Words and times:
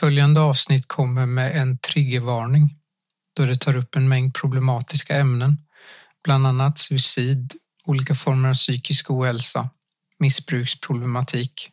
Följande 0.00 0.40
avsnitt 0.40 0.88
kommer 0.88 1.26
med 1.26 1.56
en 1.56 1.78
triggervarning 1.78 2.74
då 3.36 3.44
det 3.44 3.56
tar 3.56 3.76
upp 3.76 3.96
en 3.96 4.08
mängd 4.08 4.34
problematiska 4.34 5.16
ämnen, 5.16 5.56
bland 6.24 6.46
annat 6.46 6.78
suicid, 6.78 7.54
olika 7.86 8.14
former 8.14 8.48
av 8.48 8.54
psykisk 8.54 9.10
ohälsa, 9.10 9.70
missbruksproblematik 10.18 11.70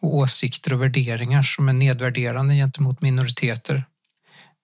och 0.00 0.16
åsikter 0.16 0.72
och 0.72 0.82
värderingar 0.82 1.42
som 1.42 1.68
är 1.68 1.72
nedvärderande 1.72 2.54
gentemot 2.54 3.02
minoriteter. 3.02 3.84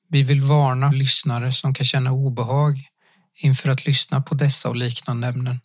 Vi 0.09 0.23
vill 0.23 0.41
varna 0.41 0.91
lyssnare 0.91 1.53
som 1.53 1.75
kan 1.75 1.87
känna 1.87 2.13
obehag 2.13 2.89
inför 3.35 3.71
att 3.71 3.87
lyssna 3.87 4.21
på 4.21 4.35
dessa 4.35 4.69
och 4.69 4.77
liknande 4.77 5.27
ämnen. 5.27 5.61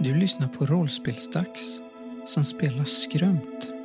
Du 0.00 0.14
lyssnar 0.14 0.48
på 0.48 0.66
Rollspelsdags 0.66 1.80
som 2.26 2.44
spelar 2.44 2.84
Skrömt. 2.84 3.75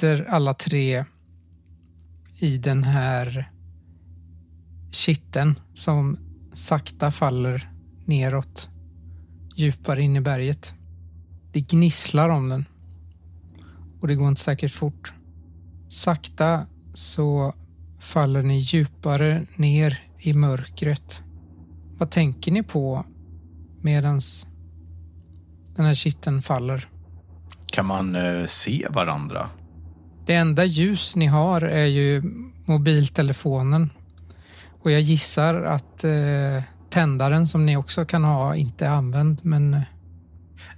Sitter 0.00 0.24
alla 0.28 0.54
tre 0.54 1.04
i 2.38 2.56
den 2.56 2.84
här 2.84 3.50
kitteln 4.90 5.60
som 5.74 6.18
sakta 6.52 7.10
faller 7.10 7.70
neråt 8.04 8.68
djupare 9.54 10.02
in 10.02 10.16
i 10.16 10.20
berget. 10.20 10.74
Det 11.52 11.60
gnisslar 11.60 12.28
om 12.28 12.48
den 12.48 12.64
och 14.00 14.08
det 14.08 14.14
går 14.14 14.28
inte 14.28 14.40
säkert 14.40 14.72
fort. 14.72 15.12
Sakta 15.88 16.66
så 16.94 17.54
faller 17.98 18.42
ni 18.42 18.58
djupare 18.58 19.46
ner 19.56 20.02
i 20.18 20.32
mörkret. 20.32 21.22
Vad 21.98 22.10
tänker 22.10 22.52
ni 22.52 22.62
på 22.62 23.04
medans 23.80 24.46
den 25.76 25.84
här 25.86 25.94
kitteln 25.94 26.42
faller? 26.42 26.88
Kan 27.66 27.86
man 27.86 28.16
eh, 28.16 28.46
se 28.46 28.86
varandra? 28.90 29.48
Det 30.30 30.34
enda 30.36 30.64
ljus 30.64 31.16
ni 31.16 31.26
har 31.26 31.62
är 31.62 31.86
ju 31.86 32.22
mobiltelefonen. 32.64 33.90
Och 34.82 34.90
jag 34.90 35.00
gissar 35.00 35.54
att 35.54 36.04
eh, 36.04 36.62
tändaren 36.90 37.46
som 37.46 37.66
ni 37.66 37.76
också 37.76 38.04
kan 38.04 38.24
ha 38.24 38.56
inte 38.56 38.86
är 38.86 38.90
använd, 38.90 39.40
men... 39.42 39.74
eh, 39.74 39.82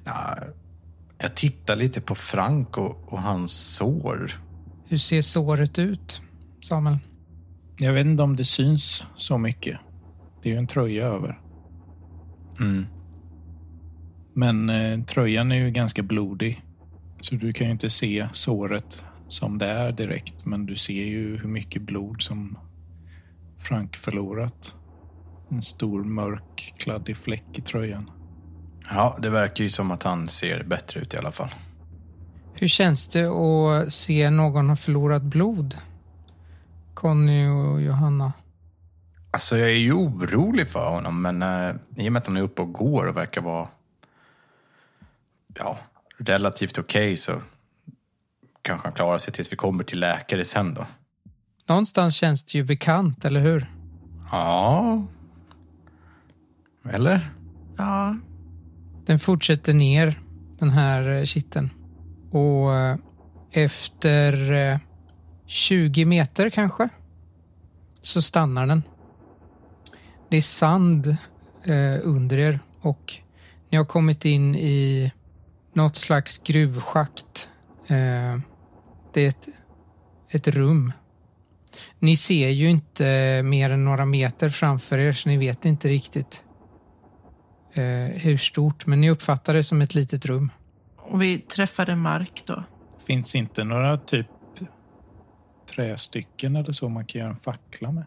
Ja, 0.05 0.37
jag 1.19 1.35
tittar 1.35 1.77
lite 1.77 2.01
på 2.01 2.15
Frank 2.15 2.79
och, 2.79 3.13
och 3.13 3.23
hans 3.23 3.53
sår. 3.53 4.33
Hur 4.89 4.99
ser 4.99 5.23
såret 5.23 5.79
ut, 5.79 6.21
Samuel? 6.63 6.99
Jag 7.79 7.93
vet 7.93 8.07
inte 8.07 8.23
om 8.23 8.37
det 8.37 8.45
syns 8.45 9.05
så 9.17 9.39
mycket. 9.39 9.79
Det 10.43 10.49
är 10.49 10.53
ju 10.53 10.59
en 10.59 10.67
tröja 10.67 11.07
över. 11.07 11.41
Mm. 12.61 12.87
Men 14.35 14.71
eh, 14.71 15.05
tröjan 15.05 15.53
är 15.53 15.57
ju 15.57 15.71
ganska 15.71 16.03
blodig. 16.03 16.65
Så 17.21 17.35
du 17.35 17.53
kan 17.53 17.67
ju 17.67 17.73
inte 17.73 17.91
se 17.91 18.29
såret 18.33 19.05
som 19.33 19.59
det 19.59 19.67
är 19.67 19.93
direkt. 19.93 20.45
Men 20.45 20.67
du 20.67 20.77
ser 20.77 21.05
ju 21.05 21.37
hur 21.37 21.49
mycket 21.49 21.83
blod 21.83 22.23
som 22.23 22.59
Frank 23.59 23.97
förlorat. 23.97 24.75
En 25.49 25.63
stor 25.63 26.05
mörk 26.05 26.75
kladdig 26.77 27.17
fläck 27.17 27.45
i 27.53 27.61
tröjan. 27.61 28.11
Ja, 28.91 29.19
det 29.23 29.31
verkar 29.31 29.65
ju 29.65 29.71
som 29.71 29.91
att 29.91 30.03
han 30.03 30.29
ser 30.29 30.63
bättre 30.65 31.01
ut 31.01 31.15
i 31.15 31.17
alla 31.17 31.33
fall. 31.33 31.49
Hur 32.55 32.69
känns 32.69 33.09
det 33.09 33.25
att 33.25 33.93
se 33.93 34.31
någon 34.31 34.69
ha 34.69 34.77
förlorat 34.77 35.23
blod? 35.23 35.77
Conny 36.95 37.47
och 37.47 37.83
Johanna. 37.83 38.33
Alltså, 39.31 39.59
jag 39.59 39.69
är 39.69 39.75
ju 39.75 39.93
orolig 39.93 40.69
för 40.69 40.89
honom, 40.91 41.23
men 41.23 41.43
eh, 41.43 41.75
i 41.97 42.09
och 42.09 42.13
med 42.13 42.21
att 42.21 42.27
han 42.27 42.37
är 42.37 42.43
uppe 42.43 42.63
och 42.63 42.73
går 42.73 43.07
och 43.07 43.17
verkar 43.17 43.41
vara 43.41 43.69
ja, 45.59 45.79
relativt 46.19 46.79
okej 46.79 47.17
så 47.17 47.33
kanske 48.63 48.87
han 48.87 48.95
klarar 48.95 49.19
sig 49.19 49.33
tills 49.35 49.53
vi 49.53 49.57
kommer 49.57 49.85
till 49.85 50.01
läkare 50.01 50.45
sen 50.45 50.75
då. 50.75 50.87
Någonstans 51.69 52.15
känns 52.15 52.45
det 52.45 52.59
ju 52.59 52.65
bekant, 52.65 53.25
eller 53.25 53.41
hur? 53.41 53.67
Ja. 54.33 55.03
Eller? 56.91 57.21
Ja, 57.77 58.17
Den 59.07 59.19
fortsätter 59.19 59.75
ner, 59.75 60.21
den 60.59 60.71
här 60.71 61.09
eh, 61.09 61.25
kitteln. 61.25 61.71
Och 62.31 62.75
eh, 62.75 62.97
efter 63.51 64.53
eh, 64.53 64.79
20 65.47 66.05
meter 66.05 66.51
kanske, 66.51 66.89
så 68.03 68.23
stannar 68.23 68.67
den. 68.67 68.83
Det 70.29 70.37
är 70.37 70.41
sand 70.41 71.17
eh, 71.65 71.99
under 72.03 72.39
er 72.39 72.61
och 72.81 73.15
ni 73.71 73.79
har 73.79 73.85
kommit 73.85 74.25
in 74.25 74.55
i 74.55 75.13
något 75.73 75.97
slags 75.97 76.39
gruvschakt. 76.39 77.49
Det 79.13 79.21
är 79.21 79.29
ett, 79.29 79.49
ett 80.29 80.49
rum. 80.49 80.93
Ni 81.99 82.17
ser 82.17 82.49
ju 82.49 82.71
inte 82.71 83.43
mer 83.45 83.71
än 83.71 83.85
några 83.85 84.05
meter 84.05 84.51
framför 84.51 84.99
er 84.99 85.13
så 85.13 85.29
ni 85.29 85.37
vet 85.37 85.65
inte 85.65 85.89
riktigt 85.89 86.45
eh, 87.73 87.83
hur 88.21 88.37
stort, 88.37 88.87
men 88.87 89.01
ni 89.01 89.11
uppfattar 89.11 89.55
det 89.55 89.65
som 89.65 89.83
ett 89.83 89.95
litet 89.95 90.27
rum. 90.27 90.51
och 90.97 91.23
vi 91.23 91.39
träffade 91.39 91.97
mark 91.97 92.43
då. 92.47 92.65
Finns 93.07 93.35
inte 93.35 93.65
några 93.65 93.99
typ 93.99 94.27
trästycken 95.75 96.57
eller 96.57 96.73
så 96.73 96.89
man 96.89 97.05
kan 97.05 97.21
göra 97.21 97.31
en 97.31 97.37
fackla 97.37 97.93
med? 97.93 98.05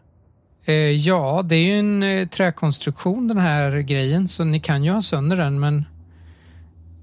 Eh, 0.64 0.74
ja, 0.74 1.42
det 1.44 1.56
är 1.56 1.64
ju 1.64 1.78
en 1.78 2.02
eh, 2.02 2.28
träkonstruktion 2.28 3.28
den 3.28 3.38
här 3.38 3.78
grejen, 3.78 4.28
så 4.28 4.44
ni 4.44 4.60
kan 4.60 4.84
ju 4.84 4.90
ha 4.90 5.02
sönder 5.02 5.36
den, 5.36 5.60
men 5.60 5.84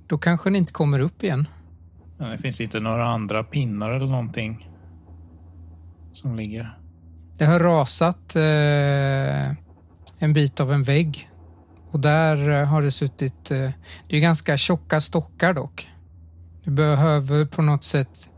då 0.07 0.17
kanske 0.17 0.49
ni 0.49 0.57
inte 0.57 0.73
kommer 0.73 0.99
upp 0.99 1.23
igen. 1.23 1.47
Men 2.23 2.31
det 2.31 2.37
finns 2.37 2.61
inte 2.61 2.79
några 2.79 3.07
andra 3.07 3.43
pinnar 3.43 3.91
eller 3.91 4.07
någonting 4.07 4.69
som 6.11 6.35
ligger. 6.35 6.77
Det 7.37 7.45
har 7.45 7.59
rasat 7.59 8.35
eh, 8.35 9.57
en 10.19 10.33
bit 10.33 10.59
av 10.59 10.73
en 10.73 10.83
vägg 10.83 11.29
och 11.91 11.99
där 11.99 12.49
eh, 12.49 12.67
har 12.67 12.81
det 12.81 12.91
suttit, 12.91 13.51
eh, 13.51 13.71
det 14.09 14.17
är 14.17 14.19
ganska 14.19 14.57
tjocka 14.57 15.01
stockar 15.01 15.53
dock. 15.53 15.89
Du 16.63 16.71
behöver 16.71 17.45
på 17.45 17.61
något 17.61 17.83
sätt 17.83 18.29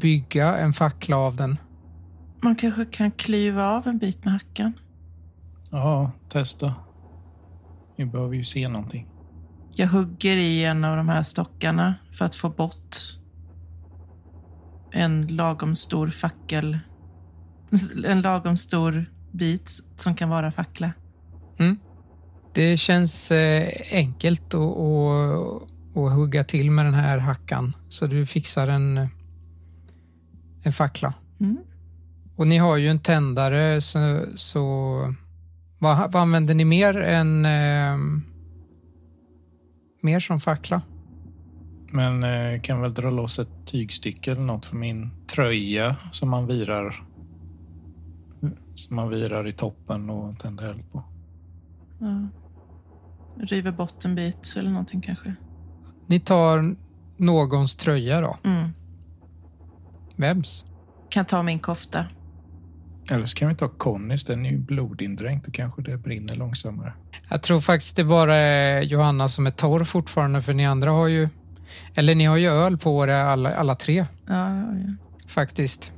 bygga 0.00 0.56
en 0.56 0.72
fackla 0.72 1.16
av 1.16 1.36
den. 1.36 1.56
Man 2.42 2.56
kanske 2.56 2.84
kan 2.84 3.10
klyva 3.10 3.70
av 3.70 3.86
en 3.86 3.98
bit 3.98 4.24
med 4.24 4.32
hackan. 4.32 4.72
Ja, 5.70 6.12
testa. 6.28 6.74
Vi 7.96 8.04
behöver 8.04 8.34
ju 8.34 8.44
se 8.44 8.68
någonting. 8.68 9.06
Jag 9.74 9.86
hugger 9.86 10.36
i 10.36 10.64
en 10.64 10.84
av 10.84 10.96
de 10.96 11.08
här 11.08 11.22
stockarna 11.22 11.94
för 12.12 12.24
att 12.24 12.34
få 12.34 12.48
bort 12.48 12.96
en 14.92 15.26
lagom 15.26 15.74
stor 15.74 16.08
fackel. 16.08 16.78
En 18.04 18.20
lagom 18.20 18.56
stor 18.56 19.06
bit 19.30 19.70
som 19.96 20.14
kan 20.14 20.28
vara 20.28 20.50
fackla. 20.50 20.92
Det 22.52 22.76
känns 22.76 23.30
eh, 23.30 23.68
enkelt 23.92 24.54
att, 24.54 24.60
att, 24.60 25.96
att 25.96 26.12
hugga 26.12 26.44
till 26.44 26.70
med 26.70 26.84
den 26.84 26.94
här 26.94 27.18
hackan 27.18 27.76
så 27.88 28.06
du 28.06 28.26
fixar 28.26 28.68
en, 28.68 29.08
en 30.62 30.72
fackla. 30.72 31.14
Mm. 31.40 31.58
Och 32.36 32.46
ni 32.46 32.58
har 32.58 32.76
ju 32.76 32.88
en 32.88 33.00
tändare 33.00 33.80
så, 33.80 34.24
så 34.34 35.14
vad, 35.78 36.12
vad 36.12 36.22
använder 36.22 36.54
ni 36.54 36.64
mer 36.64 36.96
än 36.96 37.44
eh, 37.44 37.96
mer 40.02 40.20
som 40.20 40.40
fackla? 40.40 40.82
Men 41.92 42.22
eh, 42.22 42.60
kan 42.60 42.80
väl 42.80 42.94
dra 42.94 43.10
loss 43.10 43.38
ett 43.38 43.66
tygstycke 43.66 44.32
eller 44.32 44.42
något 44.42 44.66
från 44.66 44.80
min 44.80 45.10
tröja 45.26 45.96
som 46.12 46.30
man 46.30 46.46
virar 46.46 47.04
som 48.74 48.96
man 48.96 49.08
virar 49.08 49.48
i 49.48 49.52
toppen 49.52 50.10
och 50.10 50.38
tänder 50.38 50.70
eld 50.70 50.92
på. 50.92 51.04
Ja. 51.98 52.28
River 53.36 53.72
bort 53.72 54.04
en 54.04 54.14
bit 54.14 54.54
eller 54.56 54.70
någonting 54.70 55.00
kanske. 55.00 55.34
Ni 56.06 56.20
tar 56.20 56.76
någons 57.16 57.76
tröja 57.76 58.20
då. 58.20 58.36
Mm. 58.44 58.68
Vems? 60.16 60.66
kan 61.10 61.24
ta 61.24 61.42
min 61.42 61.58
kofta. 61.58 62.04
Eller 63.10 63.26
så 63.26 63.36
kan 63.36 63.48
vi 63.48 63.54
ta 63.54 63.68
Connys, 63.68 64.24
den 64.24 64.46
är 64.46 64.50
ju 64.50 64.58
blodindränkt 64.58 65.48
och 65.48 65.54
kanske 65.54 65.82
det 65.82 65.96
brinner 65.96 66.34
långsammare. 66.34 66.92
Jag 67.28 67.42
tror 67.42 67.60
faktiskt 67.60 67.96
det 67.96 68.04
bara 68.04 68.36
är 68.36 68.82
Johanna 68.82 69.28
som 69.28 69.46
är 69.46 69.50
torr 69.50 69.84
fortfarande 69.84 70.42
för 70.42 70.52
ni 70.52 70.66
andra 70.66 70.90
har 70.90 71.08
ju, 71.08 71.28
eller 71.94 72.14
ni 72.14 72.24
har 72.24 72.36
ju 72.36 72.48
öl 72.48 72.78
på 72.78 73.04
er 73.04 73.08
alla, 73.08 73.54
alla 73.54 73.74
tre 73.74 74.06
Ja, 74.26 74.54
ja, 74.54 74.64
ja. 74.74 74.94
faktiskt. 75.28 75.92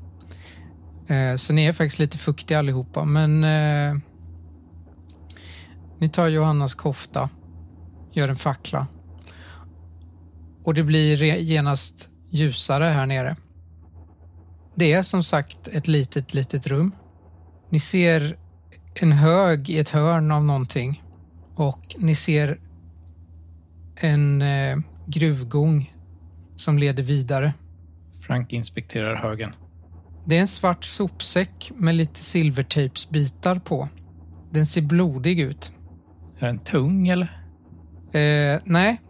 Eh, 1.09 1.37
så 1.37 1.53
ni 1.53 1.67
är 1.67 1.73
faktiskt 1.73 1.99
lite 1.99 2.19
fuktiga 2.19 2.59
allihopa 2.59 3.05
men 3.05 3.45
eh, 3.45 4.01
ni 5.99 6.09
tar 6.09 6.29
Johannas 6.29 6.75
kofta, 6.75 7.29
gör 8.13 8.29
en 8.29 8.37
fackla 8.37 8.87
och 10.65 10.75
det 10.75 10.83
blir 10.83 11.23
genast 11.23 12.09
ljusare 12.31 12.85
här 12.85 13.07
nere. 13.07 13.37
Det 14.75 14.93
är 14.93 15.03
som 15.03 15.25
sagt 15.25 15.69
ett 15.69 15.89
litet, 15.89 16.35
litet 16.35 16.67
rum. 16.67 16.93
Ni 17.73 17.81
ser 17.81 18.37
en 19.01 19.13
hög 19.13 19.71
i 19.71 19.79
ett 19.79 19.89
hörn 19.89 20.31
av 20.31 20.45
någonting 20.45 21.03
och 21.55 21.97
ni 21.99 22.15
ser 22.15 22.61
en 23.97 24.43
eh, 24.43 24.79
gruvgång 25.07 25.95
som 26.57 26.79
leder 26.79 27.03
vidare. 27.03 27.53
Frank 28.27 28.53
inspekterar 28.53 29.17
högen. 29.17 29.55
Det 30.25 30.37
är 30.37 30.41
en 30.41 30.47
svart 30.47 30.85
sopsäck 30.85 31.73
med 31.75 31.95
lite 31.95 32.19
silvertejpsbitar 32.19 33.59
på. 33.59 33.89
Den 34.51 34.67
ser 34.67 34.83
blodig 34.83 35.41
ut. 35.41 35.73
Är 36.39 36.47
den 36.47 36.59
tung 36.59 37.09
eller? 37.09 37.47
Eh, 38.13 38.61
nej, 38.65 39.01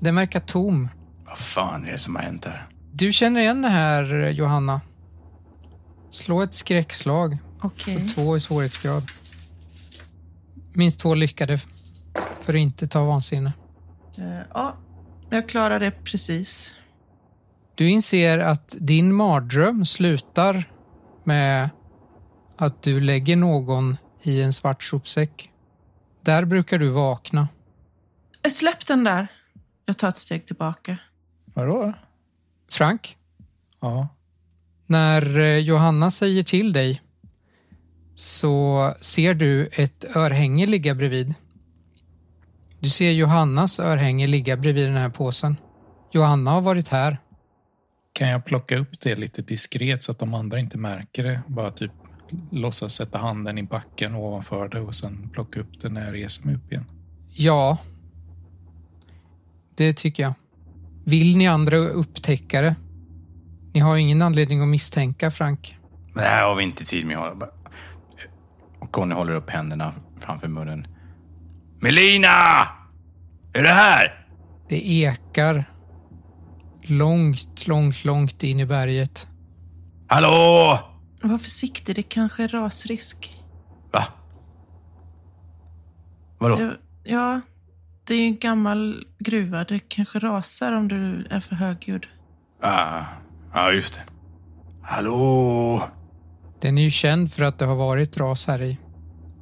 den 0.00 0.14
verkar 0.14 0.40
tom. 0.40 0.88
Vad 1.26 1.38
fan 1.38 1.86
är 1.86 1.92
det 1.92 1.98
som 1.98 2.16
har 2.16 2.22
hänt 2.22 2.44
här? 2.44 2.66
Du 2.92 3.12
känner 3.12 3.40
igen 3.40 3.62
det 3.62 3.68
här, 3.68 4.30
Johanna. 4.30 4.80
Slå 6.10 6.42
ett 6.42 6.54
skräckslag. 6.54 7.38
Okej. 7.62 8.08
Två 8.08 8.36
i 8.36 8.40
svårighetsgrad. 8.40 9.02
Minst 10.72 11.00
två 11.00 11.14
lyckade 11.14 11.58
för 12.40 12.52
att 12.54 12.58
inte 12.58 12.86
ta 12.88 13.04
vansinne. 13.04 13.52
Eh, 14.18 14.40
Ja, 14.54 14.76
jag 15.30 15.48
klarar 15.48 15.80
det 15.80 15.90
precis. 16.04 16.74
Du 17.74 17.90
inser 17.90 18.38
att 18.38 18.74
din 18.78 19.14
mardröm 19.14 19.84
slutar 19.84 20.64
med 21.24 21.70
att 22.56 22.82
du 22.82 23.00
lägger 23.00 23.36
någon 23.36 23.96
i 24.22 24.42
en 24.42 24.52
svart 24.52 24.82
sopsäck. 24.82 25.50
Där 26.22 26.44
brukar 26.44 26.78
du 26.78 26.88
vakna. 26.88 27.48
Eh, 28.44 28.50
Släpp 28.50 28.86
den 28.86 29.04
där. 29.04 29.28
Jag 29.84 29.96
tar 29.98 30.08
ett 30.08 30.18
steg 30.18 30.46
tillbaka. 30.46 30.96
Vadå? 31.44 31.92
Frank, 32.70 33.16
Ja. 33.80 34.08
När 34.88 35.38
eh, 35.38 35.58
Johanna 35.58 36.10
säger 36.10 36.42
till 36.42 36.72
dig 36.72 37.02
så 38.14 38.94
ser 39.00 39.34
du 39.34 39.66
ett 39.66 40.16
örhänge 40.16 40.66
ligga 40.66 40.94
bredvid. 40.94 41.34
Du 42.80 42.88
ser 42.88 43.10
Johannas 43.10 43.80
örhänge 43.80 44.26
ligga 44.26 44.56
bredvid 44.56 44.86
den 44.86 44.96
här 44.96 45.08
påsen. 45.08 45.56
Johanna 46.12 46.50
har 46.50 46.60
varit 46.60 46.88
här. 46.88 47.18
Kan 48.12 48.28
jag 48.28 48.44
plocka 48.44 48.78
upp 48.78 49.00
det 49.00 49.16
lite 49.16 49.42
diskret 49.42 50.02
så 50.02 50.12
att 50.12 50.18
de 50.18 50.34
andra 50.34 50.58
inte 50.58 50.78
märker 50.78 51.24
det? 51.24 51.40
Bara 51.46 51.70
typ 51.70 51.92
låtsas 52.50 52.94
sätta 52.94 53.18
handen 53.18 53.58
i 53.58 53.62
backen 53.62 54.14
ovanför 54.14 54.68
det 54.68 54.80
och 54.80 54.94
sen 54.94 55.30
plocka 55.32 55.60
upp 55.60 55.80
det 55.80 55.88
när 55.88 56.04
jag 56.04 56.14
reser 56.14 56.46
mig 56.46 56.54
upp 56.54 56.72
igen. 56.72 56.84
Ja, 57.34 57.78
det 59.74 59.96
tycker 59.96 60.22
jag. 60.22 60.34
Vill 61.04 61.36
ni 61.36 61.46
andra 61.46 61.76
upptäcka 61.76 62.62
det? 62.62 62.76
Ni 63.78 63.82
har 63.82 63.96
ingen 63.96 64.22
anledning 64.22 64.62
att 64.62 64.68
misstänka 64.68 65.30
Frank. 65.30 65.78
Men 66.14 66.24
det 66.24 66.30
här 66.30 66.48
har 66.48 66.54
vi 66.54 66.62
inte 66.62 66.84
tid 66.84 67.06
med. 67.06 67.18
Och 68.78 68.92
Conny 68.92 69.14
håller 69.14 69.34
upp 69.34 69.50
händerna 69.50 69.94
framför 70.20 70.48
munnen. 70.48 70.86
Melina! 71.80 72.28
Är 73.52 73.62
du 73.62 73.68
här? 73.68 74.26
Det 74.68 74.88
ekar 74.88 75.64
långt, 76.82 77.66
långt, 77.66 78.04
långt 78.04 78.42
in 78.42 78.60
i 78.60 78.66
berget. 78.66 79.26
Hallå? 80.08 80.78
Var 81.22 81.38
försiktig, 81.38 81.96
det 81.96 82.02
kanske 82.02 82.44
är 82.44 82.48
rasrisk. 82.48 83.42
Va? 83.92 84.04
Vadå? 86.38 86.60
Ja, 86.60 86.72
ja, 87.04 87.40
det 88.04 88.14
är 88.14 88.18
ju 88.18 88.24
en 88.24 88.38
gammal 88.38 89.06
gruva. 89.18 89.64
Det 89.64 89.78
kanske 89.78 90.18
rasar 90.18 90.72
om 90.72 90.88
du 90.88 91.26
är 91.30 91.40
för 91.40 91.54
högljudd. 91.54 92.06
Ah, 92.62 93.02
ja, 93.54 93.72
just 93.72 93.94
det. 93.94 94.00
Hallå? 94.82 95.82
Den 96.60 96.78
är 96.78 96.82
ju 96.82 96.90
känd 96.90 97.32
för 97.32 97.44
att 97.44 97.58
det 97.58 97.64
har 97.64 97.76
varit 97.76 98.16
ras 98.16 98.46
här 98.46 98.62
i. 98.62 98.78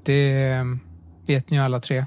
Det 0.04 0.42
eh, 0.48 0.64
vet 1.26 1.50
ni 1.50 1.56
ju 1.56 1.62
alla 1.62 1.80
tre. 1.80 2.06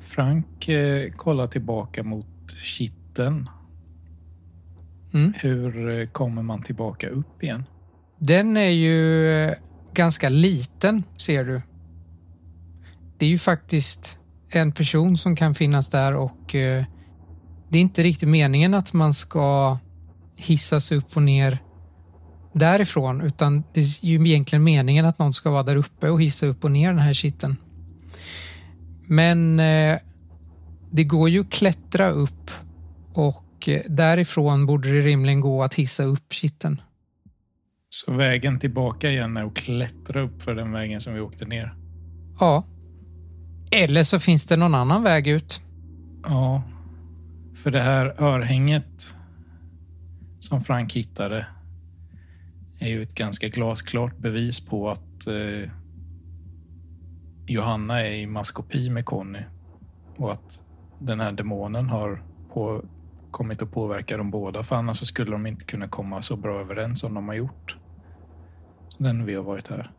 Frank 0.00 0.68
eh, 0.68 1.10
kollar 1.10 1.46
tillbaka 1.46 2.02
mot 2.02 2.52
kitteln. 2.64 3.50
Mm. 5.14 5.32
Hur 5.36 6.00
eh, 6.00 6.06
kommer 6.06 6.42
man 6.42 6.62
tillbaka 6.62 7.08
upp 7.08 7.42
igen? 7.42 7.64
Den 8.18 8.56
är 8.56 8.70
ju 8.70 9.28
eh, 9.44 9.54
ganska 9.92 10.28
liten, 10.28 11.02
ser 11.16 11.44
du. 11.44 11.62
Det 13.18 13.26
är 13.26 13.30
ju 13.30 13.38
faktiskt 13.38 14.18
en 14.48 14.72
person 14.72 15.16
som 15.16 15.36
kan 15.36 15.54
finnas 15.54 15.88
där 15.88 16.16
och 16.16 16.54
eh, 16.54 16.84
det 17.68 17.78
är 17.78 17.82
inte 17.82 18.02
riktigt 18.02 18.28
meningen 18.28 18.74
att 18.74 18.92
man 18.92 19.14
ska 19.14 19.78
hissas 20.36 20.92
upp 20.92 21.16
och 21.16 21.22
ner 21.22 21.58
därifrån 22.52 23.20
utan 23.20 23.62
det 23.72 23.80
är 23.80 24.06
ju 24.06 24.28
egentligen 24.28 24.64
meningen 24.64 25.06
att 25.06 25.18
någon 25.18 25.32
ska 25.32 25.50
vara 25.50 25.62
där 25.62 25.76
uppe 25.76 26.10
och 26.10 26.22
hissa 26.22 26.46
upp 26.46 26.64
och 26.64 26.70
ner 26.70 26.88
den 26.88 26.98
här 26.98 27.12
kitteln. 27.12 27.56
Men 29.06 29.60
eh, 29.60 29.98
det 30.90 31.04
går 31.04 31.28
ju 31.28 31.40
att 31.40 31.50
klättra 31.50 32.10
upp 32.10 32.50
och 33.12 33.68
eh, 33.68 33.80
därifrån 33.88 34.66
borde 34.66 34.92
det 34.92 35.00
rimligen 35.00 35.40
gå 35.40 35.62
att 35.62 35.74
hissa 35.74 36.04
upp 36.04 36.32
kitteln. 36.32 36.80
Så 37.88 38.12
vägen 38.12 38.58
tillbaka 38.58 39.10
igen 39.10 39.36
är 39.36 39.44
att 39.44 39.54
klättra 39.54 40.20
upp 40.20 40.42
för 40.42 40.54
den 40.54 40.72
vägen 40.72 41.00
som 41.00 41.14
vi 41.14 41.20
åkte 41.20 41.44
ner. 41.44 41.74
Ja. 42.40 42.64
Eller 43.70 44.02
så 44.02 44.18
finns 44.18 44.46
det 44.46 44.56
någon 44.56 44.74
annan 44.74 45.02
väg 45.02 45.26
ut. 45.26 45.60
Ja, 46.22 46.62
för 47.54 47.70
det 47.70 47.80
här 47.80 48.22
örhänget 48.22 49.16
som 50.38 50.62
Frank 50.62 50.92
hittade 50.92 51.46
är 52.78 52.88
ju 52.88 53.02
ett 53.02 53.14
ganska 53.14 53.48
glasklart 53.48 54.16
bevis 54.16 54.66
på 54.66 54.90
att 54.90 55.26
eh, 55.26 55.70
Johanna 57.46 58.00
är 58.00 58.10
i 58.10 58.26
maskopi 58.26 58.90
med 58.90 59.04
Conny 59.04 59.42
och 60.16 60.32
att 60.32 60.64
den 60.98 61.20
här 61.20 61.32
demonen 61.32 61.88
har 61.88 62.22
på, 62.52 62.84
kommit 63.30 63.62
att 63.62 63.72
påverka 63.72 64.16
dem 64.16 64.30
båda 64.30 64.62
för 64.62 64.76
annars 64.76 64.96
så 64.96 65.06
skulle 65.06 65.30
de 65.30 65.46
inte 65.46 65.64
kunna 65.64 65.88
komma 65.88 66.22
så 66.22 66.36
bra 66.36 66.60
överens 66.60 67.00
som 67.00 67.14
de 67.14 67.28
har 67.28 67.34
gjort. 67.34 67.76
Så 68.88 69.02
den 69.02 69.24
vi 69.24 69.34
har 69.34 69.42
varit 69.42 69.68
här. 69.68 69.92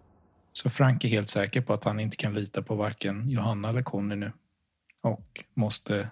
Så 0.53 0.69
Frank 0.69 1.03
är 1.03 1.09
helt 1.09 1.29
säker 1.29 1.61
på 1.61 1.73
att 1.73 1.83
han 1.83 1.99
inte 1.99 2.17
kan 2.17 2.33
lita 2.33 2.61
på 2.61 2.75
varken 2.75 3.29
Johanna 3.29 3.69
eller 3.69 3.81
Conny 3.81 4.15
nu 4.15 4.31
och 5.01 5.43
måste 5.53 6.09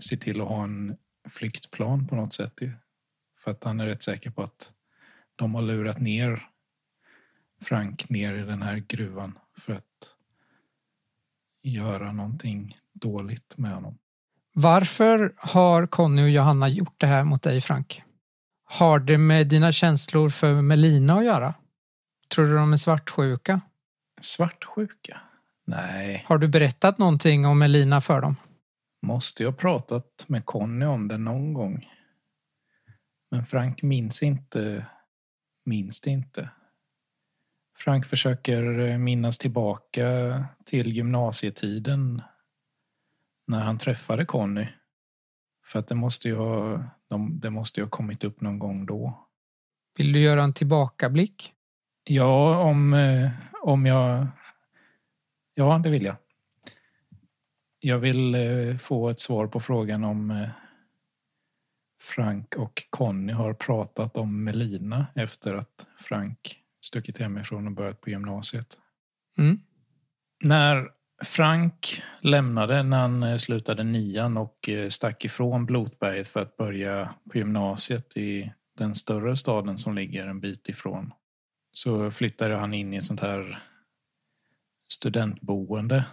se 0.00 0.16
till 0.16 0.40
att 0.40 0.48
ha 0.48 0.64
en 0.64 0.96
flyktplan 1.28 2.06
på 2.06 2.16
något 2.16 2.32
sätt. 2.32 2.60
För 3.44 3.50
att 3.50 3.64
han 3.64 3.80
är 3.80 3.86
rätt 3.86 4.02
säker 4.02 4.30
på 4.30 4.42
att 4.42 4.72
de 5.36 5.54
har 5.54 5.62
lurat 5.62 6.00
ner 6.00 6.48
Frank 7.62 8.08
ner 8.08 8.34
i 8.34 8.42
den 8.42 8.62
här 8.62 8.76
gruvan 8.76 9.38
för 9.58 9.72
att 9.72 10.14
göra 11.62 12.12
någonting 12.12 12.76
dåligt 12.92 13.54
med 13.58 13.74
honom. 13.74 13.98
Varför 14.54 15.34
har 15.36 15.86
Conny 15.86 16.22
och 16.24 16.30
Johanna 16.30 16.68
gjort 16.68 16.94
det 17.00 17.06
här 17.06 17.24
mot 17.24 17.42
dig, 17.42 17.60
Frank? 17.60 18.02
Har 18.64 18.98
det 18.98 19.18
med 19.18 19.48
dina 19.48 19.72
känslor 19.72 20.30
för 20.30 20.62
Melina 20.62 21.18
att 21.18 21.24
göra? 21.24 21.54
Tror 22.34 22.46
du 22.46 22.54
de 22.56 22.72
är 22.72 22.76
svartsjuka? 22.76 23.60
Svartsjuka? 24.20 25.20
Nej, 25.66 26.24
Har 26.28 26.38
du 26.38 26.48
berättat 26.48 26.98
någonting 26.98 27.46
om 27.46 27.58
Melina 27.58 28.00
för 28.00 28.20
dem? 28.20 28.36
måste 29.02 29.42
jag 29.42 29.58
pratat 29.58 30.24
med 30.26 30.44
Conny 30.46 30.86
om 30.86 31.08
det 31.08 31.18
någon 31.18 31.54
gång. 31.54 31.91
Men 33.32 33.44
Frank 33.44 33.82
minns 33.82 34.22
inte, 34.22 34.86
minns 35.64 36.00
det 36.00 36.10
inte. 36.10 36.50
Frank 37.78 38.06
försöker 38.06 38.78
eh, 38.78 38.98
minnas 38.98 39.38
tillbaka 39.38 40.44
till 40.64 40.92
gymnasietiden 40.92 42.22
när 43.46 43.60
han 43.60 43.78
träffade 43.78 44.24
Conny. 44.24 44.66
För 45.66 45.78
att 45.78 45.88
det 45.88 45.94
måste 45.94 46.28
ju 46.28 46.36
ha, 46.36 46.84
de, 47.08 47.40
det 47.40 47.50
måste 47.50 47.80
ju 47.80 47.84
ha 47.84 47.90
kommit 47.90 48.24
upp 48.24 48.40
någon 48.40 48.58
gång 48.58 48.86
då. 48.86 49.28
Vill 49.96 50.12
du 50.12 50.20
göra 50.20 50.42
en 50.42 50.54
tillbakablick? 50.54 51.52
Ja, 52.04 52.58
om, 52.58 52.94
eh, 52.94 53.30
om 53.62 53.86
jag... 53.86 54.26
Ja, 55.54 55.78
det 55.78 55.90
vill 55.90 56.04
jag. 56.04 56.16
Jag 57.80 57.98
vill 57.98 58.34
eh, 58.34 58.76
få 58.76 59.08
ett 59.08 59.20
svar 59.20 59.46
på 59.46 59.60
frågan 59.60 60.04
om 60.04 60.46
Frank 62.02 62.56
och 62.56 62.82
Conny 62.90 63.32
har 63.32 63.54
pratat 63.54 64.16
om 64.16 64.44
Melina 64.44 65.06
efter 65.14 65.54
att 65.54 65.86
Frank 65.98 66.56
stuckit 66.80 67.18
hemifrån 67.18 67.66
och 67.66 67.72
börjat 67.72 68.00
på 68.00 68.10
gymnasiet. 68.10 68.78
Mm. 69.38 69.60
När 70.44 70.88
Frank 71.24 72.02
lämnade 72.20 72.82
när 72.82 72.98
han 72.98 73.22
eh, 73.22 73.36
slutade 73.36 73.84
nian 73.84 74.36
och 74.36 74.68
eh, 74.68 74.88
stack 74.88 75.24
ifrån 75.24 75.66
Blotberget 75.66 76.28
för 76.28 76.40
att 76.40 76.56
börja 76.56 77.14
på 77.32 77.38
gymnasiet 77.38 78.16
i 78.16 78.52
den 78.78 78.94
större 78.94 79.36
staden 79.36 79.78
som 79.78 79.94
ligger 79.94 80.26
en 80.26 80.40
bit 80.40 80.68
ifrån 80.68 81.12
så 81.72 82.10
flyttade 82.10 82.56
han 82.56 82.74
in 82.74 82.94
i 82.94 82.96
ett 82.96 83.04
sånt 83.04 83.20
här 83.20 83.62
studentboende 84.88 86.04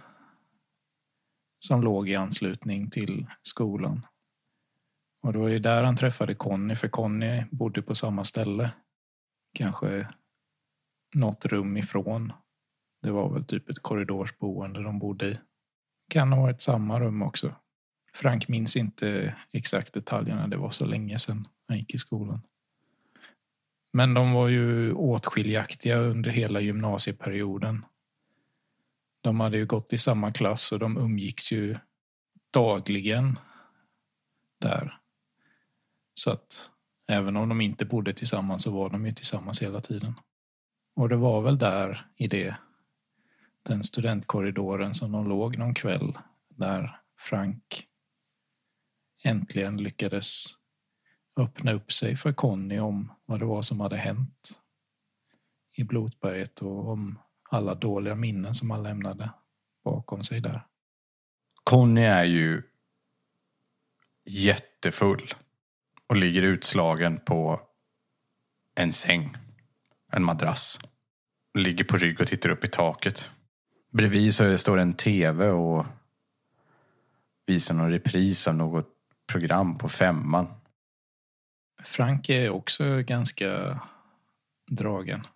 som 1.60 1.82
låg 1.82 2.08
i 2.08 2.14
anslutning 2.14 2.90
till 2.90 3.26
skolan. 3.42 4.06
Och 5.22 5.32
det 5.32 5.38
var 5.38 5.48
ju 5.48 5.58
där 5.58 5.82
han 5.82 5.96
träffade 5.96 6.34
Conny, 6.34 6.76
för 6.76 6.88
Conny 6.88 7.44
bodde 7.50 7.82
på 7.82 7.94
samma 7.94 8.24
ställe. 8.24 8.70
Kanske 9.54 10.08
något 11.14 11.46
rum 11.46 11.76
ifrån. 11.76 12.32
Det 13.02 13.10
var 13.10 13.30
väl 13.30 13.44
typ 13.44 13.68
ett 13.68 13.82
korridorsboende 13.82 14.82
de 14.82 14.98
bodde 14.98 15.26
i. 15.26 15.38
Kan 16.08 16.32
ha 16.32 16.42
varit 16.42 16.60
samma 16.60 17.00
rum 17.00 17.22
också. 17.22 17.54
Frank 18.14 18.48
minns 18.48 18.76
inte 18.76 19.36
exakt 19.52 19.94
detaljerna, 19.94 20.48
det 20.48 20.56
var 20.56 20.70
så 20.70 20.84
länge 20.84 21.18
sedan 21.18 21.48
han 21.68 21.78
gick 21.78 21.94
i 21.94 21.98
skolan. 21.98 22.42
Men 23.92 24.14
de 24.14 24.32
var 24.32 24.48
ju 24.48 24.92
åtskiljaktiga 24.92 25.96
under 25.96 26.30
hela 26.30 26.60
gymnasieperioden. 26.60 27.84
De 29.20 29.40
hade 29.40 29.56
ju 29.56 29.66
gått 29.66 29.92
i 29.92 29.98
samma 29.98 30.32
klass 30.32 30.72
och 30.72 30.78
de 30.78 30.96
umgicks 30.96 31.52
ju 31.52 31.78
dagligen 32.52 33.38
där. 34.60 34.99
Så 36.14 36.30
att 36.30 36.70
även 37.08 37.36
om 37.36 37.48
de 37.48 37.60
inte 37.60 37.84
bodde 37.84 38.12
tillsammans 38.12 38.62
så 38.62 38.70
var 38.70 38.90
de 38.90 39.06
ju 39.06 39.12
tillsammans 39.12 39.62
hela 39.62 39.80
tiden. 39.80 40.14
Och 40.96 41.08
det 41.08 41.16
var 41.16 41.40
väl 41.42 41.58
där 41.58 42.06
i 42.16 42.26
det, 42.26 42.56
den 43.62 43.84
studentkorridoren 43.84 44.94
som 44.94 45.12
de 45.12 45.28
låg 45.28 45.58
någon 45.58 45.74
kväll 45.74 46.18
där 46.48 47.00
Frank 47.18 47.86
äntligen 49.24 49.76
lyckades 49.76 50.44
öppna 51.36 51.72
upp 51.72 51.92
sig 51.92 52.16
för 52.16 52.32
Conny 52.32 52.78
om 52.78 53.12
vad 53.24 53.40
det 53.40 53.46
var 53.46 53.62
som 53.62 53.80
hade 53.80 53.96
hänt 53.96 54.60
i 55.76 55.84
Blotberget 55.84 56.62
och 56.62 56.88
om 56.88 57.18
alla 57.50 57.74
dåliga 57.74 58.14
minnen 58.14 58.54
som 58.54 58.70
han 58.70 58.82
lämnade 58.82 59.30
bakom 59.84 60.22
sig 60.22 60.40
där. 60.40 60.66
Conny 61.64 62.02
är 62.02 62.24
ju 62.24 62.62
jättefull 64.24 65.34
och 66.10 66.16
ligger 66.16 66.42
utslagen 66.42 67.18
på 67.18 67.60
en 68.74 68.92
säng, 68.92 69.36
en 70.12 70.24
madrass. 70.24 70.80
Ligger 71.58 71.84
på 71.84 71.96
rygg 71.96 72.20
och 72.20 72.26
tittar 72.26 72.50
upp 72.50 72.64
i 72.64 72.68
taket. 72.68 73.30
Bredvid 73.92 74.34
så 74.34 74.58
står 74.58 74.78
en 74.78 74.94
tv 74.94 75.50
och 75.50 75.86
visar 77.46 77.74
någon 77.74 77.90
repris 77.90 78.48
av 78.48 78.54
något 78.54 78.88
program 79.32 79.78
på 79.78 79.88
femman. 79.88 80.46
Frank 81.84 82.28
är 82.28 82.50
också 82.50 83.02
ganska 83.02 83.80
dragen. 84.70 85.26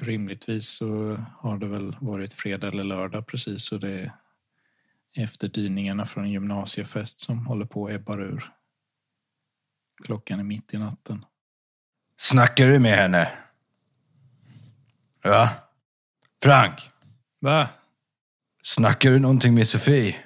Rimligtvis 0.00 0.68
så 0.68 1.18
har 1.38 1.58
det 1.58 1.66
väl 1.66 1.96
varit 2.00 2.32
fredag 2.32 2.68
eller 2.68 2.84
lördag 2.84 3.26
precis 3.26 3.64
så 3.64 3.78
det 3.78 3.90
är 3.90 4.12
efterdyningarna 5.14 6.06
från 6.06 6.24
en 6.24 6.30
gymnasiefest 6.30 7.20
som 7.20 7.46
håller 7.46 7.66
på 7.66 7.86
att 7.86 7.94
ebbar 7.94 8.22
ur. 8.22 8.55
Klockan 10.04 10.40
är 10.40 10.44
mitt 10.44 10.74
i 10.74 10.78
natten. 10.78 11.24
Snackar 12.16 12.66
du 12.66 12.78
med 12.78 12.98
henne? 12.98 13.30
Ja? 15.22 15.50
Frank? 16.42 16.90
Va? 17.40 17.68
Snackar 18.62 19.10
du 19.10 19.18
någonting 19.18 19.54
med 19.54 19.68
Sofie? 19.68 20.16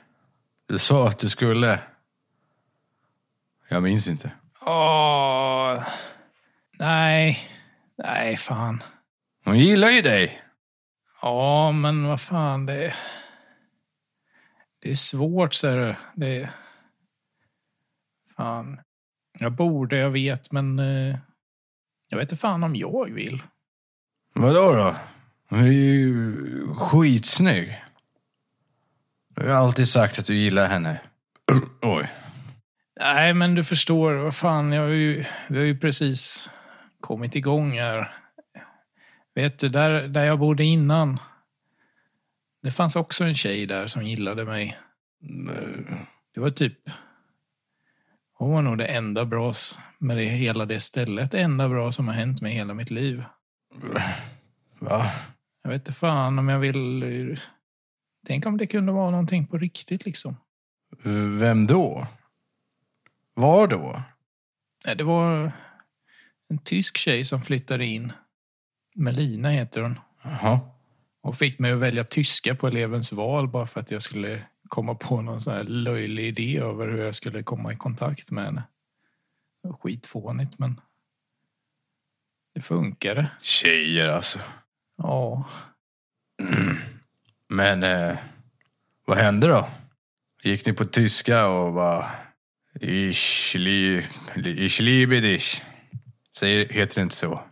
Du 0.67 0.79
sa 0.79 1.09
att 1.09 1.19
du 1.19 1.29
skulle. 1.29 1.81
Jag 3.69 3.83
minns 3.83 4.09
inte. 4.09 4.33
Åh... 4.61 5.85
Nej. 6.79 7.39
Nej, 7.99 8.37
fan. 8.37 8.83
Hon 9.45 9.59
gillar 9.59 9.89
ju 9.89 10.01
dig. 10.01 10.43
Ja, 11.23 11.73
men 11.73 12.07
vad 12.07 12.21
fan, 12.21 12.67
det... 12.67 12.95
Det 14.79 14.91
är 14.91 14.95
svårt, 14.95 15.55
ser 15.55 15.77
du. 15.77 15.97
Det 16.15 16.43
är... 16.43 16.51
Fan. 18.37 18.81
Jag 19.41 19.53
borde, 19.53 19.97
jag 19.97 20.11
vet, 20.11 20.53
men... 20.53 20.79
eh, 20.79 21.17
Jag 22.09 22.19
vet 22.19 22.33
inte 22.33 22.41
fan 22.41 22.63
om 22.65 22.77
jag 22.77 23.11
vill. 23.11 23.43
Vadå 24.35 24.73
då? 24.73 24.95
Hon 25.51 25.59
är 25.59 25.67
ju 25.73 26.37
skitsnygg. 26.75 27.85
Du 29.37 29.49
har 29.49 29.55
alltid 29.55 29.89
sagt 29.89 30.19
att 30.19 30.27
du 30.27 30.35
gillar 30.35 30.69
henne. 30.69 31.01
Oj. 31.83 32.11
Nej, 33.01 33.35
men 33.35 33.55
du 33.55 33.65
förstår, 33.65 34.13
vad 34.15 34.35
fan, 34.37 34.73
jag 34.73 34.83
har 34.83 34.89
ju, 34.89 35.25
vi 35.49 35.59
har 35.59 35.65
ju 35.65 35.79
precis 35.79 36.51
kommit 37.01 37.35
igång 37.37 37.73
här. 37.79 38.17
Vet 39.35 39.59
du, 39.59 39.69
där, 39.69 40.09
där 40.09 40.25
jag 40.25 40.39
bodde 40.39 40.65
innan. 40.65 41.19
Det 42.63 42.73
fanns 42.73 42.97
också 42.97 43.25
en 43.25 43.35
tjej 43.35 43.67
där 43.67 43.87
som 43.87 44.03
gillade 44.07 44.45
mig. 44.45 44.79
Det 46.35 46.41
var 46.41 46.51
typ... 46.51 46.79
Hon 48.41 48.53
var 48.53 48.63
nog 48.63 48.79
det 48.79 48.87
enda 48.87 49.25
bra 49.25 49.53
med 49.99 50.17
det, 50.17 50.25
hela 50.25 50.67
det 50.67 50.81
stället. 50.81 51.31
Det 51.31 51.41
enda 51.41 51.69
bra 51.69 51.93
som 51.93 52.09
har 52.09 52.15
hänt 52.15 52.41
mig 52.41 52.53
hela 52.53 52.75
mitt 52.75 52.91
liv. 52.91 53.25
Va? 54.79 55.11
Jag 55.63 55.71
vet 55.71 55.81
inte 55.81 55.93
fan 55.93 56.39
om 56.39 56.49
jag 56.49 56.59
vill... 56.59 57.41
Tänk 58.27 58.47
om 58.47 58.57
det 58.57 58.67
kunde 58.67 58.93
vara 58.93 59.11
någonting 59.11 59.47
på 59.47 59.59
riktigt 59.59 60.05
liksom. 60.05 60.37
Vem 61.39 61.67
då? 61.67 62.07
Var 63.35 63.67
då? 63.67 64.03
Det 64.97 65.05
var 65.05 65.53
en 66.49 66.59
tysk 66.59 66.97
tjej 66.97 67.25
som 67.25 67.43
flyttade 67.43 67.87
in. 67.87 68.13
Melina 68.95 69.51
heter 69.51 69.83
hon. 69.83 70.01
Jaha. 70.23 70.61
Och 71.23 71.37
fick 71.37 71.59
mig 71.59 71.73
att 71.73 71.79
välja 71.79 72.05
tyska 72.05 72.55
på 72.55 72.67
elevens 72.67 73.13
val 73.13 73.49
bara 73.49 73.67
för 73.67 73.81
att 73.81 73.91
jag 73.91 74.03
skulle 74.03 74.43
komma 74.71 74.95
på 74.95 75.23
någon 75.23 75.41
sån 75.41 75.55
här 75.55 75.65
löjlig 75.65 76.25
idé 76.25 76.59
över 76.59 76.89
hur 76.89 77.05
jag 77.05 77.15
skulle 77.15 77.43
komma 77.43 77.73
i 77.73 77.77
kontakt 77.77 78.31
med 78.31 78.45
henne. 78.45 78.63
Skitfånigt 79.81 80.59
men 80.59 80.81
det 82.55 82.61
funkade. 82.61 83.31
Tjejer 83.41 84.09
alltså. 84.09 84.39
Ja, 84.97 85.45
Men 87.49 87.83
eh, 87.83 88.19
vad 89.05 89.19
hände 89.19 89.47
då? 89.47 89.69
Gick 90.43 90.67
ni 90.67 90.73
på 90.73 90.85
tyska 90.85 91.47
och 91.47 91.73
bara... 91.73 92.11
Ich, 92.81 93.55
li, 93.59 94.07
ich 94.45 94.81
liebe 94.81 95.21
dich. 95.21 95.63
Säger, 96.37 96.69
heter 96.69 96.95
det 96.95 97.03
inte 97.03 97.17
så? 97.17 97.43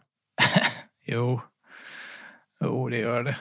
jo. 1.06 1.40
Jo, 2.60 2.88
det 2.88 2.98
gör 2.98 3.22
det. 3.22 3.36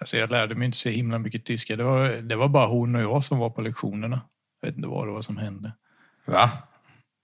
Alltså 0.00 0.16
jag 0.16 0.30
lärde 0.30 0.54
mig 0.54 0.66
inte 0.66 0.78
så 0.78 0.88
himla 0.88 1.18
mycket 1.18 1.44
tyska. 1.44 1.76
Det 1.76 1.84
var, 1.84 2.08
det 2.08 2.36
var 2.36 2.48
bara 2.48 2.66
hon 2.66 2.94
och 2.94 3.02
jag 3.02 3.24
som 3.24 3.38
var 3.38 3.50
på 3.50 3.60
lektionerna. 3.60 4.20
Jag 4.60 4.68
vet 4.68 4.76
inte 4.76 4.88
vad 4.88 5.06
det 5.08 5.12
var 5.12 5.22
som 5.22 5.36
hände. 5.36 5.72
Va? 6.24 6.50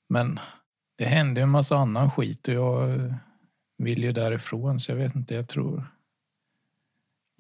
Men 0.08 0.38
det 0.98 1.04
hände 1.04 1.40
en 1.42 1.48
massa 1.50 1.76
annan 1.76 2.10
skit 2.10 2.48
och 2.48 2.54
jag 2.54 3.14
vill 3.78 4.02
ju 4.02 4.12
därifrån 4.12 4.80
så 4.80 4.92
jag 4.92 4.96
vet 4.96 5.14
inte, 5.16 5.34
jag 5.34 5.48
tror 5.48 5.86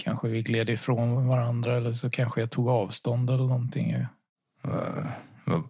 kanske 0.02 0.28
vi 0.28 0.42
gled 0.42 0.70
ifrån 0.70 1.26
varandra 1.28 1.76
eller 1.76 1.92
så 1.92 2.10
kanske 2.10 2.40
jag 2.40 2.50
tog 2.50 2.68
avstånd 2.68 3.30
eller 3.30 3.44
någonting. 3.44 3.90
Jag 3.90 4.06
Va- 4.62 5.12
va- 5.44 5.62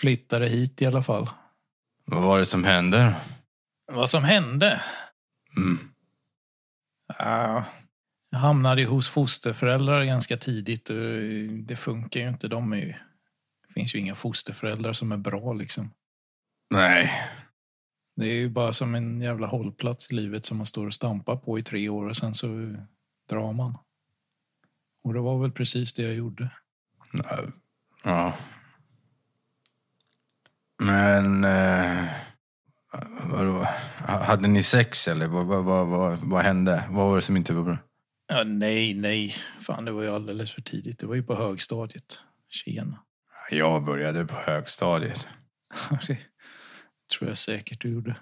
flyttade 0.00 0.48
hit 0.48 0.82
i 0.82 0.86
alla 0.86 1.02
fall. 1.02 1.28
vad 2.04 2.22
var 2.22 2.38
det 2.38 2.46
som 2.46 2.64
hände? 2.64 3.16
Vad 3.92 4.10
som 4.10 4.24
hände? 4.24 4.80
Mm. 5.56 5.78
Ja, 7.18 7.64
jag 8.34 8.40
hamnade 8.40 8.84
hos 8.84 9.08
fosterföräldrar 9.08 10.04
ganska 10.04 10.36
tidigt 10.36 10.90
och 10.90 10.96
det 11.66 11.76
funkar 11.76 12.20
ju 12.20 12.28
inte. 12.28 12.48
De 12.48 12.74
ju, 12.74 12.94
det 13.66 13.72
finns 13.74 13.94
ju 13.94 13.98
inga 13.98 14.14
fosterföräldrar 14.14 14.92
som 14.92 15.12
är 15.12 15.16
bra 15.16 15.52
liksom. 15.52 15.90
Nej. 16.70 17.12
Det 18.16 18.26
är 18.26 18.34
ju 18.34 18.48
bara 18.48 18.72
som 18.72 18.94
en 18.94 19.20
jävla 19.20 19.46
hållplats 19.46 20.10
i 20.10 20.14
livet 20.14 20.46
som 20.46 20.56
man 20.56 20.66
står 20.66 20.86
och 20.86 20.94
stampar 20.94 21.36
på 21.36 21.58
i 21.58 21.62
tre 21.62 21.88
år 21.88 22.08
och 22.08 22.16
sen 22.16 22.34
så 22.34 22.76
drar 23.30 23.52
man. 23.52 23.78
Och 25.04 25.14
det 25.14 25.20
var 25.20 25.38
väl 25.38 25.52
precis 25.52 25.92
det 25.92 26.02
jag 26.02 26.14
gjorde. 26.14 26.50
Nej. 27.12 27.46
Ja. 28.04 28.34
Men... 30.78 31.44
Eh, 31.44 32.04
vadå? 33.30 33.66
Hade 34.06 34.48
ni 34.48 34.62
sex 34.62 35.08
eller 35.08 35.26
vad, 35.26 35.46
vad, 35.46 35.64
vad, 35.64 35.86
vad, 35.86 36.18
vad 36.18 36.42
hände? 36.42 36.84
Vad 36.88 37.08
var 37.08 37.16
det 37.16 37.22
som 37.22 37.36
inte 37.36 37.52
var 37.52 37.62
bra? 37.62 37.78
Ja, 38.26 38.44
nej, 38.44 38.94
nej. 38.94 39.34
Fan, 39.60 39.84
det 39.84 39.92
var 39.92 40.02
ju 40.02 40.08
alldeles 40.08 40.52
för 40.54 40.62
tidigt. 40.62 40.98
Det 40.98 41.06
var 41.06 41.14
ju 41.14 41.22
på 41.22 41.34
högstadiet. 41.34 42.20
Tjena. 42.48 42.98
Jag 43.50 43.84
började 43.84 44.24
på 44.24 44.34
högstadiet. 44.34 45.26
Det- 46.06 46.18
Tror 47.18 47.28
jag 47.30 47.38
säkert 47.38 47.80
du 47.80 47.88
gjorde. 47.92 48.16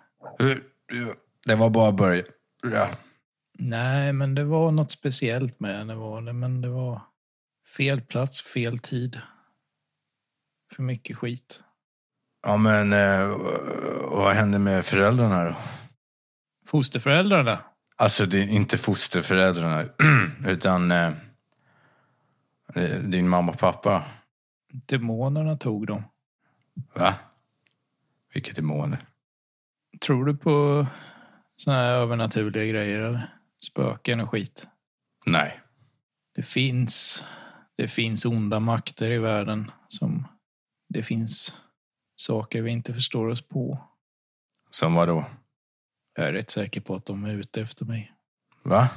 Det 1.45 1.55
var 1.55 1.71
bara 1.71 1.93
början. 1.93 2.25
Ja. 2.73 2.89
Nej, 3.59 4.13
men 4.13 4.35
det 4.35 4.45
var 4.45 4.71
något 4.71 4.91
speciellt 4.91 5.61
med 5.61 5.87
det 5.89 5.95
var 5.95 6.23
det. 6.23 6.33
Men 6.33 6.61
det 6.61 6.69
var 6.69 7.01
fel 7.77 8.01
plats, 8.01 8.43
fel 8.43 8.79
tid. 8.79 9.21
För 10.75 10.83
mycket 10.83 11.17
skit. 11.17 11.63
ja, 12.47 12.57
men 12.57 12.93
eh, 12.93 13.29
vad 14.11 14.35
hände 14.35 14.59
med 14.59 14.85
föräldrarna 14.85 15.45
då? 15.45 15.57
Fosterföräldrarna? 16.67 17.59
Alltså, 17.97 18.27
det 18.27 18.39
är 18.39 18.49
inte 18.49 18.79
fosterföräldrarna, 18.79 19.85
utan 20.47 20.91
eh, 20.91 21.13
din 23.05 23.29
mamma 23.29 23.53
och 23.53 23.59
pappa. 23.59 24.05
Demonerna 24.73 25.55
tog 25.55 25.87
dem. 25.87 26.03
Va? 26.95 27.15
Vilket 28.35 28.57
demoner. 28.57 28.99
Tror 30.01 30.25
du 30.25 30.37
på 30.37 30.87
såna 31.57 31.77
här 31.77 31.93
övernaturliga 31.93 32.65
grejer 32.65 32.99
eller? 32.99 33.37
Spöken 33.65 34.21
och 34.21 34.31
skit? 34.31 34.69
Nej. 35.27 35.61
Det 36.35 36.43
finns, 36.43 37.25
det 37.77 37.89
finns 37.89 38.25
onda 38.25 38.61
makter 38.61 39.11
i 39.11 39.19
världen 39.19 39.71
som 39.89 40.29
det 40.89 41.03
finns 41.03 41.57
saker 42.17 42.63
vi 42.63 42.71
inte 42.71 42.95
förstår 42.95 43.29
oss 43.29 43.49
på. 43.49 43.79
Som 44.71 44.95
vad 44.95 45.09
då? 45.09 45.25
Jag 46.15 46.27
är 46.27 46.33
rätt 46.33 46.51
säker 46.51 46.81
på 46.81 46.95
att 46.95 47.07
de 47.07 47.25
är 47.25 47.35
ute 47.35 47.63
efter 47.63 47.85
mig. 47.85 48.13
Va? 48.63 48.89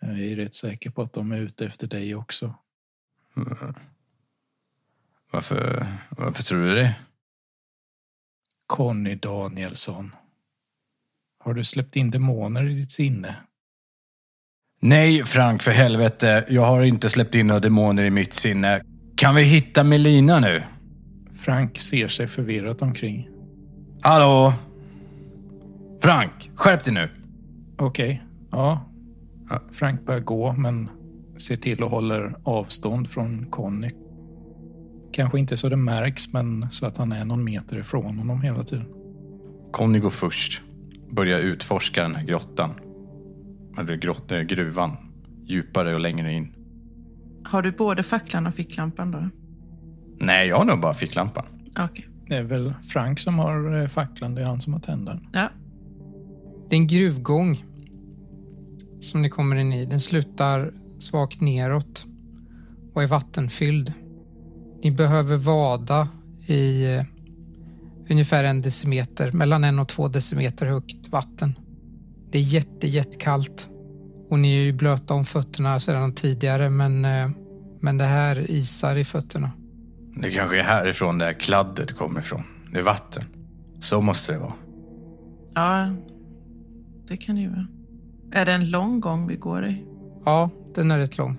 Jag 0.00 0.20
är 0.20 0.36
rätt 0.36 0.54
säker 0.54 0.90
på 0.90 1.02
att 1.02 1.12
de 1.12 1.32
är 1.32 1.36
ute 1.36 1.66
efter 1.66 1.86
dig 1.86 2.14
också. 2.14 2.54
Varför, 5.30 5.86
varför 6.10 6.42
tror 6.42 6.62
du 6.62 6.74
det? 6.74 6.96
Conny 8.66 9.14
Danielsson. 9.14 10.14
Har 11.38 11.54
du 11.54 11.64
släppt 11.64 11.96
in 11.96 12.10
demoner 12.10 12.70
i 12.70 12.74
ditt 12.74 12.90
sinne? 12.90 13.36
Nej, 14.80 15.24
Frank, 15.24 15.62
för 15.62 15.70
helvete. 15.70 16.44
Jag 16.48 16.66
har 16.66 16.82
inte 16.82 17.08
släppt 17.08 17.34
in 17.34 17.46
några 17.46 17.60
demoner 17.60 18.04
i 18.04 18.10
mitt 18.10 18.32
sinne. 18.32 18.82
Kan 19.16 19.34
vi 19.34 19.42
hitta 19.42 19.84
Melina 19.84 20.40
nu? 20.40 20.62
Frank 21.34 21.78
ser 21.78 22.08
sig 22.08 22.28
förvirrat 22.28 22.82
omkring. 22.82 23.28
Hallå? 24.02 24.52
Frank, 26.02 26.50
skärp 26.54 26.84
dig 26.84 26.94
nu. 26.94 27.08
Okej, 27.78 28.22
ja. 28.50 28.90
Ja. 29.50 29.60
Frank 29.72 30.06
börjar 30.06 30.20
gå, 30.20 30.52
men 30.52 30.90
ser 31.36 31.56
till 31.56 31.82
och 31.82 31.90
håller 31.90 32.34
avstånd 32.42 33.10
från 33.10 33.46
Conny. 33.50 33.90
Kanske 35.12 35.38
inte 35.38 35.56
så 35.56 35.68
det 35.68 35.76
märks, 35.76 36.32
men 36.32 36.66
så 36.70 36.86
att 36.86 36.96
han 36.96 37.12
är 37.12 37.24
någon 37.24 37.44
meter 37.44 37.78
ifrån 37.78 38.18
honom 38.18 38.42
hela 38.42 38.64
tiden. 38.64 38.86
Conny 39.72 39.98
går 39.98 40.10
först. 40.10 40.62
Börjar 41.10 41.38
utforska 41.38 42.02
den 42.02 42.14
här 42.14 42.24
grottan. 42.24 42.70
Eller 43.78 43.96
grott, 43.96 44.32
eh, 44.32 44.40
gruvan. 44.40 44.96
Djupare 45.44 45.94
och 45.94 46.00
längre 46.00 46.32
in. 46.32 46.54
Har 47.44 47.62
du 47.62 47.72
både 47.72 48.02
facklan 48.02 48.46
och 48.46 48.54
ficklampan 48.54 49.10
då? 49.10 49.28
Nej, 50.20 50.48
jag 50.48 50.56
har 50.56 50.64
nog 50.64 50.80
bara 50.80 50.94
ficklampan. 50.94 51.44
Okej. 51.78 52.08
Det 52.26 52.36
är 52.36 52.42
väl 52.42 52.74
Frank 52.92 53.18
som 53.18 53.38
har 53.38 53.82
eh, 53.82 53.88
facklan, 53.88 54.34
det 54.34 54.40
är 54.40 54.46
han 54.46 54.60
som 54.60 54.72
har 54.72 54.80
tändaren. 54.80 55.28
Ja. 55.32 55.48
Det 56.68 56.76
är 56.76 56.80
en 56.80 56.86
gruvgång 56.86 57.64
som 59.00 59.22
ni 59.22 59.28
kommer 59.28 59.56
in 59.56 59.72
i. 59.72 59.86
Den 59.86 60.00
slutar 60.00 60.72
svagt 60.98 61.40
neråt 61.40 62.06
och 62.94 63.02
är 63.02 63.06
vattenfylld. 63.06 63.92
Ni 64.82 64.90
behöver 64.90 65.36
vada 65.36 66.08
i 66.46 66.94
eh, 66.94 67.04
ungefär 68.10 68.44
en 68.44 68.62
decimeter, 68.62 69.32
mellan 69.32 69.64
en 69.64 69.78
och 69.78 69.88
två 69.88 70.08
decimeter 70.08 70.66
högt 70.66 71.08
vatten. 71.08 71.58
Det 72.30 72.38
är 72.38 72.42
jätte, 72.42 72.88
jättekallt 72.88 73.68
och 74.30 74.38
ni 74.38 74.56
är 74.56 74.62
ju 74.62 74.72
blöta 74.72 75.14
om 75.14 75.24
fötterna 75.24 75.80
sedan 75.80 76.12
tidigare 76.12 76.70
men, 76.70 77.04
eh, 77.04 77.30
men 77.80 77.98
det 77.98 78.04
här 78.04 78.50
isar 78.50 78.96
i 78.96 79.04
fötterna. 79.04 79.50
Det 80.16 80.30
kanske 80.30 80.58
är 80.58 80.62
härifrån 80.62 81.18
det 81.18 81.24
här 81.24 81.32
kladdet 81.32 81.92
kommer 81.92 82.20
ifrån. 82.20 82.42
Det 82.72 82.78
är 82.78 82.82
vatten. 82.82 83.24
Så 83.80 84.00
måste 84.00 84.32
det 84.32 84.38
vara. 84.38 84.52
ja, 85.54 85.90
det 87.08 87.16
kan 87.16 87.34
det 87.34 87.42
ju 87.42 87.48
vara. 87.48 87.66
Är 88.32 88.46
det 88.46 88.52
en 88.52 88.70
lång 88.70 89.00
gång 89.00 89.26
vi 89.26 89.36
går 89.36 89.66
i? 89.66 89.84
Ja, 90.24 90.50
den 90.74 90.90
är 90.90 90.98
rätt 90.98 91.18
lång. 91.18 91.38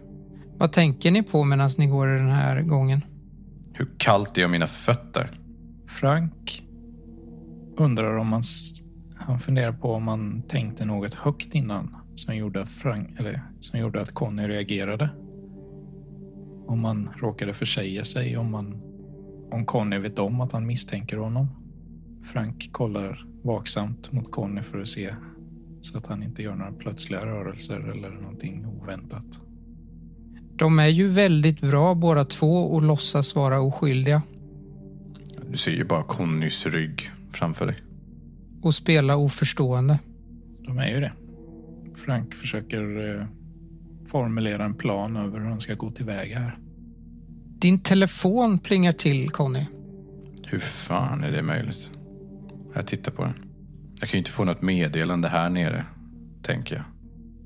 Vad 0.57 0.71
tänker 0.71 1.11
ni 1.11 1.23
på 1.23 1.43
medan 1.43 1.69
ni 1.77 1.87
går 1.87 2.15
i 2.15 2.17
den 2.17 2.29
här 2.29 2.61
gången? 2.61 3.01
Hur 3.73 3.89
kallt 3.97 4.35
det 4.35 4.41
är 4.41 4.45
om 4.45 4.51
mina 4.51 4.67
fötter. 4.67 5.29
Frank 5.87 6.63
undrar 7.77 8.17
om 8.17 8.27
man... 8.27 8.41
Han 9.15 9.39
funderar 9.39 9.71
på 9.71 9.93
om 9.93 10.03
man 10.03 10.41
tänkte 10.41 10.85
något 10.85 11.13
högt 11.13 11.55
innan 11.55 11.95
som 12.13 12.35
gjorde 12.35 12.61
att, 12.61 12.69
Frank, 12.69 13.19
eller, 13.19 13.41
som 13.59 13.79
gjorde 13.79 14.01
att 14.01 14.11
Conny 14.11 14.47
reagerade. 14.47 15.09
Om 16.67 16.81
man 16.81 17.09
råkade 17.17 17.53
försäga 17.53 18.03
sig, 18.03 18.37
om, 18.37 18.51
man, 18.51 18.81
om 19.51 19.65
Conny 19.65 19.97
vet 19.97 20.19
om 20.19 20.41
att 20.41 20.51
han 20.51 20.65
misstänker 20.65 21.17
honom. 21.17 21.47
Frank 22.23 22.69
kollar 22.71 23.25
vaksamt 23.43 24.11
mot 24.11 24.31
Conny 24.31 24.61
för 24.61 24.81
att 24.81 24.87
se 24.87 25.15
så 25.81 25.97
att 25.97 26.07
han 26.07 26.23
inte 26.23 26.43
gör 26.43 26.55
några 26.55 26.71
plötsliga 26.71 27.25
rörelser 27.25 27.79
eller 27.91 28.09
någonting 28.09 28.65
oväntat. 28.65 29.39
De 30.55 30.79
är 30.79 30.87
ju 30.87 31.07
väldigt 31.07 31.61
bra 31.61 31.95
båda 31.95 32.25
två 32.25 32.55
och 32.55 32.81
låtsas 32.81 33.35
vara 33.35 33.59
oskyldiga 33.61 34.21
Du 35.51 35.57
ser 35.57 35.71
ju 35.71 35.83
bara 35.83 36.03
Connys 36.03 36.65
rygg 36.65 37.11
framför 37.31 37.65
dig. 37.65 37.75
och 38.61 38.75
spela 38.75 39.15
oförstående. 39.17 39.99
De 40.65 40.77
är 40.77 40.87
ju 40.87 40.99
det. 40.99 41.11
Frank 42.05 42.33
försöker 42.35 43.15
eh, 43.19 43.25
formulera 44.07 44.65
en 44.65 44.73
plan 44.73 45.17
över 45.17 45.39
hur 45.39 45.45
han 45.45 45.59
ska 45.59 45.73
gå 45.75 45.91
tillväga 45.91 46.39
här. 46.39 46.57
Din 47.59 47.79
telefon 47.79 48.59
plingar 48.59 48.91
till 48.91 49.29
Conny. 49.29 49.65
Hur 50.45 50.59
fan 50.59 51.23
är 51.23 51.31
det 51.31 51.41
möjligt? 51.41 51.91
Jag 52.75 52.87
tittar 52.87 53.11
på 53.11 53.23
den. 53.23 53.33
Jag 53.99 54.09
kan 54.09 54.11
ju 54.11 54.17
inte 54.17 54.31
få 54.31 54.43
något 54.43 54.61
meddelande 54.61 55.27
här 55.29 55.49
nere, 55.49 55.85
tänker 56.43 56.75
jag. 56.75 56.83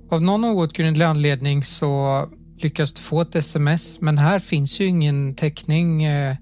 Av 0.09 0.21
någon 0.21 0.45
outgrundlig 0.45 1.05
anledning 1.05 1.63
så 1.63 2.25
lyckas 2.57 2.93
du 2.93 3.01
få 3.01 3.21
ett 3.21 3.35
sms 3.35 4.01
men 4.01 4.17
här 4.17 4.39
finns 4.39 4.79
ju 4.81 4.85
ingen 4.85 5.35
täckning. 5.35 6.03
eh, 6.03 6.35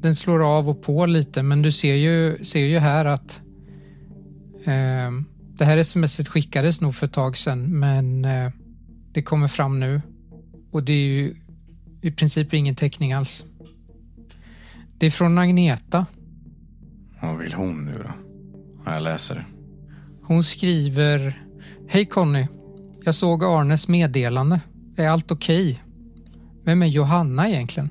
Den 0.00 0.14
slår 0.14 0.56
av 0.58 0.68
och 0.68 0.82
på 0.82 1.06
lite 1.06 1.42
men 1.42 1.62
du 1.62 1.72
ser 1.72 1.94
ju, 1.94 2.44
ser 2.44 2.66
ju 2.66 2.78
här 2.78 3.04
att 3.04 3.40
eh, 4.64 5.10
det 5.58 5.64
här 5.64 5.82
smset 5.82 6.28
skickades 6.28 6.80
nog 6.80 6.94
för 6.94 7.06
ett 7.06 7.12
tag 7.12 7.36
sedan 7.36 7.78
men 7.78 8.24
eh, 8.24 8.50
det 9.12 9.22
kommer 9.22 9.48
fram 9.48 9.80
nu 9.80 10.02
och 10.70 10.82
det 10.82 10.92
är 10.92 11.06
ju 11.06 11.36
i 12.02 12.10
princip 12.10 12.54
ingen 12.54 12.74
täckning 12.74 13.12
alls. 13.12 13.44
Det 14.98 15.06
är 15.06 15.10
från 15.10 15.38
Agneta. 15.38 16.06
Vad 17.22 17.38
vill 17.38 17.52
hon 17.52 17.84
nu 17.84 18.03
jag 18.92 19.02
läser. 19.02 19.44
Hon 20.22 20.42
skriver 20.42 21.42
Hej 21.88 22.06
Conny. 22.06 22.46
Jag 23.04 23.14
såg 23.14 23.44
Arnes 23.44 23.88
meddelande. 23.88 24.60
Är 24.96 25.08
allt 25.08 25.30
okej? 25.30 25.82
Vem 26.64 26.82
är 26.82 26.86
Johanna 26.86 27.48
egentligen? 27.48 27.88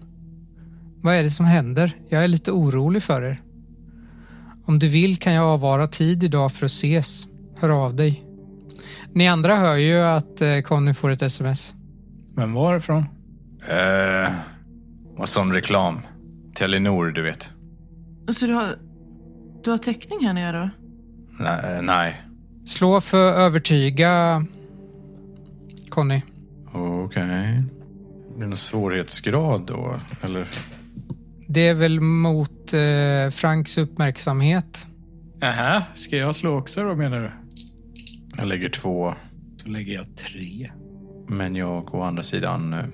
Vad 1.02 1.16
är 1.16 1.24
det 1.24 1.30
som 1.30 1.46
händer? 1.46 1.98
Jag 2.10 2.24
är 2.24 2.28
lite 2.28 2.52
orolig 2.52 3.04
för 3.04 3.22
er. 3.22 3.42
Om 4.66 4.80
du 4.80 4.88
vill 4.88 5.18
kan 5.18 5.34
jag 5.34 5.46
avvara 5.46 5.88
tid 5.88 6.24
idag 6.24 6.52
för 6.52 6.66
att 6.66 6.72
ses. 6.72 7.28
Hör 7.60 7.70
av 7.86 7.96
dig. 7.96 8.24
Ni 9.14 9.28
andra 9.28 9.56
hör 9.56 9.76
ju 9.76 9.98
att 9.98 10.42
eh, 10.42 10.60
Conny 10.60 10.94
får 10.94 11.12
ett 11.12 11.22
sms. 11.22 11.74
Vem 12.36 12.54
var 12.54 12.74
det 12.74 12.82
från? 12.82 13.06
Eh, 13.70 14.32
och 15.18 15.30
sån 15.30 15.54
reklam. 15.54 16.00
Telenor, 16.56 17.12
du 17.12 17.22
vet. 17.22 17.54
Så 18.32 18.46
du 18.46 18.54
har, 18.54 18.78
du 19.64 19.72
har 19.72 19.78
täckning 19.78 20.26
här 20.26 20.34
nere? 20.34 20.70
Nej, 21.40 21.82
nej. 21.82 22.22
Slå 22.66 23.02
för 23.02 23.34
övertyga 23.34 24.46
Conny. 25.90 26.22
Okej. 26.74 27.22
Är 27.24 28.40
det 28.40 28.48
någon 28.48 28.58
svårighetsgrad 28.58 29.66
då? 29.68 29.96
Eller? 30.22 30.48
Det 31.48 31.68
är 31.68 31.74
väl 31.74 32.00
mot 32.00 32.74
eh, 32.74 33.30
Franks 33.32 33.78
uppmärksamhet. 33.78 34.86
Aha, 35.42 35.82
ska 35.94 36.18
jag 36.18 36.36
slå 36.36 36.58
också 36.58 36.84
då 36.84 36.96
menar 36.96 37.20
du? 37.22 37.32
Jag 38.38 38.48
lägger 38.48 38.70
två. 38.70 39.14
Då 39.64 39.70
lägger 39.72 39.94
jag 39.94 40.16
tre. 40.16 40.72
Men 41.28 41.56
jag 41.56 41.96
å 41.96 42.02
andra 42.02 42.24
sidan 42.24 42.74
eh, 42.74 42.86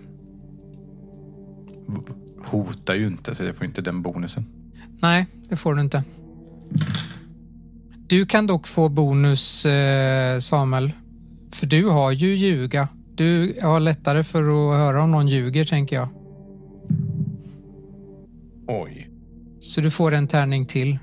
hotar 2.46 2.96
ju 2.96 3.08
inte, 3.08 3.36
så 3.36 3.44
jag 3.44 3.56
får 3.56 3.66
inte 3.66 3.82
den 3.82 4.02
bonusen. 4.02 4.46
Nej, 5.02 5.26
det 5.50 5.56
får 5.56 5.74
du 5.76 5.82
inte. 5.82 6.04
Du 8.10 8.26
kan 8.26 8.48
dock 8.48 8.68
få 8.68 8.90
bonus, 8.90 9.66
eh, 9.66 10.40
Samuel. 10.40 10.92
För 11.52 11.68
du 11.68 11.86
har 11.86 12.12
ju 12.12 12.36
ljuga. 12.36 12.88
Du 13.16 13.60
har 13.62 13.80
lättare 13.80 14.24
för 14.24 14.42
att 14.42 14.78
höra 14.80 15.04
om 15.04 15.12
någon 15.12 15.28
ljuger, 15.28 15.66
tänker 15.66 15.96
jag. 15.96 16.10
Oj. 18.68 19.10
Så 19.60 19.82
du 19.82 19.92
får 19.92 20.14
en 20.14 20.28
tärning 20.28 20.66
till. 20.66 21.00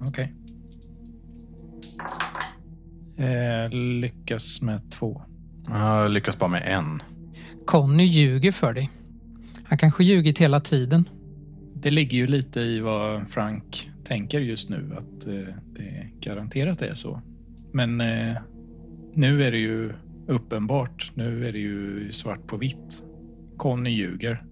Okej. 0.00 0.34
Eh, 3.16 3.70
lyckas 4.00 4.62
med 4.62 4.90
två. 4.90 5.22
Jag 5.68 6.10
lyckas 6.10 6.38
bara 6.38 6.50
med 6.50 6.62
en. 6.66 7.02
Conny 7.66 8.04
ljuger 8.04 8.52
för 8.52 8.72
dig. 8.72 8.90
Han 9.64 9.78
kanske 9.78 10.04
ljugit 10.04 10.38
hela 10.38 10.60
tiden. 10.60 11.08
Det 11.74 11.90
ligger 11.90 12.18
ju 12.18 12.26
lite 12.26 12.60
i 12.60 12.80
vad 12.80 13.28
Frank 13.28 13.89
tänker 14.10 14.40
just 14.40 14.70
nu, 14.70 14.96
att 14.96 15.26
eh, 15.26 15.54
det 15.76 16.10
garanterat 16.20 16.82
är 16.82 16.94
så. 16.94 17.20
Men 17.72 18.00
eh, 18.00 18.36
nu 19.14 19.42
är 19.42 19.52
det 19.52 19.58
ju 19.58 19.92
uppenbart. 20.28 21.12
Nu 21.14 21.48
är 21.48 21.52
det 21.52 21.58
ju 21.58 22.12
svart 22.12 22.46
på 22.46 22.56
vitt. 22.56 23.04
Conny 23.56 23.90
ljuger. 23.90 24.44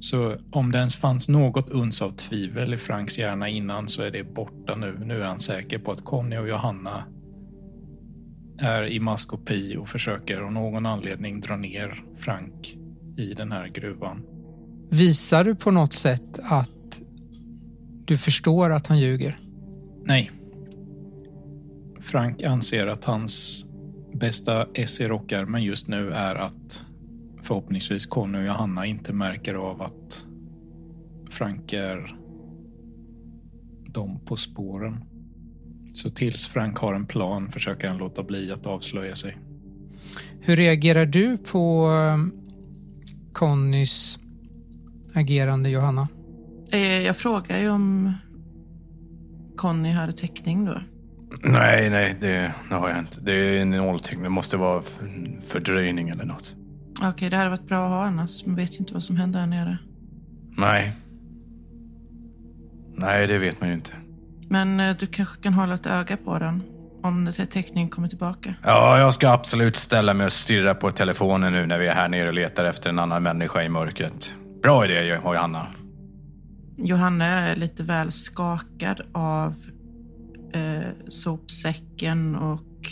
Så 0.00 0.36
om 0.50 0.72
det 0.72 0.78
ens 0.78 0.96
fanns 0.96 1.28
något 1.28 1.70
uns 1.70 2.02
av 2.02 2.10
tvivel 2.10 2.74
i 2.74 2.76
Franks 2.76 3.18
hjärna 3.18 3.48
innan 3.48 3.88
så 3.88 4.02
är 4.02 4.10
det 4.10 4.34
borta 4.34 4.76
nu. 4.76 4.98
Nu 5.04 5.20
är 5.20 5.26
han 5.26 5.40
säker 5.40 5.78
på 5.78 5.92
att 5.92 6.04
Conny 6.04 6.36
och 6.36 6.48
Johanna 6.48 7.04
är 8.58 8.86
i 8.86 9.00
maskopi 9.00 9.76
och 9.76 9.88
försöker 9.88 10.40
av 10.40 10.52
någon 10.52 10.86
anledning 10.86 11.40
dra 11.40 11.56
ner 11.56 12.04
Frank 12.16 12.76
i 13.16 13.34
den 13.34 13.52
här 13.52 13.68
gruvan. 13.68 14.22
Visar 14.90 15.44
du 15.44 15.54
på 15.54 15.70
något 15.70 15.92
sätt 15.92 16.38
att 16.42 16.70
du 18.04 18.18
förstår 18.18 18.70
att 18.70 18.86
han 18.86 18.98
ljuger? 18.98 19.38
Nej. 20.04 20.30
Frank 22.00 22.42
anser 22.42 22.86
att 22.86 23.04
hans 23.04 23.66
bästa 24.14 24.66
ess 24.74 25.00
i 25.00 25.08
rockärmen 25.08 25.62
just 25.62 25.88
nu 25.88 26.10
är 26.10 26.36
att 26.36 26.86
förhoppningsvis 27.42 28.06
Conny 28.06 28.38
och 28.38 28.44
Johanna 28.44 28.86
inte 28.86 29.12
märker 29.12 29.54
av 29.54 29.82
att 29.82 30.26
Frank 31.30 31.72
är 31.72 32.16
dem 33.86 34.20
på 34.24 34.36
spåren. 34.36 35.04
Så 35.94 36.10
tills 36.10 36.48
Frank 36.48 36.78
har 36.78 36.94
en 36.94 37.06
plan 37.06 37.52
försöker 37.52 37.88
han 37.88 37.98
låta 37.98 38.22
bli 38.22 38.52
att 38.52 38.66
avslöja 38.66 39.14
sig. 39.14 39.36
Hur 40.40 40.56
reagerar 40.56 41.06
du 41.06 41.38
på 41.38 41.90
Connys 43.32 44.18
agerande, 45.14 45.68
Johanna? 45.68 46.08
Eh, 46.72 47.00
Jag 47.02 47.16
frågar 47.16 47.58
ju 47.58 47.70
om 47.70 48.12
Conny 49.56 49.92
hade 49.92 50.12
täckning 50.12 50.64
då. 50.64 50.80
Nej, 51.42 51.90
nej, 51.90 52.16
det, 52.20 52.54
det 52.68 52.74
har 52.74 52.88
jag 52.88 52.98
inte. 52.98 53.20
Det 53.20 53.32
är 53.32 53.60
en 53.62 53.70
nolltecken. 53.70 54.22
Det 54.22 54.28
måste 54.28 54.56
vara 54.56 54.82
fördröjning 55.46 56.08
eller 56.08 56.24
något. 56.24 56.54
Okej, 57.02 57.30
det 57.30 57.36
hade 57.36 57.50
varit 57.50 57.68
bra 57.68 57.84
att 57.84 57.90
ha 57.90 58.04
annars. 58.04 58.46
Man 58.46 58.56
vet 58.56 58.74
ju 58.74 58.78
inte 58.78 58.92
vad 58.94 59.02
som 59.02 59.16
händer 59.16 59.40
här 59.40 59.46
nere. 59.46 59.78
Nej. 60.58 60.92
Nej, 62.96 63.26
det 63.26 63.38
vet 63.38 63.60
man 63.60 63.68
ju 63.68 63.74
inte. 63.74 63.90
Men 64.48 64.80
eh, 64.80 64.96
du 64.96 65.06
kanske 65.06 65.42
kan 65.42 65.54
hålla 65.54 65.74
ett 65.74 65.86
öga 65.86 66.16
på 66.16 66.38
den. 66.38 66.62
Om 67.02 67.32
täckning 67.50 67.88
kommer 67.88 68.08
tillbaka. 68.08 68.54
Ja, 68.62 68.98
jag 68.98 69.14
ska 69.14 69.30
absolut 69.30 69.76
ställa 69.76 70.14
mig 70.14 70.26
och 70.26 70.32
stirra 70.32 70.74
på 70.74 70.90
telefonen 70.90 71.52
nu 71.52 71.66
när 71.66 71.78
vi 71.78 71.86
är 71.86 71.94
här 71.94 72.08
nere 72.08 72.28
och 72.28 72.34
letar 72.34 72.64
efter 72.64 72.90
en 72.90 72.98
annan 72.98 73.22
människa 73.22 73.62
i 73.62 73.68
mörkret. 73.68 74.34
Bra 74.62 74.84
idé, 74.84 75.04
Johanna. 75.24 75.66
Johanna 76.76 77.24
är 77.24 77.56
lite 77.56 77.82
väl 77.82 78.12
skakad 78.12 79.00
av 79.12 79.54
eh, 80.52 80.90
sopsäcken 81.08 82.36
och 82.36 82.86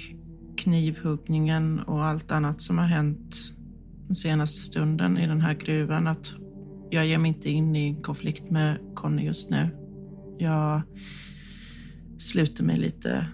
knivhuggningen 0.57 1.81
och 1.81 2.05
allt 2.05 2.31
annat 2.31 2.61
som 2.61 2.79
har 2.79 2.87
hänt 2.87 3.37
den 4.07 4.17
senaste 4.17 4.61
stunden 4.61 5.19
i 5.19 5.27
den 5.27 5.41
här 5.41 5.55
gruvan. 5.55 6.07
Att 6.07 6.33
jag 6.91 7.07
ger 7.07 7.19
mig 7.19 7.29
inte 7.29 7.51
in 7.51 7.77
i 7.77 7.89
en 7.89 8.03
konflikt 8.03 8.51
med 8.51 8.79
Conny 8.95 9.23
just 9.23 9.51
nu. 9.51 9.69
Jag 10.39 10.83
sluter 12.19 12.65
mig 12.65 12.79
lite 12.79 13.27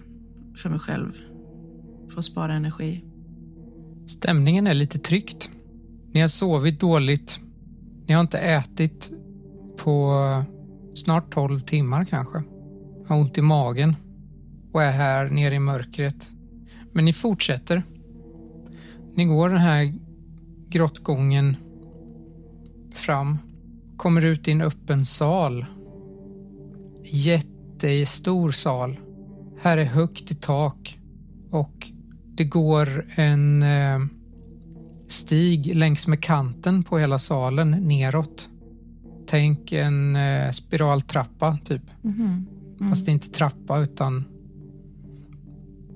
för 0.57 0.69
mig 0.69 0.79
själv 0.79 1.11
för 2.11 2.19
att 2.19 2.25
spara 2.25 2.53
energi. 2.53 3.03
Stämningen 4.07 4.67
är 4.67 4.73
lite 4.73 4.99
tryckt. 4.99 5.49
Ni 6.13 6.21
har 6.21 6.27
sovit 6.27 6.79
dåligt. 6.79 7.39
Ni 8.07 8.13
har 8.13 8.21
inte 8.21 8.39
ätit 8.39 9.11
på 9.83 10.43
snart 10.95 11.33
12 11.33 11.59
timmar 11.59 12.05
kanske. 12.05 12.43
Har 13.07 13.17
ont 13.17 13.37
i 13.37 13.41
magen 13.41 13.95
och 14.73 14.83
är 14.83 14.91
här 14.91 15.29
nere 15.29 15.55
i 15.55 15.59
mörkret. 15.59 16.31
Men 16.93 17.05
ni 17.05 17.13
fortsätter. 17.13 17.83
Ni 19.15 19.25
går 19.25 19.49
den 19.49 19.57
här 19.57 19.93
grottgången 20.69 21.55
fram. 22.93 23.37
Kommer 23.97 24.25
ut 24.25 24.47
i 24.47 24.51
en 24.51 24.61
öppen 24.61 25.05
sal. 25.05 25.65
Jättestor 27.03 28.51
sal. 28.51 28.99
Här 29.61 29.77
är 29.77 29.85
högt 29.85 30.31
i 30.31 30.35
tak 30.35 30.99
och 31.51 31.91
det 32.35 32.43
går 32.43 33.05
en 33.15 33.63
eh, 33.63 33.99
stig 35.07 35.75
längs 35.75 36.07
med 36.07 36.23
kanten 36.23 36.83
på 36.83 36.97
hela 36.97 37.19
salen 37.19 37.71
neråt. 37.71 38.49
Tänk 39.29 39.71
en 39.71 40.15
eh, 40.15 40.51
spiraltrappa 40.51 41.57
typ. 41.63 41.81
Mhm. 42.01 42.45
Mm. 42.79 42.89
Fast 42.89 43.05
det 43.05 43.11
är 43.11 43.13
inte 43.13 43.29
trappa 43.29 43.79
utan 43.79 44.23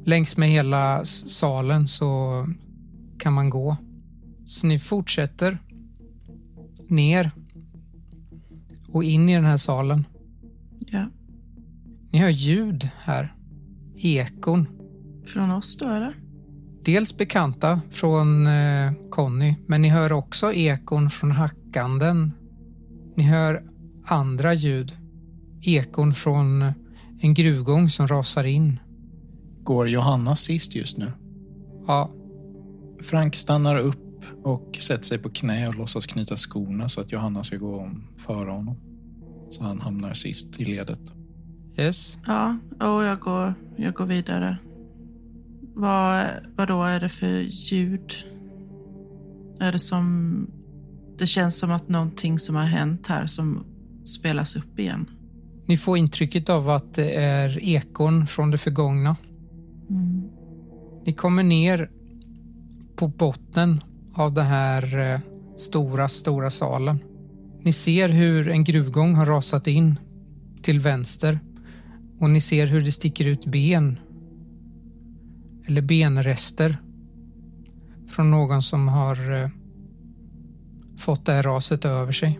längs 0.05 0.37
med 0.37 0.49
hela 0.49 1.05
salen 1.05 1.87
så 1.87 2.47
kan 3.17 3.33
man 3.33 3.49
gå. 3.49 3.77
Så 4.45 4.67
ni 4.67 4.79
fortsätter 4.79 5.57
ner 6.87 7.31
och 8.87 9.03
in 9.03 9.29
i 9.29 9.35
den 9.35 9.45
här 9.45 9.57
salen. 9.57 10.05
Ja. 10.79 11.09
Ni 12.11 12.19
hör 12.19 12.29
ljud 12.29 12.89
här. 12.99 13.33
Ekon. 13.97 14.67
Från 15.25 15.51
oss 15.51 15.77
då 15.77 15.85
eller? 15.85 16.15
Dels 16.85 17.17
bekanta 17.17 17.81
från 17.91 18.47
eh, 18.47 18.91
Conny, 19.09 19.55
men 19.67 19.81
ni 19.81 19.89
hör 19.89 20.11
också 20.11 20.53
ekon 20.53 21.09
från 21.09 21.31
hackanden. 21.31 22.31
Ni 23.15 23.23
hör 23.23 23.63
andra 24.05 24.53
ljud. 24.53 24.97
Ekon 25.61 26.13
från 26.13 26.73
en 27.21 27.33
gruvgång 27.33 27.89
som 27.89 28.07
rasar 28.07 28.43
in. 28.43 28.79
Går 29.63 29.89
Johanna 29.89 30.35
sist 30.35 30.75
just 30.75 30.97
nu? 30.97 31.11
Ja, 31.87 32.11
Frank 33.01 33.35
stannar 33.35 33.77
upp 33.77 34.23
och 34.43 34.77
sätter 34.79 35.03
sig 35.03 35.17
på 35.17 35.29
knä 35.29 35.67
och 35.67 35.75
låtsas 35.75 36.05
knyta 36.05 36.37
skorna 36.37 36.89
så 36.89 37.01
att 37.01 37.11
Johanna 37.11 37.43
ska 37.43 37.57
gå 37.57 37.79
om 37.79 38.03
före 38.17 38.49
honom. 38.49 38.75
Så 39.49 39.63
han 39.63 39.81
hamnar 39.81 40.13
sist 40.13 40.61
i 40.61 40.65
ledet. 40.65 40.99
yes. 41.77 42.17
Ja, 42.27 42.57
och 42.79 43.03
jag 43.03 43.19
går, 43.19 43.53
jag 43.77 43.93
går 43.93 44.05
vidare. 44.05 44.57
Vad, 45.75 46.27
vad 46.55 46.67
då 46.67 46.83
är 46.83 46.99
det 46.99 47.09
för 47.09 47.39
ljud? 47.39 48.13
Är 49.59 49.71
det 49.71 49.79
som... 49.79 50.47
Det 51.17 51.27
känns 51.27 51.59
som 51.59 51.71
att 51.71 51.89
någonting 51.89 52.39
som 52.39 52.55
har 52.55 52.63
hänt 52.63 53.07
här 53.07 53.25
som 53.25 53.65
spelas 54.05 54.55
upp 54.55 54.79
igen. 54.79 55.09
Ni 55.65 55.77
får 55.77 55.97
intrycket 55.97 56.49
av 56.49 56.69
att 56.69 56.93
det 56.93 57.15
är 57.15 57.63
ekon 57.63 58.27
från 58.27 58.51
det 58.51 58.57
förgångna. 58.57 59.15
Mm. 59.89 60.23
Ni 61.05 61.13
kommer 61.13 61.43
ner 61.43 61.89
på 62.95 63.07
botten 63.07 63.83
av 64.13 64.33
den 64.33 64.45
här 64.45 64.99
eh, 64.99 65.19
stora, 65.57 66.07
stora 66.07 66.49
salen. 66.49 66.99
Ni 67.61 67.73
ser 67.73 68.09
hur 68.09 68.47
en 68.47 68.63
gruvgång 68.63 69.15
har 69.15 69.25
rasat 69.25 69.67
in 69.67 69.99
till 70.61 70.79
vänster 70.79 71.39
och 72.19 72.29
ni 72.29 72.41
ser 72.41 72.67
hur 72.67 72.81
det 72.81 72.91
sticker 72.91 73.25
ut 73.25 73.45
ben 73.45 73.99
eller 75.65 75.81
benrester 75.81 76.77
från 78.07 78.31
någon 78.31 78.61
som 78.61 78.87
har 78.87 79.41
eh, 79.43 79.49
fått 81.03 81.25
det 81.25 81.33
här 81.33 81.43
raset 81.43 81.85
över 81.85 82.11
sig. 82.11 82.39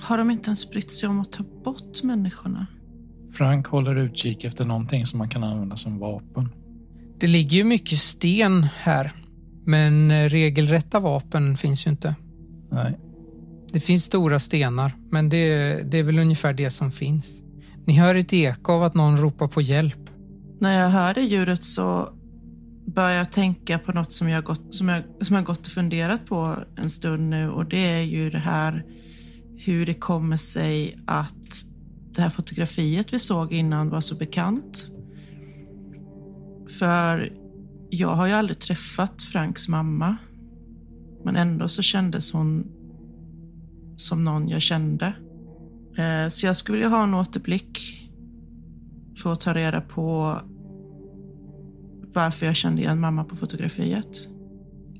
Har 0.00 0.18
de 0.18 0.30
inte 0.30 0.46
ens 0.46 0.70
brytt 0.70 0.90
sig 0.90 1.08
om 1.08 1.20
att 1.20 1.32
ta 1.32 1.44
bort 1.64 2.02
människorna? 2.02 2.66
Frank 3.32 3.66
håller 3.66 3.96
utkik 3.96 4.44
efter 4.44 4.64
någonting 4.64 5.06
som 5.06 5.18
man 5.18 5.28
kan 5.28 5.44
använda 5.44 5.76
som 5.76 5.98
vapen. 5.98 6.48
Det 7.18 7.26
ligger 7.26 7.56
ju 7.56 7.64
mycket 7.64 7.98
sten 7.98 8.62
här, 8.76 9.12
men 9.64 10.10
eh, 10.10 10.28
regelrätta 10.28 11.00
vapen 11.00 11.56
finns 11.56 11.86
ju 11.86 11.90
inte. 11.90 12.14
Nej. 12.70 12.98
Det 13.72 13.80
finns 13.80 14.04
stora 14.04 14.38
stenar, 14.38 14.92
men 15.10 15.28
det, 15.28 15.74
det 15.90 15.98
är 15.98 16.02
väl 16.02 16.18
ungefär 16.18 16.52
det 16.52 16.70
som 16.70 16.92
finns. 16.92 17.42
Ni 17.86 17.92
hör 17.92 18.14
ett 18.14 18.32
eko 18.32 18.72
av 18.72 18.82
att 18.82 18.94
någon 18.94 19.18
ropar 19.18 19.48
på 19.48 19.60
hjälp. 19.60 20.10
När 20.60 20.82
jag 20.82 20.90
hör 20.90 21.14
det 21.14 21.20
ljudet 21.20 21.64
så 21.64 22.08
börjar 22.94 23.10
jag 23.10 23.32
tänka 23.32 23.78
på 23.78 23.92
något 23.92 24.12
som 24.12 24.28
jag, 24.28 24.44
gått, 24.44 24.74
som, 24.74 24.88
jag, 24.88 25.02
som 25.20 25.36
jag 25.36 25.44
gått 25.44 25.66
och 25.66 25.72
funderat 25.72 26.26
på 26.26 26.56
en 26.76 26.90
stund 26.90 27.30
nu 27.30 27.50
och 27.50 27.68
det 27.68 27.90
är 27.90 28.02
ju 28.02 28.30
det 28.30 28.38
här 28.38 28.84
hur 29.56 29.86
det 29.86 29.94
kommer 29.94 30.36
sig 30.36 30.98
att 31.06 31.66
det 32.14 32.22
här 32.22 32.30
fotografiet 32.30 33.12
vi 33.12 33.18
såg 33.18 33.52
innan 33.52 33.90
var 33.90 34.00
så 34.00 34.14
bekant. 34.14 34.90
För 36.78 37.32
jag 37.90 38.14
har 38.14 38.26
ju 38.26 38.32
aldrig 38.32 38.58
träffat 38.58 39.22
Franks 39.22 39.68
mamma. 39.68 40.16
Men 41.24 41.36
ändå 41.36 41.68
så 41.68 41.82
kändes 41.82 42.32
hon 42.32 42.66
som 43.96 44.24
någon 44.24 44.48
jag 44.48 44.62
kände. 44.62 45.06
Eh, 45.98 46.28
så 46.28 46.46
jag 46.46 46.56
skulle 46.56 46.78
vilja 46.78 46.88
ha 46.88 47.04
en 47.04 47.14
återblick 47.14 47.78
för 49.22 49.32
att 49.32 49.40
ta 49.40 49.54
reda 49.54 49.80
på 49.80 50.36
varför 52.14 52.46
jag 52.46 52.56
kände 52.56 52.82
igen 52.82 53.00
mamma 53.00 53.24
på 53.24 53.36
fotografiet. 53.36 54.28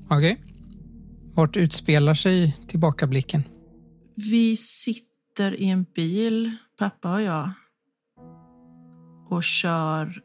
Okej. 0.09 0.43
Vart 1.33 1.57
utspelar 1.57 2.13
sig 2.13 2.57
tillbakablicken? 2.67 3.43
Vi 4.15 4.57
sitter 4.57 5.59
i 5.59 5.69
en 5.69 5.85
bil, 5.95 6.55
pappa 6.79 7.13
och 7.13 7.21
jag, 7.21 7.51
och 9.29 9.43
kör 9.43 10.21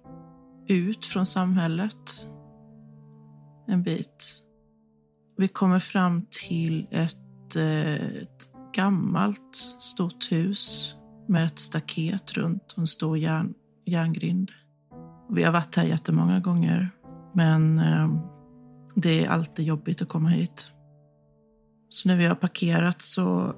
ut 0.68 1.06
från 1.06 1.26
samhället 1.26 2.26
en 3.68 3.82
bit. 3.82 4.42
Vi 5.36 5.48
kommer 5.48 5.78
fram 5.78 6.26
till 6.30 6.86
ett, 6.90 7.56
ett 7.56 8.50
gammalt 8.74 9.56
stort 9.80 10.32
hus 10.32 10.94
med 11.28 11.46
ett 11.46 11.58
staket 11.58 12.32
runt 12.32 12.72
och 12.72 12.78
en 12.78 12.86
stor 12.86 13.18
järn, 13.18 13.54
järngrind. 13.86 14.50
Vi 15.28 15.42
har 15.42 15.52
varit 15.52 15.76
här 15.76 15.84
jättemånga 15.84 16.40
gånger, 16.40 16.90
men 17.32 17.78
eh, 17.78 18.08
det 18.94 19.24
är 19.24 19.28
alltid 19.28 19.64
jobbigt 19.64 20.02
att 20.02 20.08
komma 20.08 20.28
hit. 20.28 20.70
Så 21.88 22.08
när 22.08 22.16
vi 22.16 22.26
har 22.26 22.34
parkerat 22.34 23.02
så, 23.02 23.54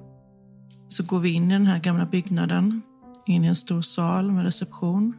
så 0.89 1.03
går 1.03 1.19
vi 1.19 1.29
in 1.29 1.51
i 1.51 1.53
den 1.53 1.65
här 1.65 1.79
gamla 1.79 2.05
byggnaden, 2.05 2.81
in 3.25 3.43
i 3.43 3.47
en 3.47 3.55
stor 3.55 3.81
sal 3.81 4.31
med 4.31 4.43
reception 4.43 5.13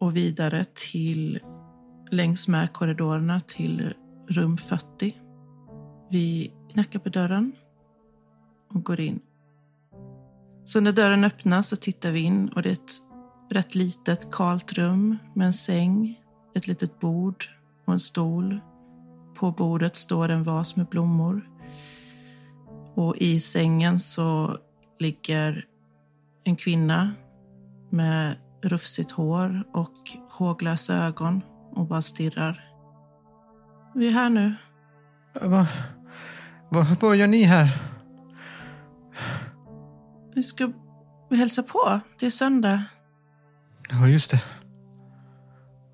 och 0.00 0.16
vidare 0.16 0.64
till 0.74 1.40
längs 2.10 2.48
med 2.48 2.72
korridorerna 2.72 3.40
till 3.40 3.94
rum 4.28 4.56
40. 4.56 5.16
Vi 6.10 6.52
knackar 6.72 6.98
på 6.98 7.08
dörren 7.08 7.52
och 8.74 8.84
går 8.84 9.00
in. 9.00 9.20
Så 10.64 10.80
när 10.80 10.92
dörren 10.92 11.24
öppnas 11.24 11.68
så 11.68 11.76
tittar 11.76 12.10
vi 12.10 12.20
in 12.20 12.48
och 12.48 12.62
det 12.62 12.68
är 12.68 12.72
ett 12.72 13.07
rätt 13.50 13.74
litet 13.74 14.32
kalt 14.32 14.72
rum 14.72 15.18
med 15.34 15.46
en 15.46 15.52
säng, 15.52 16.20
ett 16.54 16.66
litet 16.66 17.00
bord 17.00 17.44
och 17.84 17.92
en 17.92 17.98
stol. 17.98 18.60
På 19.34 19.50
bordet 19.50 19.96
står 19.96 20.28
en 20.28 20.44
vas 20.44 20.76
med 20.76 20.86
blommor. 20.86 21.48
Och 22.94 23.16
i 23.16 23.40
sängen 23.40 23.98
så 23.98 24.58
ligger 24.98 25.64
en 26.44 26.56
kvinna 26.56 27.12
med 27.90 28.36
rufsigt 28.62 29.10
hår 29.10 29.62
och 29.72 29.94
håglösa 30.30 30.94
ögon 30.94 31.42
och 31.72 31.86
bara 31.86 32.02
stirrar. 32.02 32.64
Vi 33.94 34.08
är 34.08 34.12
här 34.12 34.30
nu. 34.30 34.54
Vad 35.40 35.66
va, 36.68 36.86
vad 37.00 37.16
gör 37.16 37.26
ni 37.26 37.42
här? 37.42 37.68
Vi 40.34 40.42
ska 40.42 40.72
hälsa 41.30 41.62
på. 41.62 42.00
Det 42.18 42.26
är 42.26 42.30
söndag. 42.30 42.84
Ja, 43.90 44.08
just 44.08 44.30
det. 44.30 44.42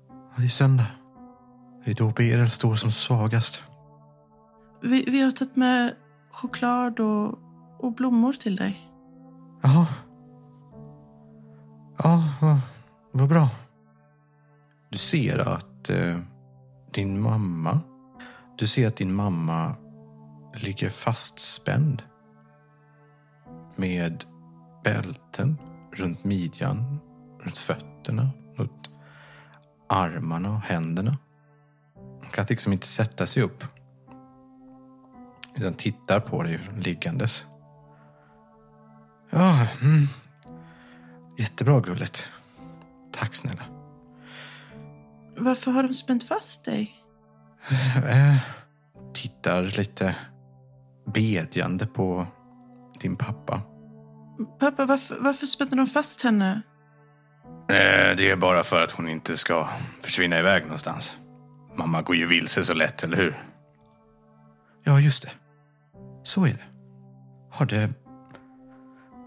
Ja, 0.09 0.33
det 0.37 0.43
är 0.43 0.49
söndag. 0.49 0.87
Det 1.85 1.91
är 1.91 1.95
då 1.95 2.09
Berel 2.11 2.49
står 2.49 2.75
som 2.75 2.91
svagast. 2.91 3.63
Vi, 4.81 5.05
vi 5.07 5.21
har 5.21 5.31
tagit 5.31 5.55
med 5.55 5.95
choklad 6.31 6.99
och, 6.99 7.39
och 7.79 7.93
blommor 7.93 8.33
till 8.33 8.55
dig. 8.55 8.89
Jaha. 9.61 9.87
Ja, 11.97 12.23
vad, 12.41 12.57
vad 13.11 13.29
bra. 13.29 13.49
Du 14.89 14.97
ser 14.97 15.37
att 15.39 15.89
eh, 15.89 16.19
din 16.91 17.21
mamma... 17.21 17.79
Du 18.57 18.67
ser 18.67 18.87
att 18.87 18.95
din 18.95 19.13
mamma 19.13 19.75
ligger 20.53 20.89
fastspänd 20.89 22.03
med 23.75 24.23
bälten 24.83 25.57
runt 25.91 26.23
midjan, 26.23 26.99
runt 27.45 27.57
fötterna, 27.57 28.29
runt 28.55 28.89
armarna 29.89 30.49
och 30.51 30.61
händerna. 30.61 31.17
Hon 31.95 32.31
kan 32.31 32.45
liksom 32.49 32.73
inte 32.73 32.87
sätta 32.87 33.25
sig 33.25 33.43
upp. 33.43 33.63
Utan 35.55 35.73
tittar 35.73 36.19
på 36.19 36.43
dig 36.43 36.59
liggandes. 36.77 37.45
Ja, 39.29 39.67
mm. 39.81 40.07
jättebra 41.37 41.79
gulligt. 41.79 42.27
Tack 43.11 43.35
snälla. 43.35 43.63
Varför 45.37 45.71
har 45.71 45.83
de 45.83 45.93
spänt 45.93 46.23
fast 46.23 46.65
dig? 46.65 46.95
Eh, 48.07 48.37
tittar 49.13 49.63
lite 49.63 50.15
bedjande 51.05 51.87
på 51.87 52.27
din 53.01 53.15
pappa. 53.15 53.61
Pappa, 54.59 54.85
varför, 54.85 55.17
varför 55.19 55.47
spände 55.47 55.75
de 55.75 55.87
fast 55.87 56.21
henne? 56.21 56.61
Eh, 57.69 58.15
det 58.17 58.29
är 58.29 58.35
bara 58.35 58.63
för 58.63 58.81
att 58.81 58.91
hon 58.91 59.09
inte 59.09 59.37
ska 59.37 59.67
försvinna 60.01 60.39
iväg 60.39 60.63
någonstans. 60.63 61.17
Mamma 61.75 62.01
går 62.01 62.15
ju 62.15 62.27
vilse 62.27 62.63
så 62.63 62.73
lätt, 62.73 63.03
eller 63.03 63.17
hur? 63.17 63.35
Ja, 64.83 64.99
just 64.99 65.23
det. 65.23 65.31
Så 66.23 66.45
är 66.45 66.49
det. 66.49 66.63
Har 67.51 67.65
det 67.65 67.89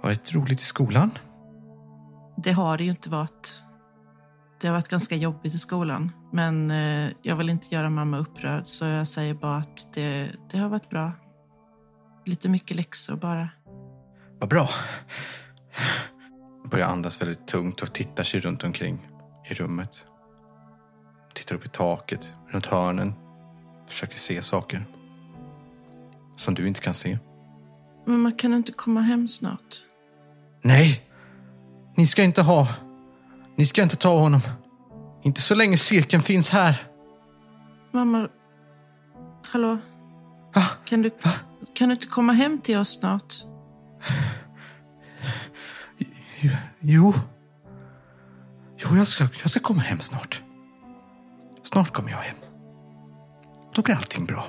varit 0.03 0.35
roligt 0.35 0.61
i 0.61 0.64
skolan? 0.64 1.11
Det 2.37 2.53
har 2.53 2.79
det 2.79 2.85
ju 2.85 2.90
inte 2.90 3.11
varit. 3.11 3.62
Det 4.61 4.66
har 4.66 4.74
varit 4.74 4.88
ganska 4.88 5.16
jobbigt 5.16 5.55
i 5.55 5.59
skolan. 5.59 6.12
Men 6.33 6.70
eh, 6.70 7.11
jag 7.22 7.37
vill 7.37 7.51
inte 7.51 7.74
göra 7.74 7.90
mamma 7.90 8.18
upprörd 8.18 8.66
så 8.66 8.85
jag 8.85 9.07
säger 9.07 9.35
bara 9.35 9.57
att 9.57 9.94
det, 9.94 10.31
det 10.51 10.59
har 10.59 10.68
varit 10.68 10.90
bra. 10.90 11.12
Lite 12.27 12.48
mycket 12.48 12.77
läxor 12.77 13.16
bara. 13.16 13.48
Vad 14.38 14.48
bra. 14.48 14.68
Börjar 16.71 16.89
andas 16.89 17.23
väldigt 17.23 17.47
tungt 17.47 17.83
och 17.83 17.93
tittar 17.93 18.25
sig 18.25 18.41
runt 18.41 18.65
omkring 18.65 19.09
i 19.51 19.55
rummet. 19.55 20.07
Tittar 21.35 21.55
upp 21.55 21.67
i 21.67 21.69
taket, 21.69 22.33
runt 22.49 22.67
hörnen. 22.67 23.15
Försöker 23.87 24.17
se 24.17 24.43
saker. 24.43 24.87
Som 26.37 26.55
du 26.55 26.69
inte 26.69 26.81
kan 26.81 26.95
se. 26.95 27.19
Men 28.07 28.21
man 28.21 28.33
kan 28.33 28.55
inte 28.55 28.73
komma 28.73 29.01
hem 29.01 29.29
snart. 29.29 29.85
Nej! 30.63 31.05
Ni 31.97 32.07
ska 32.07 32.23
inte 32.23 32.43
ha... 32.43 32.69
Ni 33.57 33.67
ska 33.67 33.83
inte 33.83 33.97
ta 33.97 34.19
honom. 34.19 34.41
Inte 35.23 35.41
så 35.41 35.55
länge 35.55 35.77
cirkeln 35.77 36.23
finns 36.23 36.51
här. 36.51 36.87
Mamma, 37.93 38.29
hallå? 39.47 39.79
Kan 40.85 41.03
du, 41.03 41.11
kan 41.75 41.89
du 41.89 41.95
inte 41.95 42.07
komma 42.07 42.33
hem 42.33 42.61
till 42.61 42.79
oss 42.79 42.99
snart? 43.01 43.35
Jo. 46.81 47.14
Jo, 48.77 48.97
jag 48.97 49.09
ska, 49.09 49.25
jag 49.43 49.51
ska 49.51 49.61
komma 49.61 49.81
hem 49.81 50.01
snart. 50.01 50.43
Snart 51.62 51.91
kommer 51.91 52.11
jag 52.11 52.19
hem. 52.19 52.37
Då 53.75 53.83
blir 53.83 53.95
allting 53.95 54.25
bra. 54.25 54.45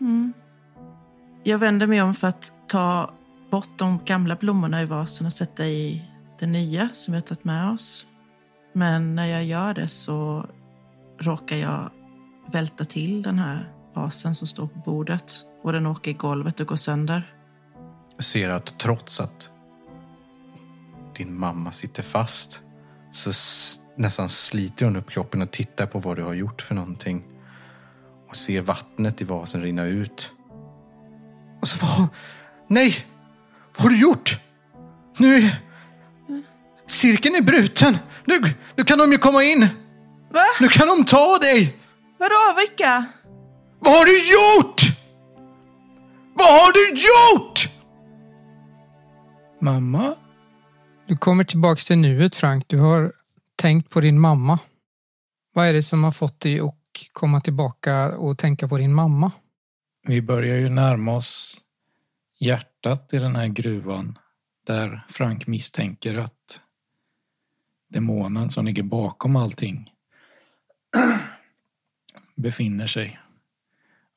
Mm. 0.00 0.32
Jag 1.42 1.58
vänder 1.58 1.86
mig 1.86 2.02
om 2.02 2.14
för 2.14 2.28
att 2.28 2.52
ta 2.68 3.14
bort 3.50 3.78
de 3.78 4.04
gamla 4.04 4.36
blommorna 4.36 4.82
i 4.82 4.84
vasen 4.84 5.26
och 5.26 5.32
sätta 5.32 5.66
i 5.66 6.04
det 6.38 6.46
nya 6.46 6.88
som 6.92 7.12
vi 7.12 7.16
har 7.16 7.22
tagit 7.22 7.44
med 7.44 7.70
oss. 7.70 8.06
Men 8.72 9.14
när 9.14 9.26
jag 9.26 9.44
gör 9.44 9.74
det 9.74 9.88
så 9.88 10.46
råkar 11.18 11.56
jag 11.56 11.90
välta 12.46 12.84
till 12.84 13.22
den 13.22 13.38
här 13.38 13.72
vasen 13.94 14.34
som 14.34 14.46
står 14.46 14.66
på 14.66 14.78
bordet 14.78 15.32
och 15.62 15.72
den 15.72 15.86
åker 15.86 16.10
i 16.10 16.14
golvet 16.14 16.60
och 16.60 16.66
går 16.66 16.76
sönder. 16.76 17.34
Du 18.16 18.22
ser 18.22 18.50
att 18.50 18.78
trots 18.78 19.20
att 19.20 19.50
din 21.20 21.38
mamma 21.38 21.72
sitter 21.72 22.02
fast 22.02 22.62
så 23.12 23.30
nästan 23.96 24.28
sliter 24.28 24.84
hon 24.84 24.96
upp 24.96 25.10
kroppen 25.10 25.42
och 25.42 25.50
tittar 25.50 25.86
på 25.86 25.98
vad 25.98 26.16
du 26.16 26.22
har 26.22 26.34
gjort 26.34 26.62
för 26.62 26.74
någonting. 26.74 27.22
Och 28.28 28.36
ser 28.36 28.60
vattnet 28.60 29.20
i 29.20 29.24
vasen 29.24 29.62
rinna 29.62 29.84
ut. 29.84 30.32
Och 31.62 31.68
så 31.68 31.86
vad... 31.86 32.08
Nej! 32.68 33.06
Vad 33.76 33.82
har 33.82 33.90
du 33.90 34.00
gjort? 34.00 34.38
Nu 35.18 35.34
är... 35.34 35.56
Cirkeln 36.86 37.34
är 37.34 37.42
bruten. 37.42 37.98
Nu, 38.24 38.40
nu 38.76 38.84
kan 38.84 38.98
de 38.98 39.12
ju 39.12 39.18
komma 39.18 39.44
in. 39.44 39.68
Va? 40.30 40.44
Nu 40.60 40.68
kan 40.68 40.88
de 40.88 41.04
ta 41.04 41.38
dig. 41.38 41.76
Vadå, 42.18 42.56
vilka? 42.58 43.04
Vad 43.78 43.92
har 43.98 44.04
du 44.04 44.18
gjort? 44.18 44.82
Vad 46.34 46.52
har 46.60 46.72
du 46.72 46.88
gjort? 46.90 47.68
Mamma? 49.60 50.14
Du 51.10 51.16
kommer 51.16 51.44
tillbaks 51.44 51.86
till 51.86 51.98
nuet 51.98 52.34
Frank. 52.34 52.64
Du 52.66 52.78
har 52.78 53.12
tänkt 53.56 53.90
på 53.90 54.00
din 54.00 54.20
mamma. 54.20 54.58
Vad 55.52 55.66
är 55.66 55.72
det 55.72 55.82
som 55.82 56.04
har 56.04 56.10
fått 56.10 56.40
dig 56.40 56.60
att 56.60 56.74
komma 57.12 57.40
tillbaka 57.40 58.16
och 58.16 58.38
tänka 58.38 58.68
på 58.68 58.78
din 58.78 58.94
mamma? 58.94 59.32
Vi 60.06 60.22
börjar 60.22 60.56
ju 60.56 60.68
närma 60.68 61.16
oss 61.16 61.62
hjärtat 62.38 63.14
i 63.14 63.18
den 63.18 63.36
här 63.36 63.46
gruvan 63.46 64.18
där 64.66 65.06
Frank 65.08 65.46
misstänker 65.46 66.18
att 66.18 66.60
demonen 67.88 68.50
som 68.50 68.64
ligger 68.64 68.82
bakom 68.82 69.36
allting 69.36 69.90
befinner 72.36 72.86
sig. 72.86 73.20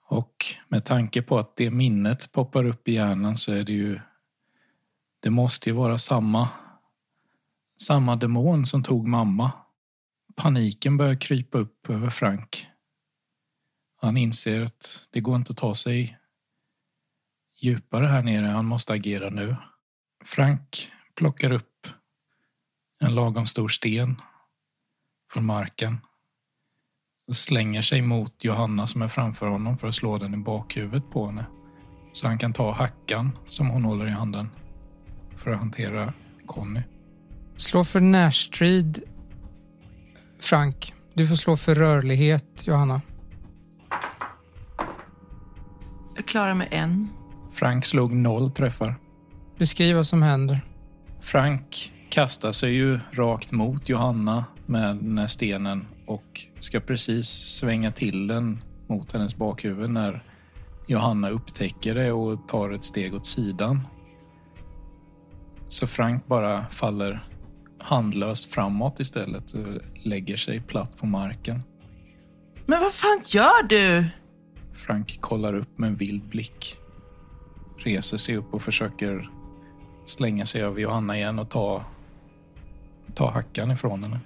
Och 0.09 0.45
med 0.67 0.85
tanke 0.85 1.21
på 1.21 1.37
att 1.37 1.55
det 1.55 1.71
minnet 1.71 2.31
poppar 2.31 2.65
upp 2.65 2.87
i 2.87 2.93
hjärnan 2.93 3.35
så 3.35 3.53
är 3.53 3.63
det 3.63 3.73
ju 3.73 3.99
det 5.19 5.29
måste 5.29 5.69
ju 5.69 5.75
vara 5.75 5.97
samma 5.97 6.49
samma 7.87 8.15
demon 8.15 8.65
som 8.65 8.83
tog 8.83 9.07
mamma. 9.07 9.51
Paniken 10.35 10.97
börjar 10.97 11.15
krypa 11.15 11.57
upp 11.57 11.89
över 11.89 12.09
Frank. 12.09 12.67
Han 14.01 14.17
inser 14.17 14.61
att 14.61 15.07
det 15.11 15.21
går 15.21 15.35
inte 15.35 15.51
att 15.51 15.57
ta 15.57 15.75
sig 15.75 16.17
djupare 17.61 18.07
här 18.07 18.23
nere. 18.23 18.45
Han 18.45 18.65
måste 18.65 18.93
agera 18.93 19.29
nu. 19.29 19.55
Frank 20.25 20.91
plockar 21.15 21.51
upp 21.51 21.87
en 22.99 23.15
lagom 23.15 23.45
stor 23.45 23.67
sten 23.67 24.21
från 25.33 25.45
marken 25.45 25.97
och 27.27 27.35
slänger 27.35 27.81
sig 27.81 28.01
mot 28.01 28.43
Johanna 28.43 28.87
som 28.87 29.01
är 29.01 29.07
framför 29.07 29.47
honom 29.47 29.77
för 29.77 29.87
att 29.87 29.95
slå 29.95 30.17
den 30.17 30.33
i 30.33 30.37
bakhuvudet 30.37 31.09
på 31.09 31.25
henne. 31.25 31.45
Så 32.13 32.27
han 32.27 32.37
kan 32.37 32.53
ta 32.53 32.71
hackan 32.71 33.37
som 33.47 33.69
hon 33.69 33.83
håller 33.83 34.07
i 34.07 34.11
handen 34.11 34.49
för 35.37 35.51
att 35.51 35.59
hantera 35.59 36.13
Conny. 36.45 36.81
Slå 37.57 37.83
för 37.83 37.99
närstrid, 37.99 39.03
Frank. 40.39 40.93
Du 41.13 41.27
får 41.27 41.35
slå 41.35 41.57
för 41.57 41.75
rörlighet, 41.75 42.67
Johanna. 42.67 43.01
Jag 46.15 46.25
klarar 46.25 46.53
mig 46.53 46.67
en. 46.71 47.09
Frank 47.51 47.85
slog 47.85 48.13
noll 48.13 48.51
träffar. 48.51 48.95
Beskriv 49.57 49.95
vad 49.95 50.07
som 50.07 50.23
händer. 50.23 50.61
Frank 51.21 51.93
kastar 52.09 52.51
sig 52.51 52.73
ju 52.73 52.99
rakt 53.11 53.51
mot 53.51 53.89
Johanna 53.89 54.45
med 54.65 54.95
den 54.97 55.17
här 55.17 55.27
stenen 55.27 55.85
och 56.05 56.47
ska 56.59 56.79
precis 56.79 57.27
svänga 57.29 57.91
till 57.91 58.27
den 58.27 58.63
mot 58.87 59.11
hennes 59.11 59.35
bakhuvud 59.35 59.89
när 59.89 60.23
Johanna 60.87 61.29
upptäcker 61.29 61.95
det 61.95 62.11
och 62.11 62.47
tar 62.47 62.71
ett 62.71 62.83
steg 62.83 63.13
åt 63.13 63.25
sidan. 63.25 63.87
Så 65.67 65.87
Frank 65.87 66.27
bara 66.27 66.65
faller 66.71 67.27
handlöst 67.83 68.53
framåt 68.53 68.99
istället 68.99 69.53
och 69.53 69.67
lägger 70.03 70.37
sig 70.37 70.61
platt 70.61 70.97
på 70.97 71.05
marken. 71.05 71.63
Men 72.65 72.79
vad 72.81 72.93
fan 72.93 73.21
gör 73.25 73.67
du? 73.67 74.05
Frank 74.73 75.21
kollar 75.21 75.55
upp 75.55 75.77
med 75.77 75.87
en 75.87 75.95
vild 75.95 76.23
blick. 76.23 76.77
Reser 77.77 78.17
sig 78.17 78.37
upp 78.37 78.53
och 78.53 78.61
försöker 78.61 79.29
slänga 80.05 80.45
sig 80.45 80.61
över 80.61 80.81
Johanna 80.81 81.17
igen 81.17 81.39
och 81.39 81.49
ta, 81.49 81.85
ta 83.13 83.31
hackan 83.31 83.71
ifrån 83.71 84.03
henne. 84.03 84.19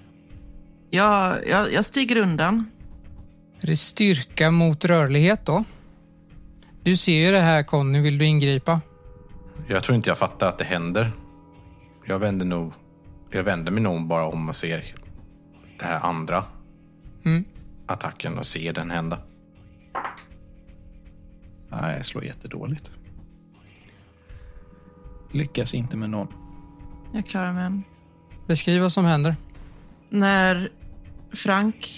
Jag, 0.89 1.47
jag, 1.47 1.73
jag 1.73 1.85
stiger 1.85 2.17
undan. 2.17 2.71
Är 3.61 3.67
det 3.67 3.77
styrka 3.77 4.51
mot 4.51 4.85
rörlighet 4.85 5.45
då? 5.45 5.63
Du 6.83 6.97
ser 6.97 7.25
ju 7.25 7.31
det 7.31 7.39
här 7.39 7.63
Conny, 7.63 7.99
vill 7.99 8.17
du 8.17 8.25
ingripa? 8.25 8.81
Jag 9.67 9.83
tror 9.83 9.95
inte 9.95 10.09
jag 10.09 10.17
fattar 10.17 10.49
att 10.49 10.57
det 10.57 10.65
händer. 10.65 11.11
Jag 12.05 12.19
vänder 12.19 12.45
nog... 12.45 12.73
Jag 13.31 13.43
vänder 13.43 13.71
mig 13.71 13.83
nog 13.83 14.07
bara 14.07 14.25
om 14.25 14.49
och 14.49 14.55
ser 14.55 14.95
det 15.79 15.85
här 15.85 15.99
andra 15.99 16.43
Mm. 17.25 17.45
attacken 17.85 18.37
och 18.37 18.45
ser 18.45 18.73
den 18.73 18.91
hända. 18.91 19.19
Nej, 21.69 21.95
jag 21.97 22.05
slår 22.05 22.23
jättedåligt. 22.23 22.91
Lyckas 25.31 25.73
inte 25.73 25.97
med 25.97 26.09
någon. 26.09 26.27
Jag 27.13 27.25
klarar 27.25 27.53
mig 27.53 27.65
en. 27.65 27.83
Beskriv 28.47 28.81
vad 28.81 28.91
som 28.91 29.05
händer. 29.05 29.35
När 30.09 30.71
Frank 31.33 31.91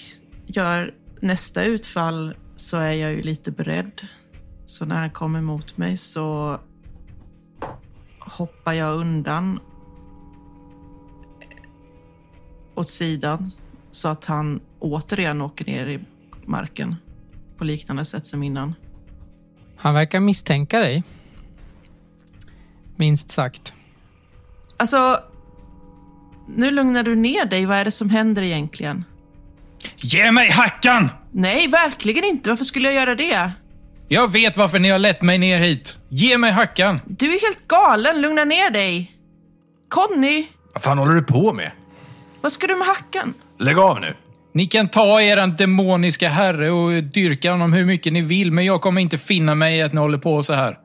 gör 0.46 0.94
nästa 1.20 1.64
utfall 1.64 2.34
så 2.56 2.76
är 2.76 2.92
jag 2.92 3.12
ju 3.12 3.22
lite 3.22 3.52
beredd. 3.52 4.00
Så 4.64 4.84
när 4.84 4.96
han 4.96 5.10
kommer 5.10 5.40
mot 5.40 5.76
mig 5.76 5.96
så 5.96 6.58
hoppar 8.18 8.72
jag 8.72 8.98
undan 8.98 9.60
åt 12.74 12.88
sidan 12.88 13.50
så 13.90 14.08
att 14.08 14.24
han 14.24 14.60
återigen 14.78 15.40
åker 15.40 15.64
ner 15.64 15.86
i 15.86 16.00
marken 16.46 16.96
på 17.56 17.64
liknande 17.64 18.04
sätt 18.04 18.26
som 18.26 18.42
innan. 18.42 18.74
Han 19.76 19.94
verkar 19.94 20.20
misstänka 20.20 20.78
dig. 20.80 21.02
Minst 22.96 23.30
sagt. 23.30 23.74
Alltså, 24.76 25.20
nu 26.56 26.70
lugnar 26.70 27.02
du 27.02 27.14
ner 27.14 27.44
dig. 27.44 27.66
Vad 27.66 27.76
är 27.78 27.84
det 27.84 27.90
som 27.90 28.10
händer 28.10 28.42
egentligen? 28.42 29.04
Ge 29.96 30.32
mig 30.32 30.50
hackan! 30.50 31.08
Nej, 31.32 31.66
verkligen 31.68 32.24
inte. 32.24 32.50
Varför 32.50 32.64
skulle 32.64 32.84
jag 32.88 32.94
göra 32.94 33.14
det? 33.14 33.50
Jag 34.08 34.32
vet 34.32 34.56
varför 34.56 34.78
ni 34.78 34.88
har 34.88 34.98
lett 34.98 35.22
mig 35.22 35.38
ner 35.38 35.60
hit. 35.60 35.98
Ge 36.08 36.38
mig 36.38 36.50
hackan! 36.52 37.00
Du 37.06 37.26
är 37.26 37.40
helt 37.46 37.68
galen. 37.68 38.20
Lugna 38.22 38.44
ner 38.44 38.70
dig. 38.70 39.16
Conny, 39.88 40.46
Vad 40.74 40.82
fan 40.82 40.98
håller 40.98 41.14
du 41.14 41.22
på 41.22 41.52
med? 41.52 41.70
Vad 42.40 42.52
ska 42.52 42.66
du 42.66 42.76
med 42.76 42.86
hackan? 42.86 43.34
Lägg 43.58 43.78
av 43.78 44.00
nu! 44.00 44.14
Ni 44.54 44.66
kan 44.66 44.88
ta 44.88 45.22
eran 45.22 45.56
demoniska 45.56 46.28
herre 46.28 46.70
och 46.70 47.04
dyrka 47.04 47.50
honom 47.50 47.72
hur 47.72 47.86
mycket 47.86 48.12
ni 48.12 48.22
vill, 48.22 48.52
men 48.52 48.64
jag 48.64 48.80
kommer 48.80 49.00
inte 49.00 49.18
finna 49.18 49.54
mig 49.54 49.78
i 49.78 49.82
att 49.82 49.92
ni 49.92 50.00
håller 50.00 50.18
på 50.18 50.42
så 50.42 50.52
här. 50.52 50.78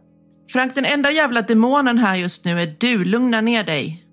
Frank, 0.50 0.76
den 0.76 0.86
enda 0.86 1.12
jävla 1.12 1.42
demonen 1.42 1.98
här 1.98 2.16
just 2.16 2.46
nu 2.46 2.62
är 2.62 2.76
du. 2.80 3.06
Lugna 3.06 3.42
ner 3.42 3.64
dig. 3.64 4.06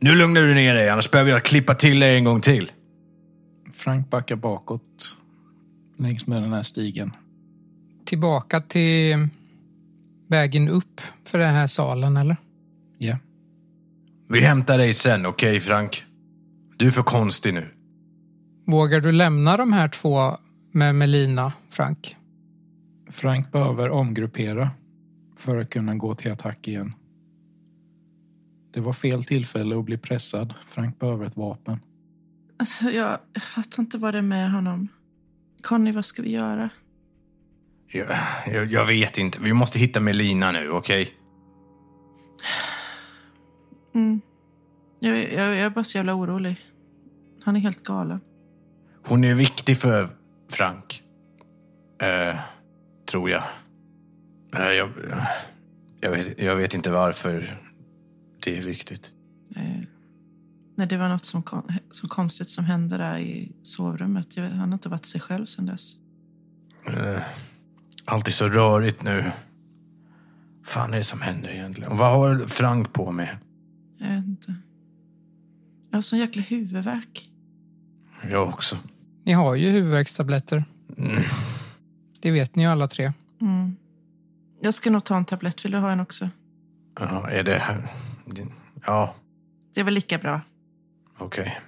Nu 0.00 0.14
lugnar 0.14 0.40
du 0.40 0.54
ner 0.54 0.74
dig, 0.74 0.88
annars 0.88 1.10
behöver 1.10 1.30
jag 1.30 1.44
klippa 1.44 1.74
till 1.74 2.00
dig 2.00 2.16
en 2.16 2.24
gång 2.24 2.40
till. 2.40 2.72
Frank 3.72 4.10
backar 4.10 4.36
bakåt 4.36 5.16
längs 5.98 6.26
med 6.26 6.42
den 6.42 6.52
här 6.52 6.62
stigen. 6.62 7.12
Tillbaka 8.06 8.60
till 8.60 9.28
vägen 10.28 10.68
upp 10.68 11.00
för 11.26 11.38
den 11.38 11.54
här 11.54 11.66
salen, 11.66 12.16
eller? 12.16 12.36
Ja. 12.98 13.16
Vi 14.28 14.40
hämtar 14.40 14.78
dig 14.78 14.94
sen, 14.94 15.26
okej 15.26 15.60
Frank? 15.60 16.04
Du 16.80 16.86
är 16.86 16.90
för 16.90 17.02
konstig 17.02 17.54
nu. 17.54 17.68
Vågar 18.66 19.00
du 19.00 19.12
lämna 19.12 19.56
de 19.56 19.72
här 19.72 19.88
två 19.88 20.36
med 20.72 20.94
Melina, 20.94 21.52
Frank? 21.70 22.16
Frank 23.10 23.52
behöver 23.52 23.90
omgruppera 23.90 24.70
för 25.36 25.56
att 25.56 25.70
kunna 25.70 25.94
gå 25.94 26.14
till 26.14 26.32
attack 26.32 26.68
igen. 26.68 26.92
Det 28.74 28.80
var 28.80 28.92
fel 28.92 29.24
tillfälle 29.24 29.78
att 29.78 29.84
bli 29.84 29.98
pressad. 29.98 30.54
Frank 30.68 30.98
behöver 30.98 31.26
ett 31.26 31.36
vapen. 31.36 31.80
Alltså, 32.58 32.90
jag, 32.90 33.18
jag 33.32 33.42
fattar 33.42 33.82
inte 33.82 33.98
vad 33.98 34.14
det 34.14 34.18
är 34.18 34.22
med 34.22 34.52
honom. 34.52 34.88
Conny, 35.62 35.92
vad 35.92 36.04
ska 36.04 36.22
vi 36.22 36.30
göra? 36.30 36.70
Jag, 37.88 38.06
jag, 38.46 38.66
jag 38.66 38.86
vet 38.86 39.18
inte. 39.18 39.40
Vi 39.40 39.52
måste 39.52 39.78
hitta 39.78 40.00
Melina 40.00 40.52
nu, 40.52 40.70
okej? 40.70 41.14
Mm. 43.94 44.20
Jag, 45.00 45.18
jag, 45.18 45.32
jag 45.32 45.58
är 45.58 45.70
bara 45.70 45.84
så 45.84 45.98
jävla 45.98 46.14
orolig. 46.14 46.69
Han 47.50 47.56
är 47.56 47.60
helt 47.60 47.82
galen. 47.82 48.20
Hon 49.06 49.24
är 49.24 49.34
viktig 49.34 49.76
för 49.76 50.10
Frank. 50.50 51.02
Eh, 52.02 52.40
tror 53.10 53.30
jag. 53.30 53.42
Eh, 54.56 54.72
jag, 54.72 54.90
jag, 56.00 56.10
vet, 56.10 56.40
jag 56.40 56.56
vet 56.56 56.74
inte 56.74 56.90
varför 56.90 57.58
det 58.44 58.58
är 58.58 58.62
viktigt. 58.62 59.12
Eh, 59.56 59.62
nej, 60.76 60.86
det 60.86 60.96
var 60.96 61.08
något 61.08 61.24
som, 61.24 61.42
som 61.90 62.08
konstigt 62.08 62.50
som 62.50 62.64
hände 62.64 62.96
där 62.96 63.18
i 63.18 63.52
sovrummet. 63.62 64.36
Jag, 64.36 64.50
han 64.50 64.58
har 64.58 64.72
inte 64.72 64.88
varit 64.88 65.06
sig 65.06 65.20
själv 65.20 65.46
sedan 65.46 65.66
dess. 65.66 65.92
Eh, 66.86 67.22
allt 68.04 68.28
är 68.28 68.32
så 68.32 68.48
rörigt 68.48 69.02
nu. 69.02 69.32
fan 70.64 70.94
är 70.94 70.98
det 70.98 71.04
som 71.04 71.20
händer 71.20 71.50
egentligen? 71.50 71.92
Och 71.92 71.98
vad 71.98 72.12
har 72.12 72.46
Frank 72.46 72.92
på 72.92 73.12
med? 73.12 73.38
Jag 73.98 74.08
vet 74.08 74.26
inte. 74.26 74.54
Jag 75.90 75.96
har 75.96 76.02
sån 76.02 76.18
jäkla 76.18 76.42
huvudvärk. 76.42 77.29
Jag 78.28 78.48
också. 78.48 78.76
Ni 79.24 79.32
har 79.32 79.54
ju 79.54 79.70
huvudvärkstabletter. 79.70 80.64
Mm. 80.98 81.22
Det 82.20 82.30
vet 82.30 82.56
ni 82.56 82.62
ju 82.62 82.68
alla 82.68 82.88
tre. 82.88 83.12
Mm. 83.40 83.76
Jag 84.60 84.74
ska 84.74 84.90
nog 84.90 85.04
ta 85.04 85.16
en 85.16 85.24
tablett. 85.24 85.64
Vill 85.64 85.72
du 85.72 85.78
ha 85.78 85.90
en 85.92 86.00
också? 86.00 86.28
Ja, 87.00 87.30
är 87.30 87.42
det... 87.42 87.62
Ja, 88.86 89.14
Det 89.74 89.80
är 89.80 89.84
väl 89.84 89.94
lika 89.94 90.18
bra. 90.18 90.40
okej. 91.18 91.60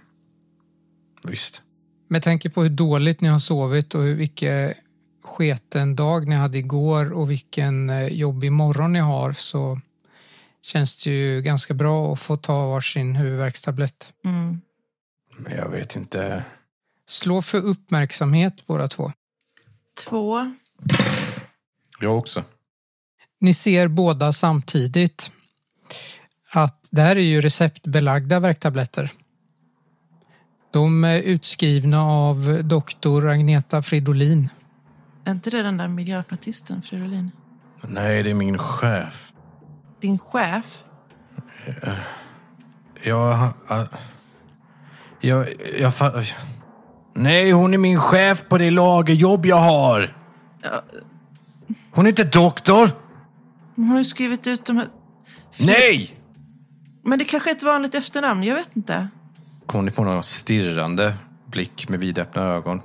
Visst. 1.26 1.62
Med 2.08 2.22
tanke 2.22 2.50
på 2.50 2.62
hur 2.62 2.70
dåligt 2.70 3.20
ni 3.20 3.28
har 3.28 3.38
sovit 3.38 3.94
och 3.94 4.02
hur 4.02 4.14
vilken 4.14 4.74
sketen 5.24 5.96
dag 5.96 6.28
ni 6.28 6.34
hade 6.34 6.58
igår 6.58 7.12
och 7.12 7.30
vilken 7.30 7.90
eh, 7.90 8.06
jobbig 8.06 8.52
morgon 8.52 8.92
ni 8.92 8.98
har 8.98 9.32
så 9.32 9.80
känns 10.62 11.04
det 11.04 11.10
ju 11.10 11.42
ganska 11.42 11.74
bra 11.74 12.12
att 12.12 12.20
få 12.20 12.36
ta 12.36 12.66
varsin 12.68 13.16
huvudvärkstablett. 13.16 14.12
Mm. 14.24 14.60
Men 15.36 15.56
jag 15.56 15.68
vet 15.68 15.96
inte. 15.96 16.44
Slå 17.06 17.42
för 17.42 17.58
uppmärksamhet 17.58 18.66
båda 18.66 18.88
två. 18.88 19.12
Två. 20.08 20.54
Jag 22.00 22.18
också. 22.18 22.44
Ni 23.40 23.54
ser 23.54 23.88
båda 23.88 24.32
samtidigt 24.32 25.32
att 26.52 26.88
det 26.90 27.02
här 27.02 27.16
är 27.16 27.20
ju 27.20 27.40
receptbelagda 27.40 28.40
värktabletter. 28.40 29.12
De 30.70 31.04
är 31.04 31.18
utskrivna 31.18 32.02
av 32.02 32.60
doktor 32.64 33.28
Agneta 33.28 33.82
Fridolin. 33.82 34.48
Är 35.24 35.32
inte 35.32 35.50
det 35.50 35.62
den 35.62 35.76
där 35.76 35.88
miljöpartisten, 35.88 36.82
Fridolin? 36.82 37.30
Nej, 37.82 38.22
det 38.22 38.30
är 38.30 38.34
min 38.34 38.58
chef. 38.58 39.32
Din 40.00 40.18
chef? 40.18 40.84
Jag, 45.24 45.48
Jag, 45.48 45.80
jag 45.80 45.92
fa- 45.92 46.34
Nej, 47.14 47.50
hon 47.50 47.74
är 47.74 47.78
min 47.78 48.00
chef 48.00 48.44
på 48.48 48.58
det 48.58 48.70
lagerjobb 48.70 49.46
jag 49.46 49.56
har. 49.60 50.16
Hon 51.90 52.04
är 52.04 52.08
inte 52.10 52.24
doktor. 52.24 52.90
Hon 53.76 53.84
har 53.88 53.98
ju 53.98 54.04
skrivit 54.04 54.46
ut 54.46 54.64
de 54.64 54.76
här... 54.76 54.88
Nej! 55.58 56.14
Men 57.04 57.18
det 57.18 57.24
kanske 57.24 57.50
är 57.50 57.54
ett 57.54 57.62
vanligt 57.62 57.94
efternamn, 57.94 58.42
jag 58.44 58.54
vet 58.54 58.76
inte. 58.76 59.08
Conny 59.66 59.90
får 59.90 60.04
någon 60.04 60.22
stirrande 60.22 61.14
blick 61.46 61.88
med 61.88 62.00
vidöppna 62.00 62.42
ögon. 62.42 62.80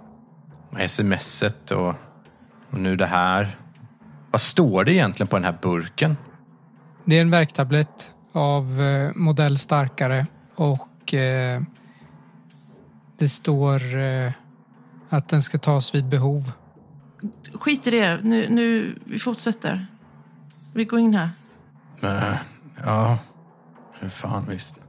Smset 0.87 1.71
och, 1.71 1.87
och 2.69 2.79
nu 2.79 2.95
det 2.95 3.05
här. 3.05 3.57
Vad 4.31 4.41
står 4.41 4.83
det 4.83 4.93
egentligen 4.93 5.27
på 5.27 5.35
den 5.35 5.45
här 5.45 5.57
burken? 5.61 6.17
Det 7.05 7.17
är 7.17 7.21
en 7.21 7.31
värktablett 7.31 8.09
av 8.31 8.81
eh, 8.81 9.11
modell 9.15 9.57
starkare 9.57 10.27
och 10.55 11.13
eh, 11.13 11.61
det 13.17 13.29
står 13.29 13.95
eh, 13.95 14.31
att 15.09 15.29
den 15.29 15.41
ska 15.41 15.57
tas 15.57 15.95
vid 15.95 16.05
behov. 16.05 16.51
Skit 17.53 17.87
i 17.87 17.91
det, 17.91 18.19
nu, 18.23 18.49
nu 18.49 18.95
vi 19.05 19.19
fortsätter. 19.19 19.87
Vi 20.73 20.85
går 20.85 20.99
in 20.99 21.13
här. 21.13 21.29
Men, 21.99 22.35
ja, 22.85 23.19
hur 23.99 24.09
fan 24.09 24.45
visst. 24.49 24.79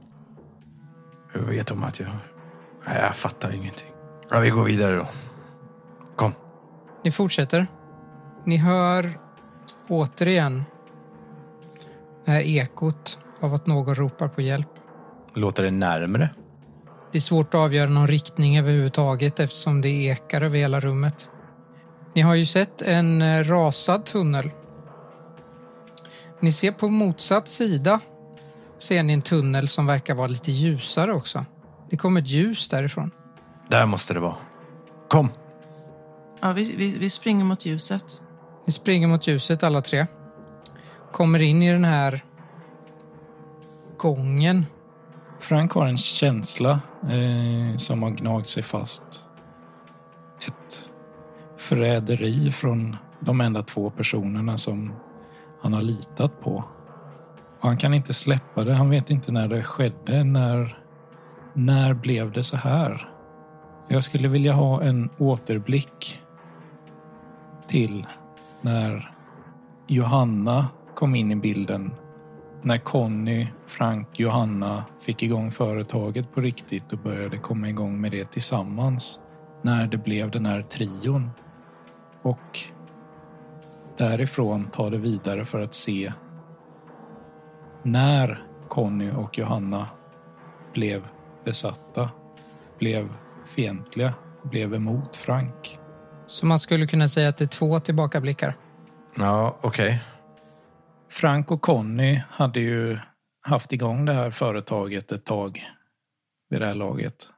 Hur 1.31 1.41
vet 1.41 1.67
de 1.67 1.83
att 1.83 1.99
jag... 1.99 2.09
Nej, 2.87 3.01
jag 3.01 3.15
fattar 3.15 3.51
ingenting. 3.51 3.87
Ja, 4.29 4.39
vi 4.39 4.49
går 4.49 4.63
vidare 4.63 4.95
då. 4.95 5.07
Kom. 6.15 6.33
Ni 7.03 7.11
fortsätter. 7.11 7.67
Ni 8.45 8.57
hör 8.57 9.19
återigen 9.87 10.63
det 12.25 12.31
här 12.31 12.41
ekot 12.41 13.19
av 13.39 13.53
att 13.53 13.67
någon 13.67 13.95
ropar 13.95 14.27
på 14.27 14.41
hjälp. 14.41 14.69
Låter 15.33 15.63
det 15.63 15.71
närmre? 15.71 16.29
Det 17.11 17.17
är 17.17 17.21
svårt 17.21 17.53
att 17.53 17.59
avgöra 17.59 17.89
någon 17.89 18.07
riktning 18.07 18.57
överhuvudtaget 18.57 19.39
eftersom 19.39 19.81
det 19.81 19.89
ekar 19.89 20.41
över 20.41 20.57
hela 20.57 20.79
rummet. 20.79 21.29
Ni 22.15 22.21
har 22.21 22.35
ju 22.35 22.45
sett 22.45 22.81
en 22.81 23.21
eh, 23.21 23.43
rasad 23.43 24.05
tunnel. 24.05 24.51
Ni 26.39 26.51
ser 26.51 26.71
på 26.71 26.89
motsatt 26.89 27.47
sida 27.47 27.99
ser 28.77 29.03
ni 29.03 29.13
en 29.13 29.21
tunnel 29.21 29.67
som 29.67 29.85
verkar 29.85 30.15
vara 30.15 30.27
lite 30.27 30.51
ljusare 30.51 31.13
också. 31.13 31.45
Det 31.89 31.97
kommer 31.97 32.21
ett 32.21 32.27
ljus 32.27 32.69
därifrån. 32.69 33.11
Där 33.67 33.85
måste 33.85 34.13
det 34.13 34.19
vara. 34.19 34.35
Kom. 35.09 35.29
Ja, 36.41 36.51
vi, 36.51 36.75
vi, 36.75 36.97
vi 36.97 37.09
springer 37.09 37.45
mot 37.45 37.65
ljuset. 37.65 38.21
Ni 38.65 38.73
springer 38.73 39.07
mot 39.07 39.27
ljuset 39.27 39.63
alla 39.63 39.81
tre. 39.81 40.07
Kommer 41.11 41.41
in 41.41 41.63
i 41.63 41.71
den 41.71 41.85
här 41.85 42.23
gången. 43.97 44.65
Frank 45.39 45.71
har 45.71 45.85
en 45.85 45.97
känsla 45.97 46.81
eh, 47.03 47.75
som 47.77 48.03
har 48.03 48.09
gnagt 48.09 48.47
sig 48.47 48.63
fast. 48.63 49.27
Ett 50.47 50.89
förräderi 51.57 52.51
från 52.51 52.97
de 53.19 53.41
enda 53.41 53.61
två 53.61 53.89
personerna 53.89 54.57
som 54.57 54.93
han 55.61 55.73
har 55.73 55.81
litat 55.81 56.41
på. 56.41 56.63
Och 57.59 57.67
han 57.67 57.77
kan 57.77 57.93
inte 57.93 58.13
släppa 58.13 58.63
det. 58.63 58.73
Han 58.73 58.89
vet 58.89 59.09
inte 59.09 59.31
när 59.31 59.47
det 59.47 59.63
skedde. 59.63 60.23
När, 60.23 60.77
när 61.53 61.93
blev 61.93 62.31
det 62.31 62.43
så 62.43 62.57
här? 62.57 63.09
Jag 63.87 64.03
skulle 64.03 64.27
vilja 64.27 64.53
ha 64.53 64.83
en 64.83 65.09
återblick 65.17 66.21
till 67.67 68.05
när 68.61 69.13
Johanna 69.87 70.67
kom 70.95 71.15
in 71.15 71.31
i 71.31 71.35
bilden. 71.35 71.91
När 72.63 72.77
Conny, 72.77 73.47
Frank, 73.67 74.07
Johanna 74.19 74.85
fick 75.01 75.23
igång 75.23 75.51
företaget 75.51 76.33
på 76.33 76.41
riktigt 76.41 76.93
och 76.93 76.99
började 76.99 77.37
komma 77.37 77.69
igång 77.69 78.01
med 78.01 78.11
det 78.11 78.31
tillsammans. 78.31 79.19
När 79.61 79.87
det 79.87 79.97
blev 79.97 80.31
den 80.31 80.45
här 80.45 80.61
trion. 80.61 81.31
Och 82.21 82.59
därifrån 83.97 84.65
ta 84.65 84.89
det 84.89 84.97
vidare 84.97 85.45
för 85.45 85.61
att 85.61 85.73
se 85.73 86.13
när 87.83 88.43
Conny 88.67 89.11
och 89.11 89.37
Johanna 89.37 89.89
blev 90.73 91.07
besatta, 91.45 92.09
blev 92.79 93.13
fientliga, 93.45 94.13
blev 94.43 94.73
emot 94.73 95.15
Frank. 95.15 95.79
Så 96.27 96.45
man 96.45 96.59
skulle 96.59 96.87
kunna 96.87 97.07
säga 97.07 97.29
att 97.29 97.37
det 97.37 97.45
är 97.45 97.47
två 97.47 97.79
tillbakablickar. 97.79 98.55
Ja, 99.17 99.57
okej. 99.61 100.01
Frank 101.09 101.51
och 101.51 101.61
Conny 101.61 102.21
hade 102.29 102.59
ju 102.59 102.99
haft 103.41 103.73
igång 103.73 104.05
det 104.05 104.13
här 104.13 104.31
företaget 104.31 105.11
ett 105.11 105.25
tag 105.25 105.65
vid 106.49 106.61
det 106.61 106.67
här 106.67 106.75
laget. 106.75 107.29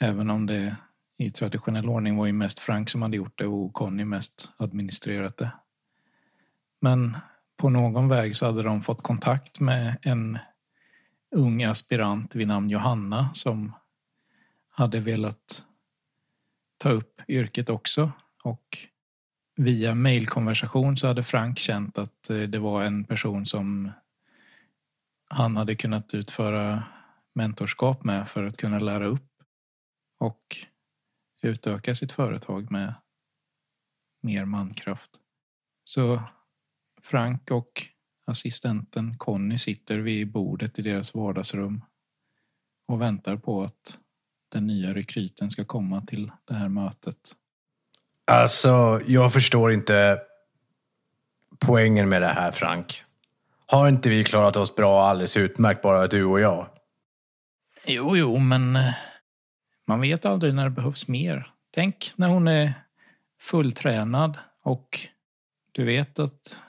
Även 0.00 0.30
om 0.30 0.46
det 0.46 0.76
i 1.18 1.30
traditionell 1.30 1.88
ordning 1.88 2.16
var 2.16 2.26
ju 2.26 2.32
mest 2.32 2.60
Frank 2.60 2.90
som 2.90 3.02
hade 3.02 3.16
gjort 3.16 3.38
det 3.38 3.46
och 3.46 3.72
Conny 3.72 4.04
mest 4.04 4.52
administrerat 4.56 5.36
det. 5.36 5.52
Men 6.80 7.16
på 7.56 7.70
någon 7.70 8.08
väg 8.08 8.36
så 8.36 8.46
hade 8.46 8.62
de 8.62 8.82
fått 8.82 9.02
kontakt 9.02 9.60
med 9.60 9.96
en 10.02 10.38
ung 11.36 11.62
aspirant 11.62 12.34
vid 12.34 12.48
namn 12.48 12.70
Johanna 12.70 13.30
som 13.34 13.72
hade 14.70 15.00
velat 15.00 15.64
ta 16.78 16.90
upp 16.90 17.20
yrket 17.28 17.70
också. 17.70 18.12
Och 18.44 18.78
via 19.56 19.94
mailkonversation 19.94 20.96
så 20.96 21.06
hade 21.06 21.24
Frank 21.24 21.58
känt 21.58 21.98
att 21.98 22.30
eh, 22.30 22.36
det 22.36 22.58
var 22.58 22.82
en 22.82 23.04
person 23.04 23.46
som 23.46 23.90
han 25.28 25.56
hade 25.56 25.76
kunnat 25.76 26.14
utföra 26.14 26.84
mentorskap 27.34 28.04
med 28.04 28.28
för 28.28 28.44
att 28.44 28.56
kunna 28.56 28.78
lära 28.78 29.06
upp 29.06 29.28
och 30.18 30.56
utöka 31.42 31.94
sitt 31.94 32.12
företag 32.12 32.70
med 32.70 32.94
mer 34.22 34.44
mankraft. 34.44 35.10
Så 35.84 36.22
Frank 37.02 37.50
och 37.50 37.86
assistenten 38.26 39.18
Conny 39.18 39.58
sitter 39.58 39.98
vid 39.98 40.32
bordet 40.32 40.78
i 40.78 40.82
deras 40.82 41.14
vardagsrum 41.14 41.84
och 42.88 43.00
väntar 43.00 43.36
på 43.36 43.62
att 43.62 44.00
den 44.48 44.66
nya 44.66 44.94
rekryten 44.94 45.50
ska 45.50 45.64
komma 45.64 46.02
till 46.02 46.32
det 46.44 46.54
här 46.54 46.68
mötet. 46.68 47.36
Alltså, 48.24 49.00
jag 49.06 49.32
förstår 49.32 49.72
inte 49.72 50.20
poängen 51.58 52.08
med 52.08 52.22
det 52.22 52.28
här, 52.28 52.52
Frank. 52.52 53.04
Har 53.66 53.88
inte 53.88 54.08
vi 54.08 54.24
klarat 54.24 54.56
oss 54.56 54.76
bra 54.76 55.06
alldeles 55.06 55.36
utmärkt, 55.36 55.82
bara 55.82 56.06
du 56.06 56.24
och 56.24 56.40
jag? 56.40 56.66
Jo, 57.86 58.16
jo, 58.16 58.38
men 58.38 58.76
eh, 58.76 58.94
man 59.86 60.00
vet 60.00 60.26
aldrig 60.26 60.54
när 60.54 60.64
det 60.64 60.70
behövs 60.70 61.08
mer. 61.08 61.52
Tänk 61.74 62.12
när 62.16 62.28
hon 62.28 62.48
är 62.48 62.74
fulltränad 63.40 64.38
och 64.64 64.98
du 65.72 65.84
vet 65.84 66.18
att 66.18 66.62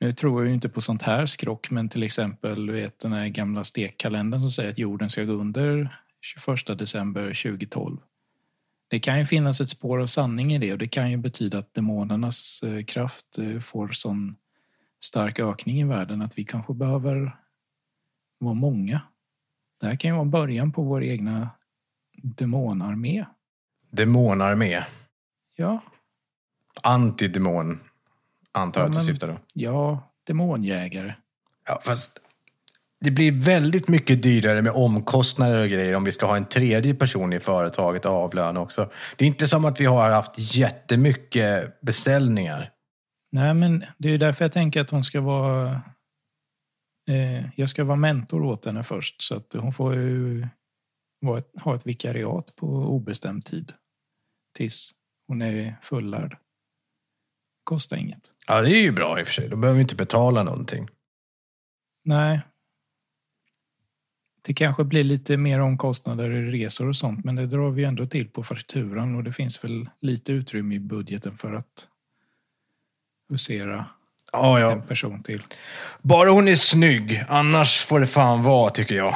nu 0.00 0.12
tror 0.12 0.42
jag 0.42 0.48
ju 0.48 0.54
inte 0.54 0.68
på 0.68 0.80
sånt 0.80 1.02
här 1.02 1.26
skrock, 1.26 1.70
men 1.70 1.88
till 1.88 2.02
exempel 2.02 2.66
du 2.66 2.72
vet 2.72 2.98
den 2.98 3.12
här 3.12 3.28
gamla 3.28 3.64
stekkalendern 3.64 4.40
som 4.40 4.50
säger 4.50 4.70
att 4.70 4.78
jorden 4.78 5.08
ska 5.08 5.24
gå 5.24 5.32
under 5.32 5.98
21 6.20 6.78
december 6.78 7.22
2012. 7.22 7.98
Det 8.94 9.00
kan 9.00 9.18
ju 9.18 9.24
finnas 9.24 9.60
ett 9.60 9.68
spår 9.68 10.00
av 10.00 10.06
sanning 10.06 10.52
i 10.52 10.58
det 10.58 10.72
och 10.72 10.78
det 10.78 10.88
kan 10.88 11.10
ju 11.10 11.16
betyda 11.16 11.58
att 11.58 11.74
demonernas 11.74 12.62
eh, 12.62 12.84
kraft 12.84 13.38
eh, 13.38 13.60
får 13.60 13.88
sån 13.88 14.36
stark 15.04 15.38
ökning 15.38 15.80
i 15.80 15.84
världen 15.84 16.22
att 16.22 16.38
vi 16.38 16.44
kanske 16.44 16.74
behöver 16.74 17.36
vara 18.38 18.54
många. 18.54 19.00
Det 19.80 19.86
här 19.86 19.96
kan 19.96 20.10
ju 20.10 20.14
vara 20.14 20.24
början 20.24 20.72
på 20.72 20.82
vår 20.82 21.04
egna 21.04 21.50
demonarmé. 22.22 23.24
Demonarmé. 23.90 24.84
Ja, 25.56 25.82
Antidemon, 26.82 27.80
antar 28.52 28.80
jag 28.80 28.88
Ja, 28.88 28.92
att 28.92 28.98
du 28.98 29.12
syftar 29.12 29.28
då. 29.28 29.38
ja, 29.52 30.12
demonjägare. 30.24 31.14
Ja, 31.66 31.80
fast 31.82 32.20
det 33.04 33.10
blir 33.10 33.32
väldigt 33.32 33.88
mycket 33.88 34.22
dyrare 34.22 34.62
med 34.62 34.72
omkostnader 34.72 35.62
och 35.62 35.68
grejer 35.68 35.94
om 35.94 36.04
vi 36.04 36.12
ska 36.12 36.26
ha 36.26 36.36
en 36.36 36.44
tredje 36.44 36.94
person 36.94 37.32
i 37.32 37.40
företaget 37.40 38.06
och 38.06 38.12
avlöna 38.12 38.60
också. 38.60 38.90
Det 39.16 39.24
är 39.24 39.26
inte 39.26 39.46
som 39.46 39.64
att 39.64 39.80
vi 39.80 39.84
har 39.84 40.10
haft 40.10 40.32
jättemycket 40.56 41.80
beställningar. 41.80 42.70
Nej, 43.32 43.54
men 43.54 43.84
det 43.98 44.08
är 44.08 44.18
därför 44.18 44.44
jag 44.44 44.52
tänker 44.52 44.80
att 44.80 44.90
hon 44.90 45.02
ska 45.02 45.20
vara... 45.20 45.82
Eh, 47.10 47.44
jag 47.56 47.68
ska 47.68 47.84
vara 47.84 47.96
mentor 47.96 48.42
åt 48.42 48.66
henne 48.66 48.84
först, 48.84 49.22
så 49.22 49.36
att 49.36 49.52
hon 49.58 49.72
får 49.72 49.94
ju 49.94 50.42
ett, 51.38 51.60
ha 51.60 51.74
ett 51.74 51.86
vikariat 51.86 52.56
på 52.56 52.66
obestämd 52.66 53.44
tid. 53.44 53.72
Tills 54.58 54.90
hon 55.28 55.42
är 55.42 55.76
fullärd. 55.82 56.36
Kostar 57.64 57.96
inget. 57.96 58.30
Ja, 58.46 58.60
det 58.60 58.70
är 58.70 58.82
ju 58.82 58.92
bra 58.92 59.20
i 59.20 59.22
och 59.22 59.26
för 59.26 59.34
sig. 59.34 59.48
Då 59.48 59.56
behöver 59.56 59.76
vi 59.76 59.82
inte 59.82 59.94
betala 59.94 60.42
någonting. 60.42 60.88
Nej. 62.04 62.40
Det 64.46 64.54
kanske 64.54 64.84
blir 64.84 65.04
lite 65.04 65.36
mer 65.36 65.60
omkostnader 65.60 66.30
i 66.30 66.64
resor 66.64 66.88
och 66.88 66.96
sånt, 66.96 67.24
men 67.24 67.34
det 67.36 67.46
drar 67.46 67.70
vi 67.70 67.84
ändå 67.84 68.06
till 68.06 68.28
på 68.28 68.42
fakturan 68.42 69.14
och 69.14 69.24
det 69.24 69.32
finns 69.32 69.64
väl 69.64 69.88
lite 70.00 70.32
utrymme 70.32 70.74
i 70.74 70.80
budgeten 70.80 71.38
för 71.38 71.52
att 71.52 71.88
husera 73.30 73.86
Ja, 74.32 74.60
ja. 74.60 74.72
en 74.72 74.82
person 74.82 75.22
till. 75.22 75.42
Bara 76.02 76.30
hon 76.30 76.48
är 76.48 76.56
snygg. 76.56 77.24
Annars 77.28 77.84
får 77.84 78.00
det 78.00 78.06
fan 78.06 78.42
vara, 78.42 78.70
tycker 78.70 78.94
jag. 78.94 79.14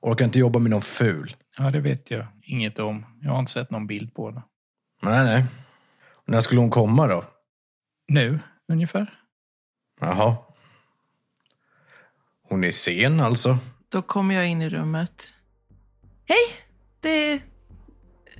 Orkar 0.00 0.24
inte 0.24 0.38
jobba 0.38 0.58
med 0.58 0.70
någon 0.70 0.82
ful. 0.82 1.36
Ja, 1.58 1.70
det 1.70 1.80
vet 1.80 2.10
jag 2.10 2.26
inget 2.42 2.78
om. 2.78 3.06
Jag 3.22 3.30
har 3.30 3.38
inte 3.38 3.52
sett 3.52 3.70
någon 3.70 3.86
bild 3.86 4.14
på 4.14 4.28
henne. 4.28 4.42
Nej, 5.02 5.24
nej. 5.24 5.44
När 6.26 6.40
skulle 6.40 6.60
hon 6.60 6.70
komma 6.70 7.06
då? 7.06 7.24
Nu, 8.08 8.38
ungefär. 8.72 9.14
Jaha. 10.00 10.36
Hon 12.50 12.64
är 12.64 12.70
sen 12.70 13.20
alltså? 13.20 13.58
Då 13.88 14.02
kommer 14.02 14.34
jag 14.34 14.48
in 14.48 14.62
i 14.62 14.68
rummet. 14.68 15.34
Hej! 16.28 16.56
Det 17.00 17.32
är 17.32 17.40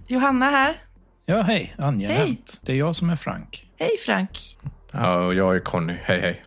Johanna 0.07 0.47
här. 0.47 0.83
Ja, 1.27 1.43
hej. 1.43 1.75
Angenämt. 1.79 2.19
Hej. 2.19 2.43
Det 2.63 2.73
är 2.73 2.77
jag 2.77 2.97
som 2.97 3.11
är 3.11 3.17
Frank. 3.17 3.71
Hej 3.79 3.91
Frank. 4.07 4.57
Ja, 4.93 5.25
och 5.25 5.35
jag 5.35 5.57
är 5.57 5.61
Conny. 5.61 5.97
Hej, 6.03 6.21
hej. 6.21 6.43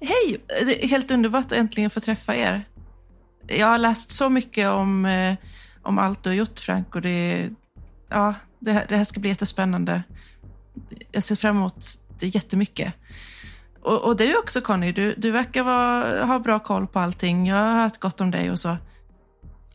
Hej! 0.00 0.40
Det 0.66 0.84
är 0.84 0.88
helt 0.88 1.10
underbart 1.10 1.44
att 1.46 1.52
äntligen 1.52 1.90
få 1.90 2.00
träffa 2.00 2.36
er. 2.36 2.68
Jag 3.46 3.66
har 3.66 3.78
läst 3.78 4.12
så 4.12 4.28
mycket 4.28 4.68
om, 4.68 5.04
eh, 5.04 5.34
om 5.82 5.98
allt 5.98 6.22
du 6.22 6.30
har 6.30 6.34
gjort 6.34 6.58
Frank 6.58 6.94
och 6.94 7.02
det, 7.02 7.48
ja, 8.08 8.34
det, 8.58 8.72
här, 8.72 8.86
det 8.88 8.96
här 8.96 9.04
ska 9.04 9.20
bli 9.20 9.30
jättespännande. 9.30 10.02
Jag 11.12 11.22
ser 11.22 11.36
fram 11.36 11.56
emot 11.56 11.84
det 12.20 12.26
jättemycket. 12.26 12.94
Och, 13.82 14.04
och 14.04 14.16
du 14.16 14.38
också 14.38 14.60
Conny, 14.60 14.92
du, 14.92 15.14
du 15.16 15.30
verkar 15.30 15.62
vara, 15.62 16.24
ha 16.24 16.38
bra 16.38 16.58
koll 16.58 16.86
på 16.86 16.98
allting. 16.98 17.46
Jag 17.46 17.56
har 17.56 17.82
hört 17.82 17.98
gott 17.98 18.20
om 18.20 18.30
dig 18.30 18.50
och 18.50 18.58
så. 18.58 18.76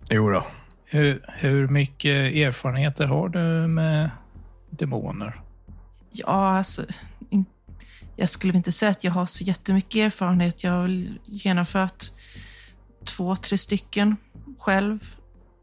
Jo 0.10 0.30
då. 0.30 0.46
Hur, 0.86 1.26
hur 1.28 1.68
mycket 1.68 2.36
erfarenheter 2.36 3.06
har 3.06 3.30
du 3.30 3.68
med 3.68 4.10
demoner? 4.70 5.42
Ja, 6.12 6.58
alltså, 6.58 6.84
in, 7.30 7.46
jag 8.16 8.30
skulle 8.30 8.52
väl 8.52 8.58
inte 8.58 8.72
säga 8.72 8.92
att 8.92 9.04
jag 9.04 9.12
har 9.12 9.26
så 9.26 9.44
jättemycket 9.44 9.96
erfarenhet. 9.96 10.64
Jag 10.64 10.72
har 10.72 10.88
genomfört 11.26 12.04
två, 13.04 13.36
tre 13.36 13.58
stycken 13.58 14.16
själv. 14.60 15.16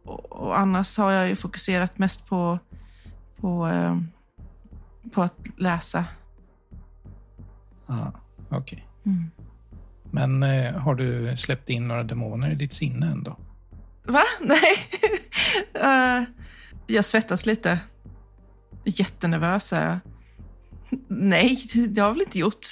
Och, 0.05 0.33
och 0.33 0.59
annars 0.59 0.99
har 0.99 1.13
jag 1.13 1.29
ju 1.29 1.37
fokuserat 1.37 1.99
mest 1.99 2.29
på, 2.29 2.59
på, 3.41 3.67
eh, 3.67 3.99
på 5.13 5.23
att 5.23 5.47
läsa. 5.57 6.05
Ja, 7.87 8.13
okej. 8.59 8.87
Mm. 9.07 9.31
Men 10.11 10.43
eh, 10.43 10.75
har 10.75 10.95
du 10.95 11.37
släppt 11.37 11.69
in 11.69 11.89
några 11.89 12.03
demoner 12.03 12.51
i 12.51 12.55
ditt 12.55 12.73
sinne 12.73 13.07
ändå? 13.07 13.37
Va? 14.05 14.23
Nej. 14.41 14.61
Eh, 15.75 16.23
jag 16.87 17.05
svettas 17.05 17.47
lite. 17.47 17.79
Jättenervös 18.85 19.73
är 19.73 19.87
jag. 19.87 19.99
Nej, 21.09 21.59
det 21.89 22.01
har 22.01 22.09
jag 22.09 22.15
väl 22.15 22.23
inte 22.23 22.39
gjort. 22.39 22.67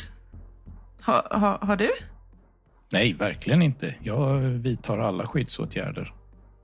Ha, 1.03 1.39
ha, 1.39 1.59
har 1.66 1.76
du? 1.76 1.91
Nej, 2.93 3.12
verkligen 3.14 3.62
inte. 3.62 3.95
Jag 4.03 4.39
vidtar 4.39 4.99
alla 4.99 5.26
skyddsåtgärder. 5.26 6.14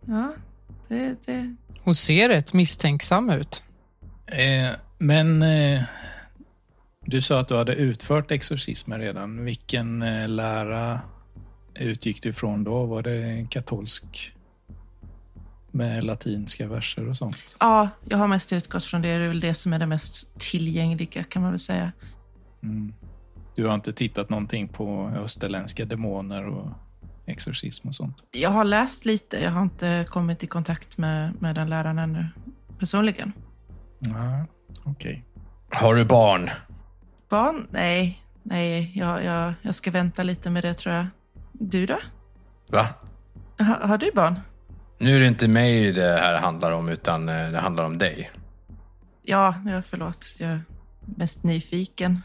Ja, 0.07 0.33
det, 0.89 1.17
det, 1.27 1.57
Hon 1.83 1.95
ser 1.95 2.29
rätt 2.29 2.53
misstänksam 2.53 3.31
ut. 3.31 3.63
Eh, 4.27 4.71
men 4.99 5.43
eh, 5.43 5.83
du 7.07 7.23
sa 7.23 7.41
att 7.41 7.49
du 7.49 7.57
hade 7.57 7.75
utfört 7.75 8.31
exorcismer 8.31 8.99
redan. 8.99 9.45
Vilken 9.45 10.03
eh, 10.03 10.29
lära 10.29 11.01
utgick 11.75 12.23
du 12.23 12.29
ifrån 12.29 12.65
då? 12.65 12.85
Var 12.85 13.03
det 13.03 13.47
katolsk 13.51 14.33
med 15.71 16.05
latinska 16.05 16.67
verser 16.67 17.09
och 17.09 17.17
sånt? 17.17 17.57
Ja, 17.61 17.89
jag 18.05 18.19
har 18.19 18.29
mest 18.29 18.53
utgått 18.53 18.85
från 18.85 19.03
det. 19.03 19.19
Det 19.19 19.25
är 19.25 19.29
väl 19.29 19.41
det 19.41 19.55
som 19.55 19.73
är 19.73 19.79
det 19.79 19.87
mest 19.87 20.39
tillgängliga 20.39 21.23
kan 21.23 21.43
man 21.43 21.51
väl 21.51 21.59
säga. 21.59 21.93
Mm. 22.63 22.95
Du 23.55 23.67
har 23.67 23.75
inte 23.75 23.93
tittat 23.93 24.31
någonting 24.31 24.69
på 24.69 25.13
österländska 25.25 25.85
demoner 25.85 26.47
och 26.47 26.69
exorcism 27.27 27.89
och 27.89 27.95
sånt? 27.95 28.25
Jag 28.31 28.51
har 28.51 28.65
läst 28.65 29.05
lite. 29.05 29.43
Jag 29.43 29.51
har 29.51 29.63
inte 29.63 30.07
kommit 30.09 30.43
i 30.43 30.47
kontakt 30.47 30.99
med, 30.99 31.43
med 31.43 31.55
den 31.55 31.71
läraren 31.71 31.99
ännu 31.99 32.29
personligen. 32.79 33.33
Nej, 33.99 34.45
okej. 34.85 35.25
Har 35.71 35.95
du 35.95 36.05
barn? 36.05 36.51
Barn? 37.29 37.67
Nej, 37.71 38.23
nej. 38.43 38.93
Jag, 38.95 39.25
jag, 39.25 39.55
jag 39.63 39.75
ska 39.75 39.91
vänta 39.91 40.23
lite 40.23 40.51
med 40.51 40.65
det 40.65 40.75
tror 40.75 40.95
jag. 40.95 41.07
Du 41.53 41.87
då? 41.87 41.99
Va? 42.73 42.87
Ha, 43.59 43.87
har 43.87 43.99
du 43.99 44.11
barn? 44.15 44.41
Nu 44.99 45.17
är 45.17 45.21
det 45.21 45.27
inte 45.27 45.49
mig 45.49 45.93
det 45.93 46.19
här 46.19 46.39
handlar 46.39 46.73
om, 46.73 46.89
utan 46.89 47.29
eh, 47.29 47.51
det 47.51 47.59
handlar 47.59 47.85
om 47.85 47.99
dig. 47.99 48.31
Ja, 49.23 49.55
ja 49.67 49.83
förlåt. 49.83 50.27
Jag 50.41 50.51
är 50.51 50.61
mest 51.01 51.45
nyfiken. 51.45 52.23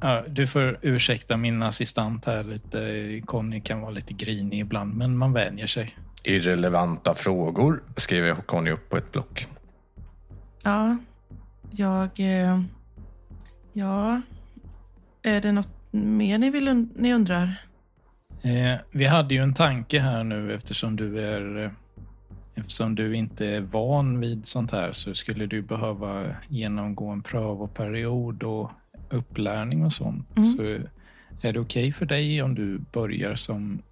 Ja, 0.00 0.24
du 0.28 0.46
får 0.46 0.78
ursäkta 0.82 1.36
min 1.36 1.62
assistent 1.62 2.24
här 2.24 2.44
lite. 2.44 3.20
Conny 3.26 3.60
kan 3.60 3.80
vara 3.80 3.90
lite 3.90 4.14
grinig 4.14 4.60
ibland, 4.60 4.94
men 4.94 5.16
man 5.16 5.32
vänjer 5.32 5.66
sig. 5.66 5.96
Irrelevanta 6.22 7.14
frågor 7.14 7.82
skriver 7.96 8.34
Conny 8.34 8.70
upp 8.70 8.90
på 8.90 8.96
ett 8.96 9.12
block. 9.12 9.46
Ja, 10.62 10.96
jag... 11.70 12.10
Eh, 12.20 12.60
ja, 13.72 14.20
är 15.24 15.40
det 15.40 15.52
något 15.52 15.68
mer 15.90 16.38
ni, 16.38 16.50
vill, 16.50 16.68
und- 16.68 16.92
ni 16.94 17.14
undrar? 17.14 17.54
Eh, 18.42 18.74
vi 18.90 19.04
hade 19.04 19.34
ju 19.34 19.42
en 19.42 19.54
tanke 19.54 20.00
här 20.00 20.24
nu 20.24 20.54
eftersom 20.54 20.96
du 20.96 21.20
är... 21.20 21.64
eh, 21.64 21.70
Eftersom 22.56 22.94
du 22.94 23.16
inte 23.16 23.46
är 23.46 23.60
van 23.60 24.20
vid 24.20 24.46
sånt 24.46 24.72
här 24.72 24.92
så 24.92 25.14
skulle 25.14 25.46
du 25.46 25.62
behöva 25.62 26.24
genomgå 26.48 27.08
en 27.10 27.22
prövoperiod 27.22 28.42
och 28.42 28.70
upplärning 29.10 29.84
och 29.84 29.92
sånt. 29.92 30.28
Mm. 30.36 30.44
Så 30.44 30.62
är 31.46 31.52
det 31.52 31.60
okej 31.60 31.92
för 31.92 32.06
dig 32.06 32.42
om 32.42 32.54
du 32.54 32.78
börjar 32.92 33.34
som 33.34 33.82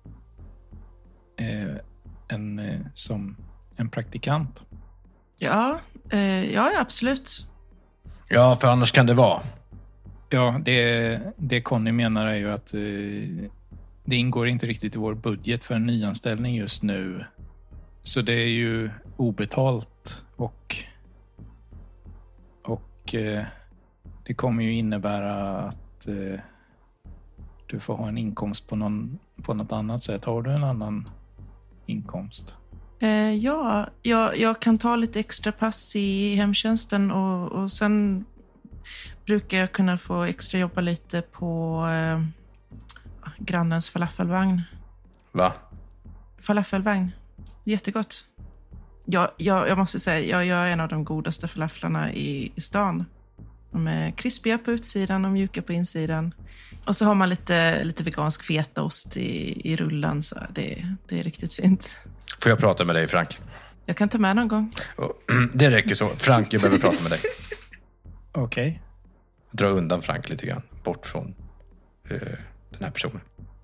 eh, 1.37 1.77
en, 2.29 2.59
eh, 2.59 2.81
som 2.95 3.37
en 3.77 3.89
praktikant? 3.89 4.65
Ja, 5.39 5.81
eh, 6.11 6.45
ja, 6.55 6.71
ja, 6.75 6.81
absolut. 6.81 7.47
Ja, 8.29 8.57
för 8.61 8.69
annars 8.69 8.93
kan 8.93 9.07
det 9.07 9.15
vara. 9.15 9.41
Ja, 10.33 10.61
det, 10.65 11.21
det 11.37 11.61
Conny 11.61 11.93
menar 11.93 12.27
är 12.27 12.37
ju 12.37 12.51
att 12.51 12.75
eh, 12.75 12.81
det 14.05 14.17
ingår 14.17 14.49
inte 14.49 14.67
riktigt 14.67 14.97
i 14.97 14.99
vår 14.99 15.15
budget 15.15 15.65
för 15.65 15.75
en 15.75 15.87
nyanställning 15.87 16.55
just 16.55 16.83
nu. 16.83 17.25
Så 18.03 18.23
det 18.23 18.33
är 18.33 18.49
ju 18.49 18.91
obetalt 19.17 20.25
och, 20.37 20.77
och 22.63 23.15
eh, 23.15 23.45
det 24.27 24.35
kommer 24.35 24.65
ju 24.65 24.73
innebära 24.73 25.59
att 25.59 26.09
eh, 26.09 26.41
du 27.67 27.81
får 27.81 27.95
ha 27.95 28.09
en 28.09 28.19
inkomst 28.19 28.69
på, 28.69 28.77
någon, 28.77 29.19
på 29.43 29.55
något 29.55 29.73
annat 29.73 30.03
sätt. 30.03 30.25
Har 30.25 30.43
du 30.43 30.51
en 30.51 30.65
annan 30.65 31.11
inkomst? 31.87 32.57
Eh, 33.01 33.35
ja, 33.35 33.87
jag, 34.03 34.39
jag 34.39 34.61
kan 34.61 34.79
ta 34.79 34.97
lite 34.97 35.21
extra 35.21 35.53
pass 35.53 35.97
i 35.97 36.35
hemtjänsten 36.35 37.11
och, 37.11 37.53
och 37.53 37.71
sen 37.71 38.25
brukar 39.27 39.59
jag 39.59 39.73
kunna 39.73 39.99
få 39.99 40.23
extra 40.23 40.59
jobba 40.59 40.81
lite 40.81 41.23
på 41.23 41.85
eh, 41.87 42.23
grannens 43.39 43.91
falafelvagn. 43.91 44.63
Va? 45.33 45.53
Falafelvagn. 46.41 47.13
Jättegott. 47.65 48.27
Jag, 49.05 49.31
jag, 49.37 49.69
jag 49.69 49.79
måste 49.79 50.01
säga, 50.01 50.21
jag 50.21 50.47
gör 50.47 50.67
en 50.67 50.81
av 50.81 50.89
de 50.89 51.05
godaste 51.05 51.49
falaflarna 51.49 52.13
i, 52.13 52.53
i 52.55 52.61
stan. 52.61 53.05
De 53.71 53.87
är 53.87 54.11
krispiga 54.11 54.59
på 54.59 54.73
utsidan 54.73 55.25
och 55.25 55.31
mjuka 55.31 55.63
på 55.63 55.73
insidan. 55.73 56.35
Och 56.87 56.97
så 56.97 57.05
har 57.05 57.15
man 57.15 57.29
lite, 57.29 57.85
lite 57.85 58.03
vegansk 58.03 58.43
fetaost 58.43 59.17
i, 59.17 59.61
i 59.73 59.77
rullen, 59.77 60.23
så 60.23 60.39
det, 60.55 60.97
det 61.09 61.21
är 61.21 61.23
riktigt 61.23 61.55
fint. 61.55 62.07
Får 62.43 62.51
jag 62.51 62.59
prata 62.59 62.85
med 62.85 62.97
dig, 62.97 63.09
Frank? 63.09 63.39
Jag 63.87 63.97
kan 63.97 64.09
ta 64.09 64.19
med 64.19 64.37
någon 64.37 64.49
gång. 64.49 64.75
Det 65.55 65.71
räcker 65.71 65.95
så. 65.95 66.09
Frank, 66.09 66.53
jag 66.53 66.61
behöver 66.61 66.79
prata 66.79 67.03
med 67.03 67.13
dig. 67.13 67.21
Okej. 68.33 68.83
Dra 69.53 69.67
undan 69.69 70.03
Frank 70.03 70.29
lite 70.29 70.47
grann. 70.47 70.63
Bort 70.85 71.07
från 71.07 71.35
eh, 72.11 72.19
den 72.71 72.81
här 72.81 72.91
personen. 72.91 73.21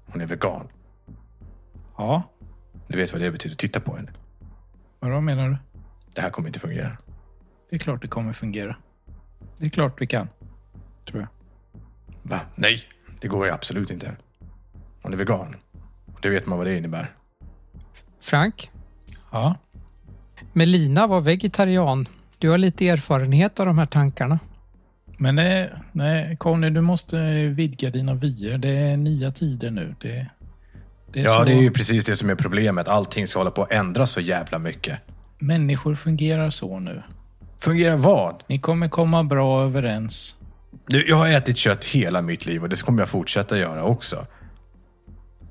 Hon 0.07 0.20
är 0.20 0.26
vegan. 0.26 0.68
Ja, 1.97 2.22
Du 2.89 2.99
vet 2.99 3.12
vad 3.12 3.20
det 3.22 3.30
betyder. 3.30 3.57
Titta 3.57 3.80
på 3.80 3.97
henne. 3.97 4.11
vad 5.01 5.22
menar 5.22 5.49
du? 5.49 5.57
Det 6.14 6.20
här 6.20 6.30
kommer 6.30 6.49
inte 6.49 6.61
fungera. 6.61 6.97
Det 7.70 7.76
är 7.76 7.80
klart 7.80 8.03
det 8.03 8.09
kommer 8.09 8.32
fungera. 8.32 8.76
Det 9.59 9.66
är 9.66 9.70
klart 9.70 10.01
vi 10.01 10.07
kan, 10.07 10.28
tror 11.11 11.20
jag. 11.20 11.28
Va? 12.22 12.41
Nej, 12.55 12.82
det 13.20 13.28
går 13.28 13.47
ju 13.47 13.53
absolut 13.53 13.91
inte. 13.91 14.16
Hon 15.03 15.12
är 15.12 15.16
vegan. 15.16 15.57
Och 16.07 16.18
det 16.22 16.30
vet 16.30 16.47
man 16.47 16.59
vad 16.59 16.66
det 16.66 16.76
innebär. 16.76 17.14
Frank, 18.20 18.70
Ja, 19.30 19.55
Melina 20.53 21.07
var 21.07 21.20
vegetarian. 21.20 22.09
Du 22.39 22.51
har 22.51 22.59
lite 22.59 22.89
erfarenhet 22.89 23.61
av 23.61 23.66
de 23.66 23.78
här 23.78 23.86
tankarna. 23.86 24.39
Men 25.18 25.36
det, 25.36 25.70
nej, 25.92 26.36
Conny, 26.36 26.70
du 26.70 26.80
måste 26.80 27.16
vidga 27.48 27.90
dina 27.90 28.14
vyer. 28.14 28.58
Det 28.58 28.68
är 28.68 28.96
nya 28.96 29.30
tider 29.30 29.70
nu. 29.70 29.94
Det, 30.00 30.26
det 31.12 31.20
Ja, 31.20 31.30
så 31.30 31.44
det 31.44 31.52
är 31.52 31.62
ju 31.62 31.70
precis 31.70 32.04
det 32.04 32.16
som 32.16 32.30
är 32.30 32.34
problemet. 32.34 32.88
Allting 32.88 33.26
ska 33.26 33.40
hålla 33.40 33.50
på 33.50 33.62
att 33.62 33.72
ändras 33.72 34.10
så 34.10 34.20
jävla 34.20 34.58
mycket. 34.58 34.98
människor 35.38 35.94
fungerar 35.94 36.50
så 36.50 36.80
nu. 36.80 37.02
Fungerar 37.60 37.96
vad? 37.96 38.42
Ni 38.46 38.58
kommer 38.58 38.88
komma 38.88 39.24
bra 39.24 39.64
överens. 39.64 40.36
Du, 40.86 41.08
jag 41.08 41.16
har 41.16 41.28
ätit 41.28 41.56
kött 41.56 41.84
hela 41.84 42.22
mitt 42.22 42.46
liv 42.46 42.62
och 42.62 42.68
det 42.68 42.82
kommer 42.82 43.02
jag 43.02 43.08
fortsätta 43.08 43.58
göra 43.58 43.84
också. 43.84 44.26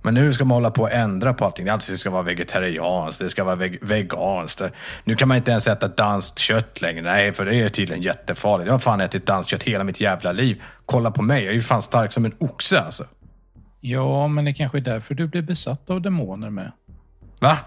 Men 0.07 0.13
nu 0.13 0.33
ska 0.33 0.45
man 0.45 0.55
hålla 0.55 0.71
på 0.71 0.81
och 0.81 0.91
ändra 0.91 1.33
på 1.33 1.45
allting. 1.45 1.65
Det 1.65 1.81
ska 1.81 2.09
vara 2.09 2.21
vegetarianskt, 2.21 3.19
det 3.19 3.29
ska 3.29 3.43
vara 3.43 3.55
veg 3.55 3.79
veganskt. 3.81 4.61
Nu 5.03 5.15
kan 5.15 5.27
man 5.27 5.37
inte 5.37 5.51
ens 5.51 5.67
äta 5.67 5.87
danskt 5.87 6.39
kött 6.39 6.81
längre. 6.81 7.01
Nej, 7.01 7.33
för 7.33 7.45
det 7.45 7.55
är 7.55 7.69
tydligen 7.69 8.03
jättefarligt. 8.03 8.67
Jag 8.67 8.73
har 8.73 8.79
fan 8.79 9.01
ätit 9.01 9.25
danskt 9.25 9.51
kött 9.51 9.63
hela 9.63 9.83
mitt 9.83 10.01
jävla 10.01 10.31
liv. 10.31 10.61
Kolla 10.85 11.11
på 11.11 11.21
mig, 11.21 11.43
jag 11.43 11.51
är 11.51 11.55
ju 11.55 11.61
fan 11.61 11.81
stark 11.81 12.13
som 12.13 12.25
en 12.25 12.33
oxe 12.37 12.79
alltså. 12.79 13.03
Ja, 13.81 14.27
men 14.27 14.45
det 14.45 14.53
kanske 14.53 14.77
är 14.77 14.81
därför 14.81 15.15
du 15.15 15.27
blir 15.27 15.41
besatt 15.41 15.89
av 15.89 16.01
demoner 16.01 16.49
med. 16.49 16.71
Va? 17.41 17.57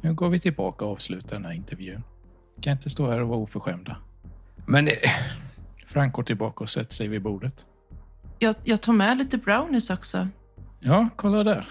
Nu 0.00 0.14
går 0.14 0.28
vi 0.28 0.38
tillbaka 0.38 0.84
och 0.84 0.92
avslutar 0.92 1.36
den 1.36 1.44
här 1.44 1.52
intervjun. 1.52 2.02
Kan 2.60 2.72
inte 2.72 2.90
stå 2.90 3.10
här 3.10 3.20
och 3.20 3.28
vara 3.28 3.38
oförskämda. 3.38 3.96
Men... 4.66 4.88
Frank 5.86 6.12
går 6.12 6.22
tillbaka 6.22 6.64
och 6.64 6.70
sätter 6.70 6.94
sig 6.94 7.08
vid 7.08 7.22
bordet. 7.22 7.64
Jag, 8.38 8.54
jag 8.64 8.82
tar 8.82 8.92
med 8.92 9.18
lite 9.18 9.38
brownies 9.38 9.90
också. 9.90 10.28
Ja, 10.80 11.08
kolla 11.16 11.44
där. 11.44 11.68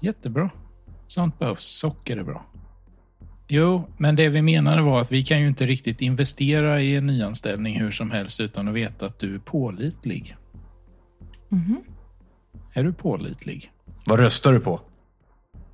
Jättebra. 0.00 0.50
Sånt 1.06 1.38
behövs. 1.38 1.64
Socker 1.64 2.16
är 2.16 2.24
bra. 2.24 2.46
Jo, 3.48 3.88
men 3.98 4.16
det 4.16 4.28
vi 4.28 4.42
menade 4.42 4.82
var 4.82 5.00
att 5.00 5.12
vi 5.12 5.22
kan 5.22 5.40
ju 5.40 5.48
inte 5.48 5.66
riktigt 5.66 6.00
investera 6.00 6.80
i 6.80 6.96
en 6.96 7.06
nyanställning 7.06 7.80
hur 7.80 7.90
som 7.90 8.10
helst 8.10 8.40
utan 8.40 8.68
att 8.68 8.74
veta 8.74 9.06
att 9.06 9.18
du 9.18 9.34
är 9.34 9.38
pålitlig. 9.38 10.36
Mhm. 11.48 11.76
Är 12.72 12.84
du 12.84 12.92
pålitlig? 12.92 13.72
Vad 14.06 14.20
röstar 14.20 14.52
du 14.52 14.60
på? 14.60 14.80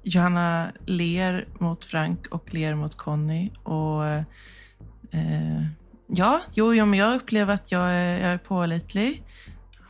Johanna 0.03 0.73
ler 0.87 1.49
mot 1.59 1.85
Frank 1.85 2.27
och 2.27 2.55
ler 2.55 2.75
mot 2.75 2.95
Conny. 2.95 3.51
Och, 3.63 4.07
eh, 4.07 5.65
ja, 6.07 6.41
jo, 6.55 6.75
jo, 6.75 6.87
men 6.87 6.99
jag 6.99 7.15
upplever 7.15 7.55
att 7.55 7.73
jag 7.73 7.91
är, 7.91 8.21
jag 8.21 8.31
är 8.31 8.39
pålitlig. 8.39 9.23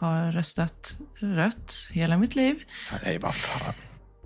Har 0.03 0.33
röstat 0.33 0.99
rött 1.15 1.89
hela 1.93 2.19
mitt 2.19 2.35
liv. 2.35 2.63
Nej, 3.05 3.19
vad 3.19 3.35
fan. 3.35 3.75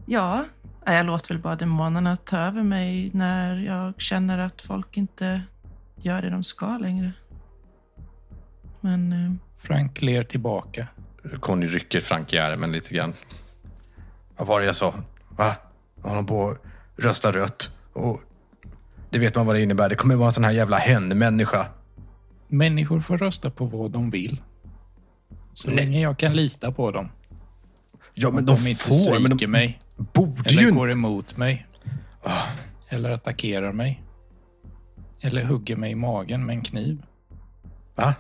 Ja, 0.07 0.45
jag 0.85 1.07
låter 1.07 1.35
väl 1.35 1.43
bara 1.43 1.57
demonerna 1.57 2.17
ta 2.17 2.39
över 2.39 2.63
mig 2.63 3.11
när 3.15 3.57
jag 3.57 4.01
känner 4.01 4.39
att 4.39 4.63
folk 4.63 4.97
inte 4.97 5.43
gör 5.97 6.23
det 6.23 6.31
de 6.31 6.45
ska 6.45 6.79
längre. 6.79 7.13
Men 8.81 9.13
eh, 9.13 9.33
Frank 9.59 10.03
ler 10.03 10.25
tillbaka. 10.25 10.87
Conny 11.41 11.67
rycker 11.67 12.01
Frank 12.01 12.33
i 12.33 12.39
armen 12.39 12.73
lite 12.73 12.95
grann. 12.95 13.15
Vad 14.37 14.49
var 14.49 14.61
det 14.61 14.67
jag 14.67 14.77
sa? 14.77 14.95
Va? 15.29 15.55
Jag 16.03 16.09
håller 16.11 16.23
på 16.23 16.51
att 16.51 16.59
rösta 16.97 17.33
rött. 17.33 17.79
Och 17.93 18.21
det 19.11 19.19
vet 19.19 19.35
man 19.35 19.47
vad 19.47 19.57
det 19.57 19.63
innebär. 19.63 19.89
Det 19.89 19.97
kommer 19.97 20.15
vara 20.15 20.27
en 20.27 20.33
sån 20.33 20.45
här 20.45 20.53
jävla 20.53 20.77
hen-människa. 20.77 21.67
Människor 22.49 23.01
får 23.01 23.19
rösta 23.19 23.51
på 23.51 23.65
vad 23.67 23.91
de 23.91 24.11
vill. 24.11 24.43
Så 25.57 25.69
Nej. 25.71 25.77
länge 25.77 26.01
jag 26.01 26.19
kan 26.19 26.37
lita 26.37 26.73
på 26.73 26.91
dem. 26.91 27.09
Ja, 28.15 28.31
men 28.31 28.39
Om 28.39 28.47
de 28.47 28.65
de 28.65 28.71
inte 28.71 28.85
får. 28.85 29.21
Men 29.21 29.37
de 29.37 29.47
mig. 29.47 29.81
borde 29.97 30.51
ju 30.51 30.59
Eller 30.59 30.69
inte... 30.69 30.79
går 30.79 30.93
emot 30.93 31.37
mig. 31.37 31.67
Ah. 32.23 32.43
Eller 32.89 33.11
attackerar 33.11 33.73
mig. 33.73 34.03
Eller 35.21 35.45
hugger 35.45 35.77
mig 35.77 35.93
i 35.93 35.95
magen 35.95 36.47
med 36.47 36.57
en 36.57 36.63
kniv. 36.63 37.03
Va? 37.95 38.15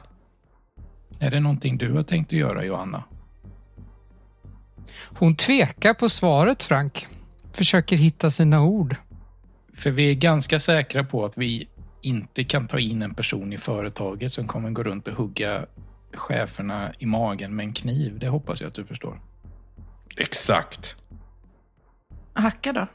Är 1.18 1.30
det 1.30 1.40
någonting 1.40 1.78
du 1.78 1.92
har 1.92 2.02
tänkt 2.02 2.28
att 2.32 2.38
göra, 2.38 2.64
Johanna? 2.64 3.04
Hon 5.18 5.36
tvekar 5.36 5.94
på 5.94 6.08
svaret, 6.08 6.62
Frank. 6.62 7.06
Försöker 7.52 7.96
hitta 7.96 8.30
sina 8.30 8.62
ord. 8.62 8.96
För 9.74 9.90
vi 9.90 10.10
är 10.10 10.14
ganska 10.14 10.60
säkra 10.60 11.04
på 11.04 11.24
att 11.24 11.38
vi 11.38 11.68
inte 12.02 12.44
kan 12.44 12.66
ta 12.66 12.78
in 12.78 13.02
en 13.02 13.14
person 13.14 13.52
i 13.52 13.58
företaget 13.58 14.32
som 14.32 14.46
kommer 14.48 14.70
gå 14.70 14.82
runt 14.82 15.08
och 15.08 15.14
hugga 15.14 15.66
cheferna 16.14 16.92
i 16.98 17.06
magen 17.06 17.56
med 17.56 17.66
en 17.66 17.72
kniv. 17.72 18.18
Det 18.18 18.28
hoppas 18.28 18.60
jag 18.60 18.68
att 18.68 18.74
du 18.74 18.84
förstår. 18.84 19.20
Exakt. 20.16 20.96
hacka 22.34 22.72
då? 22.72 22.86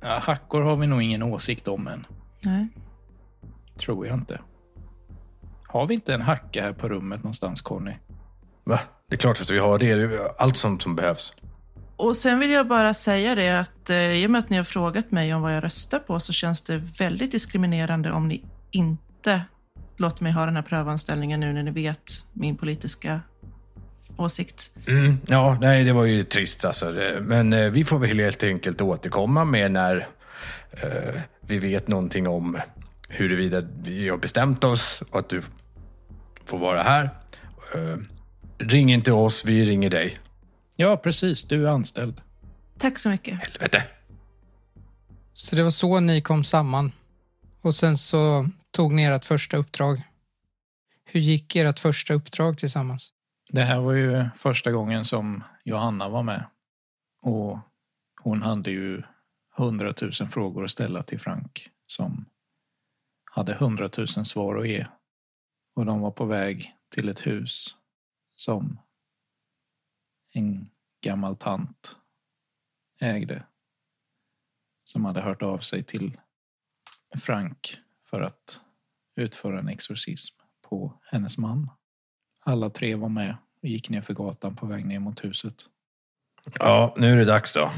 Ja, 0.00 0.18
hackor 0.22 0.60
har 0.60 0.76
vi 0.76 0.86
nog 0.86 1.02
ingen 1.02 1.22
åsikt 1.22 1.68
om 1.68 1.86
än. 1.86 2.06
Nej. 2.40 2.68
Tror 3.76 4.06
jag 4.06 4.16
inte. 4.16 4.40
Har 5.66 5.86
vi 5.86 5.94
inte 5.94 6.14
en 6.14 6.22
hacka 6.22 6.62
här 6.62 6.72
på 6.72 6.88
rummet 6.88 7.22
någonstans, 7.22 7.60
Conny? 7.60 7.92
Va? 8.64 8.80
Det 9.08 9.14
är 9.14 9.18
klart 9.18 9.40
att 9.40 9.50
vi 9.50 9.58
har 9.58 9.78
det. 9.78 9.94
Det 9.94 10.02
är 10.02 10.42
Allt 10.42 10.56
sånt 10.56 10.82
som 10.82 10.96
behövs. 10.96 11.34
Och 11.96 12.16
sen 12.16 12.38
vill 12.38 12.50
jag 12.50 12.68
bara 12.68 12.94
säga 12.94 13.34
det 13.34 13.60
att 13.60 13.90
eh, 13.90 14.12
i 14.12 14.26
och 14.26 14.30
med 14.30 14.38
att 14.38 14.50
ni 14.50 14.56
har 14.56 14.64
frågat 14.64 15.10
mig 15.10 15.34
om 15.34 15.42
vad 15.42 15.56
jag 15.56 15.64
röstar 15.64 15.98
på 15.98 16.20
så 16.20 16.32
känns 16.32 16.62
det 16.62 16.76
väldigt 16.76 17.32
diskriminerande 17.32 18.12
om 18.12 18.28
ni 18.28 18.44
inte 18.70 19.42
låter 20.00 20.22
mig 20.22 20.32
ha 20.32 20.46
den 20.46 20.56
här 20.56 20.62
prövanställningen 20.62 21.40
nu 21.40 21.52
när 21.52 21.62
ni 21.62 21.70
vet 21.70 22.26
min 22.32 22.56
politiska 22.56 23.20
åsikt. 24.16 24.76
Mm, 24.88 25.18
ja, 25.26 25.58
nej, 25.60 25.84
det 25.84 25.92
var 25.92 26.04
ju 26.04 26.22
trist 26.22 26.64
alltså. 26.64 26.90
Men 27.20 27.52
eh, 27.52 27.70
vi 27.70 27.84
får 27.84 27.98
väl 27.98 28.18
helt 28.18 28.42
enkelt 28.42 28.80
återkomma 28.80 29.44
med 29.44 29.70
när 29.70 30.08
eh, 30.70 31.20
vi 31.40 31.58
vet 31.58 31.88
någonting 31.88 32.28
om 32.28 32.60
huruvida 33.08 33.62
vi 33.82 34.08
har 34.08 34.16
bestämt 34.16 34.64
oss 34.64 35.02
och 35.10 35.18
att 35.18 35.28
du 35.28 35.42
får 36.44 36.58
vara 36.58 36.82
här. 36.82 37.10
Eh, 37.74 37.96
ring 38.58 38.92
inte 38.92 39.12
oss, 39.12 39.44
vi 39.44 39.66
ringer 39.66 39.90
dig. 39.90 40.18
Ja, 40.76 40.96
precis. 40.96 41.44
Du 41.44 41.66
är 41.66 41.70
anställd. 41.70 42.20
Tack 42.78 42.98
så 42.98 43.08
mycket. 43.08 43.38
Helvete. 43.38 43.82
Så 45.34 45.56
det 45.56 45.62
var 45.62 45.70
så 45.70 46.00
ni 46.00 46.20
kom 46.20 46.44
samman. 46.44 46.92
Och 47.62 47.74
sen 47.74 47.98
så 47.98 48.48
tog 48.70 48.92
ni 48.92 49.04
ert 49.04 49.24
första 49.24 49.56
uppdrag. 49.56 50.02
Hur 51.04 51.20
gick 51.20 51.56
ert 51.56 51.78
första 51.78 52.14
uppdrag 52.14 52.58
tillsammans? 52.58 53.12
Det 53.50 53.62
här 53.62 53.80
var 53.80 53.92
ju 53.92 54.28
första 54.36 54.70
gången 54.72 55.04
som 55.04 55.44
Johanna 55.64 56.08
var 56.08 56.22
med. 56.22 56.46
Och 57.22 57.58
hon 58.20 58.42
hade 58.42 58.70
ju 58.70 59.02
hundratusen 59.56 60.30
frågor 60.30 60.64
att 60.64 60.70
ställa 60.70 61.02
till 61.02 61.20
Frank 61.20 61.70
som 61.86 62.24
hade 63.24 63.54
hundratusen 63.54 64.24
svar 64.24 64.56
att 64.56 64.68
ge. 64.68 64.86
Och 65.74 65.86
de 65.86 66.00
var 66.00 66.10
på 66.10 66.24
väg 66.24 66.74
till 66.88 67.08
ett 67.08 67.26
hus 67.26 67.76
som 68.34 68.78
en 70.32 70.70
gammal 71.00 71.36
tant 71.36 71.96
ägde. 73.00 73.44
Som 74.84 75.04
hade 75.04 75.20
hört 75.20 75.42
av 75.42 75.58
sig 75.58 75.82
till 75.82 76.20
Frank 77.18 77.78
för 78.10 78.20
att 78.20 78.60
utföra 79.16 79.58
en 79.58 79.68
exorcism 79.68 80.34
på 80.68 81.00
hennes 81.10 81.38
man. 81.38 81.70
Alla 82.44 82.70
tre 82.70 82.94
var 82.94 83.08
med 83.08 83.36
och 83.62 83.68
gick 83.68 83.90
ner 83.90 84.00
för 84.00 84.14
gatan 84.14 84.56
på 84.56 84.66
väg 84.66 84.86
ner 84.86 84.98
mot 84.98 85.24
huset. 85.24 85.54
Ja, 86.58 86.94
nu 86.96 87.12
är 87.12 87.16
det 87.16 87.24
dags 87.24 87.52
då. 87.52 87.70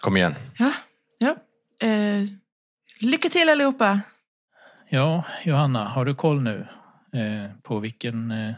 Kom 0.00 0.16
igen. 0.16 0.34
Ja, 0.58 0.72
ja. 1.18 1.36
Eh, 1.88 2.24
lycka 3.00 3.28
till 3.28 3.48
allihopa! 3.48 4.00
Ja, 4.88 5.24
Johanna, 5.44 5.88
har 5.88 6.04
du 6.04 6.14
koll 6.14 6.42
nu 6.42 6.68
eh, 7.12 7.56
på 7.62 7.78
vilken 7.78 8.30
eh, 8.30 8.54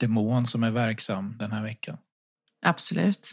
demon 0.00 0.46
som 0.46 0.62
är 0.62 0.70
verksam 0.70 1.36
den 1.38 1.52
här 1.52 1.62
veckan? 1.62 1.98
Absolut. 2.62 3.32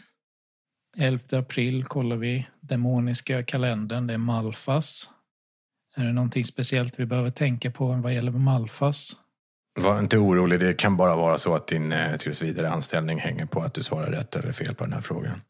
11 0.98 1.38
april 1.38 1.84
kollar 1.84 2.16
vi 2.16 2.46
demoniska 2.60 3.44
kalendern. 3.44 4.06
Det 4.06 4.14
är 4.14 4.18
Malfas. 4.18 5.10
Är 5.96 6.04
det 6.04 6.12
någonting 6.12 6.44
speciellt 6.44 7.00
vi 7.00 7.06
behöver 7.06 7.30
tänka 7.30 7.70
på 7.70 7.86
vad 7.86 8.14
gäller 8.14 8.32
Malfas? 8.32 9.16
Var 9.78 9.98
inte 9.98 10.18
orolig, 10.18 10.60
det 10.60 10.74
kan 10.74 10.96
bara 10.96 11.16
vara 11.16 11.38
så 11.38 11.54
att 11.54 11.66
din 11.66 11.92
eh, 11.92 12.16
tills 12.16 12.42
vidare 12.42 12.70
anställning 12.70 13.18
hänger 13.18 13.46
på 13.46 13.60
att 13.60 13.74
du 13.74 13.82
svarar 13.82 14.10
rätt 14.10 14.36
eller 14.36 14.52
fel 14.52 14.74
på 14.74 14.84
den 14.84 14.92
här 14.92 15.00
frågan. 15.00 15.40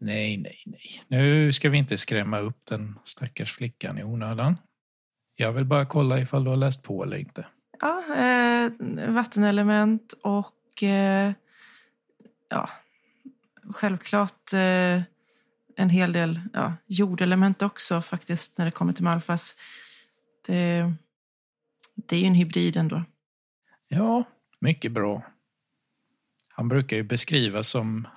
Nej, 0.00 0.36
nej, 0.36 0.56
nej. 0.66 1.02
Nu 1.08 1.52
ska 1.52 1.70
vi 1.70 1.78
inte 1.78 1.98
skrämma 1.98 2.38
upp 2.38 2.66
den 2.70 2.98
stackars 3.04 3.52
flickan 3.52 3.98
i 3.98 4.04
onödan. 4.04 4.56
Jag 5.36 5.52
vill 5.52 5.64
bara 5.64 5.86
kolla 5.86 6.20
ifall 6.20 6.44
du 6.44 6.50
har 6.50 6.56
läst 6.56 6.82
på 6.82 7.04
eller 7.04 7.16
inte. 7.16 7.46
Ja, 7.80 8.02
eh, 8.16 8.72
vattenelement 9.10 10.14
och 10.22 10.82
eh, 10.82 11.32
ja, 12.48 12.70
självklart 13.74 14.52
eh, 14.52 15.02
en 15.78 15.90
hel 15.90 16.12
del 16.12 16.40
ja, 16.52 16.72
jordelement 16.86 17.62
också 17.62 18.00
faktiskt 18.00 18.58
när 18.58 18.64
det 18.64 18.70
kommer 18.70 18.92
till 18.92 19.04
Malfas. 19.04 19.54
Det, 20.46 20.92
det 21.94 22.16
är 22.16 22.20
ju 22.20 22.26
en 22.26 22.34
hybrid 22.34 22.76
ändå. 22.76 23.04
Ja, 23.88 24.24
mycket 24.60 24.92
bra. 24.92 25.22
Han 26.50 26.68
brukar 26.68 26.96
ju 26.96 27.02
beskrivas 27.02 27.68
som 27.68 28.08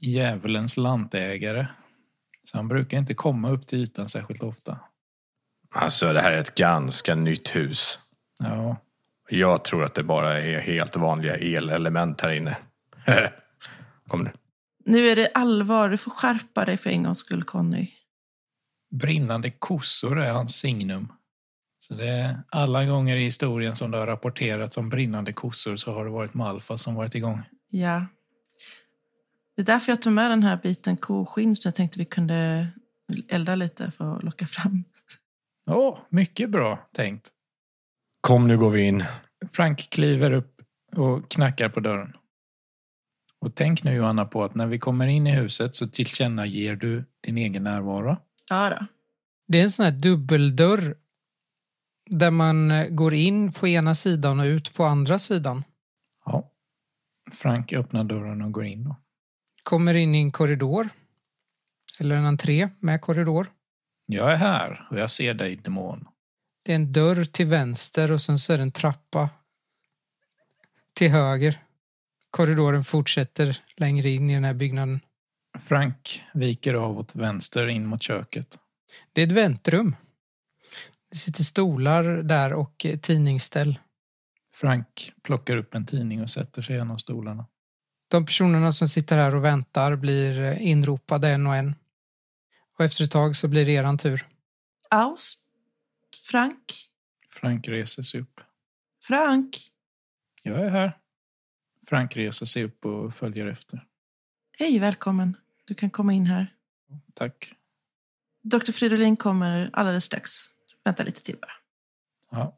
djävulens 0.00 0.76
lantägare. 0.76 1.66
Så 2.44 2.56
han 2.56 2.68
brukar 2.68 2.98
inte 2.98 3.14
komma 3.14 3.50
upp 3.50 3.66
till 3.66 3.78
ytan 3.78 4.08
särskilt 4.08 4.42
ofta. 4.42 4.78
Alltså, 5.70 6.12
det 6.12 6.20
här 6.20 6.32
är 6.32 6.38
ett 6.38 6.54
ganska 6.54 7.14
nytt 7.14 7.56
hus. 7.56 7.98
Ja, 8.38 8.76
Jag 9.28 9.64
tror 9.64 9.84
att 9.84 9.94
det 9.94 10.02
bara 10.02 10.40
är 10.40 10.60
helt 10.60 10.96
vanliga 10.96 11.36
elelement 11.36 12.20
här 12.20 12.30
inne. 12.30 12.56
Kom 14.08 14.22
nu. 14.22 14.30
Nu 14.84 15.08
är 15.08 15.16
det 15.16 15.30
allvar. 15.34 15.90
Du 15.90 15.96
får 15.96 16.10
skärpa 16.10 16.64
dig 16.64 16.76
för 16.76 16.90
en 16.90 17.02
gångs 17.02 17.18
skull, 17.18 17.42
Conny. 17.44 17.90
brinnande 18.90 19.50
kossor 19.50 20.20
är 20.20 20.32
hans 20.32 20.56
signum. 20.56 21.12
Så 21.78 21.94
det 21.94 22.08
är 22.08 22.42
alla 22.48 22.84
gånger 22.84 23.16
i 23.16 23.24
historien 23.24 23.76
som 23.76 23.90
det 23.90 23.98
har 23.98 24.06
rapporterats 24.06 24.78
om 24.78 24.88
brinnande 24.88 25.32
kossor 25.32 25.76
så 25.76 25.92
har 25.92 26.04
det 26.04 26.10
varit 26.10 26.34
Malfa 26.34 26.76
som 26.76 26.94
varit 26.94 27.14
igång. 27.14 27.42
Ja. 27.70 28.06
Det 29.56 29.62
är 29.62 29.66
därför 29.66 29.92
jag 29.92 30.02
tog 30.02 30.12
med 30.12 30.30
den 30.30 30.42
här 30.42 30.58
biten 30.62 30.96
koskinn 30.96 31.56
som 31.56 31.68
jag 31.68 31.74
tänkte 31.74 31.98
vi 31.98 32.04
kunde 32.04 32.68
elda 33.28 33.54
lite 33.54 33.90
för 33.90 34.16
att 34.16 34.22
locka 34.22 34.46
fram. 34.46 34.84
Åh, 35.66 35.98
mycket 36.08 36.50
bra 36.50 36.88
tänkt. 36.94 37.28
Kom 38.20 38.48
nu 38.48 38.58
går 38.58 38.70
vi 38.70 38.82
in. 38.82 39.04
Frank 39.52 39.90
kliver 39.90 40.30
upp 40.30 40.60
och 40.96 41.30
knackar 41.30 41.68
på 41.68 41.80
dörren. 41.80 42.12
Och 43.40 43.54
tänk 43.54 43.82
nu 43.84 43.94
Johanna 43.94 44.24
på 44.24 44.44
att 44.44 44.54
när 44.54 44.66
vi 44.66 44.78
kommer 44.78 45.06
in 45.06 45.26
i 45.26 45.34
huset 45.34 45.76
så 45.76 45.88
tillkännager 45.88 46.76
du 46.76 47.04
din 47.20 47.38
egen 47.38 47.64
närvaro. 47.64 48.16
Ja 48.50 48.70
då. 48.70 48.86
Det 49.48 49.60
är 49.60 49.64
en 49.64 49.70
sån 49.70 49.84
här 49.84 49.92
dubbeldörr 49.92 50.94
där 52.06 52.30
man 52.30 52.70
eh, 52.70 52.86
går 52.88 53.14
in 53.14 53.52
på 53.52 53.68
ena 53.68 53.94
sidan 53.94 54.40
och 54.40 54.44
ut 54.44 54.74
på 54.74 54.84
andra 54.84 55.18
sidan. 55.18 55.64
Ja. 56.24 56.50
Frank 57.32 57.72
öppnar 57.72 58.04
dörren 58.04 58.42
och 58.42 58.52
går 58.52 58.64
in. 58.64 58.84
Då. 58.84 58.96
Kommer 59.62 59.94
in 59.94 60.14
i 60.14 60.18
en 60.18 60.32
korridor. 60.32 60.88
Eller 61.98 62.16
en 62.16 62.24
entré 62.24 62.68
med 62.78 63.00
korridor. 63.00 63.46
Jag 64.06 64.32
är 64.32 64.36
här 64.36 64.88
och 64.90 64.98
jag 64.98 65.10
ser 65.10 65.34
dig 65.34 65.56
demon. 65.56 66.08
Det 66.62 66.72
är 66.72 66.76
en 66.76 66.92
dörr 66.92 67.24
till 67.24 67.46
vänster 67.46 68.10
och 68.10 68.20
sen 68.20 68.38
så 68.38 68.52
är 68.52 68.56
det 68.56 68.62
en 68.62 68.72
trappa 68.72 69.28
till 70.94 71.10
höger. 71.10 71.58
Korridoren 72.30 72.84
fortsätter 72.84 73.58
längre 73.76 74.08
in 74.08 74.30
i 74.30 74.34
den 74.34 74.44
här 74.44 74.54
byggnaden. 74.54 75.00
Frank 75.58 76.24
viker 76.34 76.74
av 76.74 76.98
åt 76.98 77.14
vänster 77.14 77.68
in 77.68 77.86
mot 77.86 78.02
köket. 78.02 78.58
Det 79.12 79.22
är 79.22 79.26
ett 79.26 79.32
väntrum. 79.32 79.96
Det 81.10 81.16
sitter 81.16 81.42
stolar 81.42 82.04
där 82.04 82.52
och 82.52 82.86
tidningsställ. 83.02 83.78
Frank 84.54 85.12
plockar 85.22 85.56
upp 85.56 85.74
en 85.74 85.86
tidning 85.86 86.22
och 86.22 86.30
sätter 86.30 86.62
sig 86.62 86.76
i 86.76 86.78
en 86.78 86.90
av 86.90 86.96
stolarna. 86.96 87.46
De 88.08 88.26
personerna 88.26 88.72
som 88.72 88.88
sitter 88.88 89.18
här 89.18 89.34
och 89.34 89.44
väntar 89.44 89.96
blir 89.96 90.58
inropade 90.58 91.28
en 91.28 91.46
och 91.46 91.56
en. 91.56 91.74
Och 92.78 92.84
efter 92.84 93.04
ett 93.04 93.10
tag 93.10 93.36
så 93.36 93.48
blir 93.48 93.66
det 93.66 93.72
eran 93.72 93.98
tur. 93.98 94.26
Aus. 94.90 95.46
Frank. 96.22 96.72
Frank 97.30 97.68
reser 97.68 98.02
sig 98.02 98.20
upp. 98.20 98.40
Frank. 99.02 99.58
Jag 100.42 100.64
är 100.64 100.70
här. 100.70 100.98
Frank 101.90 102.16
reser 102.16 102.46
sig 102.46 102.64
upp 102.64 102.84
och 102.84 103.14
följer 103.14 103.46
efter. 103.46 103.84
Hej, 104.58 104.78
välkommen. 104.78 105.36
Du 105.64 105.74
kan 105.74 105.90
komma 105.90 106.12
in 106.12 106.26
här. 106.26 106.54
Tack. 107.14 107.52
Dr. 108.42 108.72
Fridolin 108.72 109.16
kommer 109.16 109.70
alldeles 109.72 110.04
strax. 110.04 110.30
Vänta 110.84 111.02
lite 111.02 111.22
till 111.22 111.36
bara. 111.40 111.52
Ja, 112.30 112.56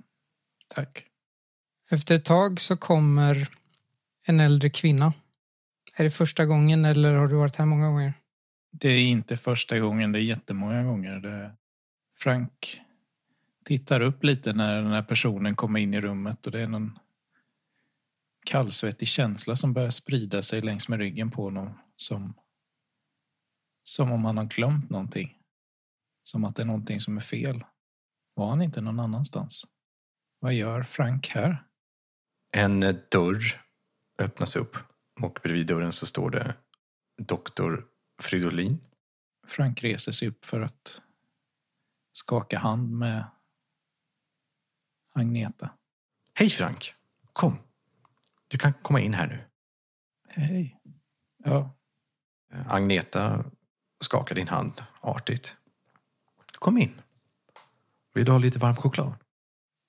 tack. 0.75 1.07
Efter 1.91 2.15
ett 2.17 2.25
tag 2.25 2.61
så 2.61 2.77
kommer 2.77 3.49
en 4.27 4.41
äldre 4.41 4.71
kvinna. 4.71 5.13
Är 5.97 6.05
det 6.05 6.11
första 6.11 6.47
gången 6.47 6.85
eller 6.85 7.15
har 7.15 7.29
du 7.29 7.35
varit 7.35 7.57
här 7.57 7.67
många 7.67 7.87
gånger? 7.87 8.15
Det 8.71 8.89
är 8.89 9.03
inte 9.03 9.37
första 9.37 9.79
gången, 9.79 10.13
det 10.13 10.19
är 10.19 10.23
jättemånga 10.23 10.83
gånger. 10.83 11.17
Det... 11.17 11.51
Frank 12.17 12.81
tittar 13.65 14.01
upp 14.01 14.25
lite 14.25 14.53
när 14.53 14.83
den 14.83 14.93
här 14.93 15.03
personen 15.03 15.57
kommer 15.57 15.81
in 15.81 15.95
i 15.95 16.01
rummet 16.01 16.47
och 16.47 16.53
det 16.53 16.61
är 16.61 16.69
någon 16.69 16.99
kallsvettig 18.45 19.09
känsla 19.09 19.57
som 19.57 19.73
börjar 19.73 19.91
sprida 19.91 20.43
sig 20.43 20.61
längs 20.61 20.89
med 20.89 20.99
ryggen 20.99 21.31
på 21.31 21.45
honom. 21.45 21.79
Som, 21.97 22.35
som 23.83 24.13
om 24.13 24.25
han 24.25 24.37
har 24.37 24.45
glömt 24.45 24.91
någonting. 24.91 25.39
Som 26.23 26.45
att 26.45 26.57
det 26.57 26.63
är 26.63 26.67
någonting 26.67 27.01
som 27.01 27.17
är 27.17 27.21
fel. 27.21 27.65
Var 28.35 28.49
han 28.49 28.63
inte 28.63 28.81
någon 28.81 29.01
annanstans? 29.01 29.67
Vad 30.39 30.55
gör 30.55 30.83
Frank 30.83 31.29
här? 31.29 31.65
En 32.53 32.83
eh, 32.83 32.97
dörr 33.11 33.43
öppnas 34.19 34.57
upp 34.57 34.77
och 35.23 35.39
bredvid 35.43 35.67
dörren 35.67 35.93
så 35.93 36.07
står 36.07 36.31
det 36.31 36.55
doktor 37.23 37.87
Fridolin. 38.23 38.81
Frank 39.47 39.83
reser 39.83 40.13
sig 40.13 40.29
upp 40.29 40.45
för 40.45 40.61
att 40.61 41.03
skaka 42.13 42.59
hand 42.59 42.91
med 42.91 43.25
Agneta. 45.15 45.71
Hej 46.35 46.51
Frank! 46.51 46.95
Kom! 47.33 47.59
Du 48.53 48.59
kan 48.59 48.73
komma 48.73 49.01
in 49.01 49.15
här 49.15 49.27
nu. 49.27 49.39
Hej. 50.29 50.81
Ja, 51.45 51.75
Eh, 52.53 52.73
Agneta 52.75 53.45
skakar 54.01 54.35
din 54.35 54.49
hand 54.49 54.83
artigt. 55.01 55.57
Kom 56.59 56.79
in. 56.79 57.01
Vill 58.15 58.25
du 58.25 58.33
ha 58.33 58.39
lite 58.39 58.59
varm 58.59 58.77
choklad? 58.77 59.15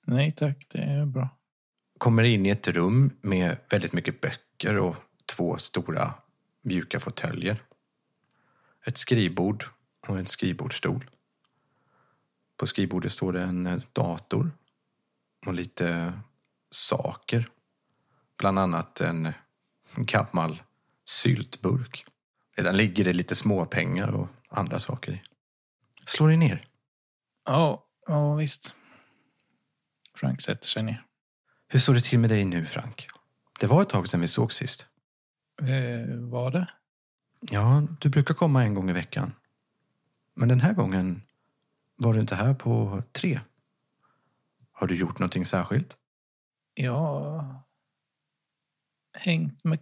nej 0.06 0.32
tack, 0.32 0.66
det 0.70 0.78
är 0.82 1.06
bra. 1.06 1.30
Kommer 1.98 2.24
in 2.24 2.46
i 2.46 2.50
ett 2.50 2.68
rum 2.68 3.18
med 3.22 3.58
väldigt 3.70 3.94
mycket 3.94 4.22
böcker 4.22 4.78
och 4.78 4.96
två 5.26 5.58
stora 5.58 6.14
mjuka 6.62 7.00
fåtöljer. 7.00 7.64
Ett 8.86 8.98
skrivbord 8.98 9.66
och 10.08 10.20
en 10.20 10.26
skrivbordsstol. 10.26 11.10
På 12.58 12.68
skrivbordet 12.68 13.12
står 13.12 13.34
det 13.34 13.42
en 13.42 13.82
dator 13.94 14.52
och 15.48 15.54
lite 15.54 16.14
saker. 16.72 17.50
Bland 18.38 18.60
annat 18.60 19.02
en 19.02 19.34
gammal 19.96 20.64
syltburk. 21.06 22.06
Där 22.56 22.74
ligger 22.74 23.04
det 23.04 23.14
lite 23.14 23.36
småpengar 23.36 24.16
och 24.16 24.28
andra 24.50 24.80
saker 24.80 25.12
i. 25.12 25.22
Slå 26.06 26.28
dig 26.28 26.38
ner. 26.38 26.62
Ja, 27.46 27.86
ja 28.08 28.36
visst. 28.36 28.76
Frank 30.16 30.42
sätter 30.42 30.68
sig 30.68 30.84
ner. 30.84 31.06
Hur 31.68 31.80
står 31.80 31.94
det 31.94 32.02
till 32.02 32.20
med 32.20 32.30
dig 32.30 32.46
nu, 32.46 32.66
Frank? 32.66 33.08
Det 33.60 33.68
var 33.68 33.82
ett 33.82 33.90
tag 33.90 34.10
sedan 34.10 34.22
vi 34.22 34.28
såg 34.28 34.54
sist. 34.54 34.88
Eh, 35.62 36.18
var 36.18 36.52
det? 36.52 36.68
Ja, 37.40 37.84
du 38.00 38.10
brukar 38.10 38.34
komma 38.34 38.64
en 38.64 38.74
gång 38.74 38.90
i 38.90 38.94
veckan. 38.94 39.34
Men 40.36 40.50
den 40.50 40.62
här 40.62 40.74
gången 40.74 41.22
var 41.96 42.14
du 42.14 42.20
inte 42.20 42.36
här 42.36 42.54
på 42.54 43.04
tre. 43.12 43.40
Har 44.72 44.88
du 44.88 44.96
gjort 44.96 45.20
någonting 45.20 45.46
särskilt? 45.46 45.98
Har 46.78 47.64
hängt 49.26 49.64
med 49.64 49.80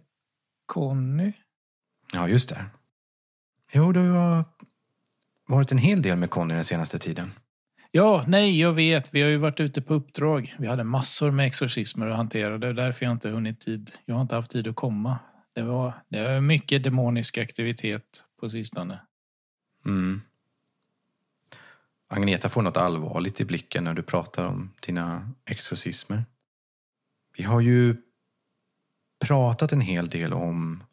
Conny. 0.66 1.32
Ja, 2.14 2.28
just 2.28 2.48
det. 2.48 2.64
Jo, 3.72 3.92
du 3.92 4.10
har 4.10 4.44
varit 5.48 5.72
en 5.72 5.78
hel 5.78 6.02
del 6.02 6.16
med 6.16 6.30
Conny 6.30 6.54
den 6.54 6.64
senaste 6.64 6.98
tiden. 6.98 7.32
Ja, 7.90 8.24
nej, 8.28 8.60
jag 8.60 8.72
vet. 8.72 9.14
Vi 9.14 9.22
har 9.22 9.28
ju 9.28 9.36
varit 9.36 9.60
ute 9.60 9.82
på 9.82 9.94
uppdrag. 9.94 10.54
Vi 10.58 10.66
hade 10.66 10.84
massor 10.84 11.30
med 11.30 11.46
exorcismer 11.46 12.06
att 12.06 12.16
hantera. 12.16 12.58
Det 12.58 12.66
är 12.66 12.72
därför 12.72 13.04
jag 13.04 13.12
inte 13.12 13.28
hunnit 13.28 13.60
tid. 13.60 13.90
Jag 14.04 14.14
har 14.14 14.22
inte 14.22 14.34
haft 14.34 14.50
tid 14.50 14.68
att 14.68 14.76
komma. 14.76 15.18
Det 15.52 15.62
var, 15.62 16.02
det 16.08 16.22
var 16.22 16.40
mycket 16.40 16.84
demonisk 16.84 17.38
aktivitet 17.38 18.24
på 18.40 18.50
sistone. 18.50 19.00
Mm. 19.86 20.20
Agneta 22.08 22.48
får 22.48 22.62
något 22.62 22.76
allvarligt 22.76 23.40
i 23.40 23.44
blicken 23.44 23.84
när 23.84 23.94
du 23.94 24.02
pratar 24.02 24.44
om 24.44 24.70
dina 24.80 25.30
exorcismer. 25.44 26.24
Vi 27.36 27.44
har 27.44 27.60
ju 27.60 27.96
pratat 29.22 29.72
en 29.72 29.80
hel 29.80 30.08
del 30.08 30.32
om 30.32 30.84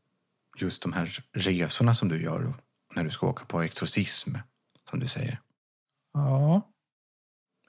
just 0.57 0.83
de 0.83 0.93
här 0.93 1.25
resorna 1.31 1.93
som 1.93 2.09
du 2.09 2.21
gör 2.23 2.53
när 2.95 3.03
du 3.03 3.09
ska 3.11 3.27
åka 3.27 3.45
på 3.45 3.61
exorcism, 3.61 4.35
som 4.89 4.99
du 4.99 5.07
säger. 5.07 5.41
Ja, 6.13 6.61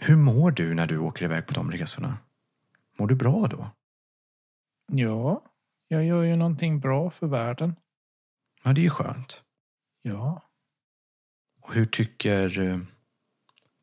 Hur 0.03 0.17
mår 0.17 0.51
du 0.51 0.75
när 0.75 0.87
du 0.87 0.99
åker 0.99 1.25
iväg 1.25 1.47
på 1.47 1.55
de 1.55 1.71
resorna? 1.71 2.19
Mår 2.99 3.07
du 3.07 3.15
bra 3.15 3.47
då? 3.47 3.71
ja, 4.93 5.45
jag 5.89 6.05
gör 6.05 6.23
ju 6.23 6.37
någonting 6.37 6.81
bra 6.81 7.11
för 7.11 7.27
världen. 7.27 7.77
Ja, 8.63 8.73
det 8.73 8.81
är 8.81 8.83
ju 8.83 8.91
skönt. 8.91 9.45
Ja, 10.03 10.43
Och 11.63 11.75
hur 11.75 11.85
tycker 11.85 12.61
eh, 12.61 12.79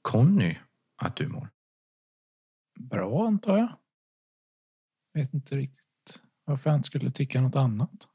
Conny 0.01 0.57
att 1.01 1.15
du 1.15 1.27
mår? 1.27 1.49
bra 2.79 3.27
antar 3.27 3.57
jag. 3.57 3.77
Vet 5.13 5.33
inte 5.33 5.55
riktigt 5.55 5.86
varför 6.47 6.69
han 6.69 6.83
skulle 6.83 7.11
tycka 7.11 7.41
något 7.41 7.55
annat. 7.55 8.07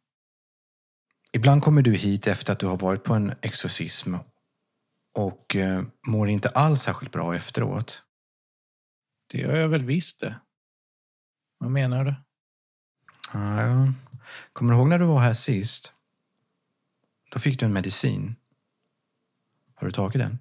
Ibland 1.33 1.63
kommer 1.63 1.83
du 1.83 1.95
hit 1.95 2.27
efter 2.27 2.53
att 2.53 2.59
du 2.59 2.67
har 2.67 2.79
varit 2.79 3.05
på 3.05 3.15
en 3.15 3.35
exorcism 3.43 4.15
och 5.15 5.57
eh, 5.57 5.83
mår 6.07 6.29
inte 6.29 6.49
alls 6.49 6.83
särskilt 6.83 7.13
bra 7.13 7.37
efteråt. 7.37 8.05
Det 9.27 9.39
gör 9.39 9.57
jag 9.57 9.69
väl 9.69 9.85
visst 9.85 10.21
det. 10.21 10.41
Vad 11.59 11.71
menar 11.71 12.05
du? 12.05 12.15
Ja, 13.33 13.61
jag 13.61 13.93
kommer 14.53 14.73
du 14.73 14.79
ihåg 14.79 14.89
när 14.89 14.99
du 14.99 15.05
var 15.05 15.21
här 15.21 15.35
sist? 15.35 15.93
Då 17.33 17.39
fick 17.39 17.61
du 17.61 17.67
en 17.67 17.73
medicin. 17.73 18.37
Har 19.75 19.87
du 19.87 19.93
tagit 19.93 20.23
den? 20.23 20.39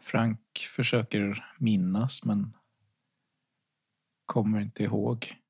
Frank 0.00 0.40
försöker 0.76 1.54
minnas 1.58 2.24
men 2.24 2.56
kommer 4.26 4.60
inte 4.60 4.84
ihåg. 4.84 5.43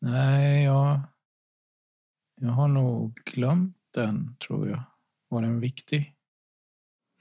Nej, 0.00 0.64
jag, 0.64 1.00
jag 2.40 2.50
har 2.50 2.68
nog 2.68 3.14
glömt 3.24 3.76
den, 3.94 4.36
tror 4.36 4.70
jag. 4.70 4.82
Var 5.28 5.42
den 5.42 5.60
viktig? 5.60 6.14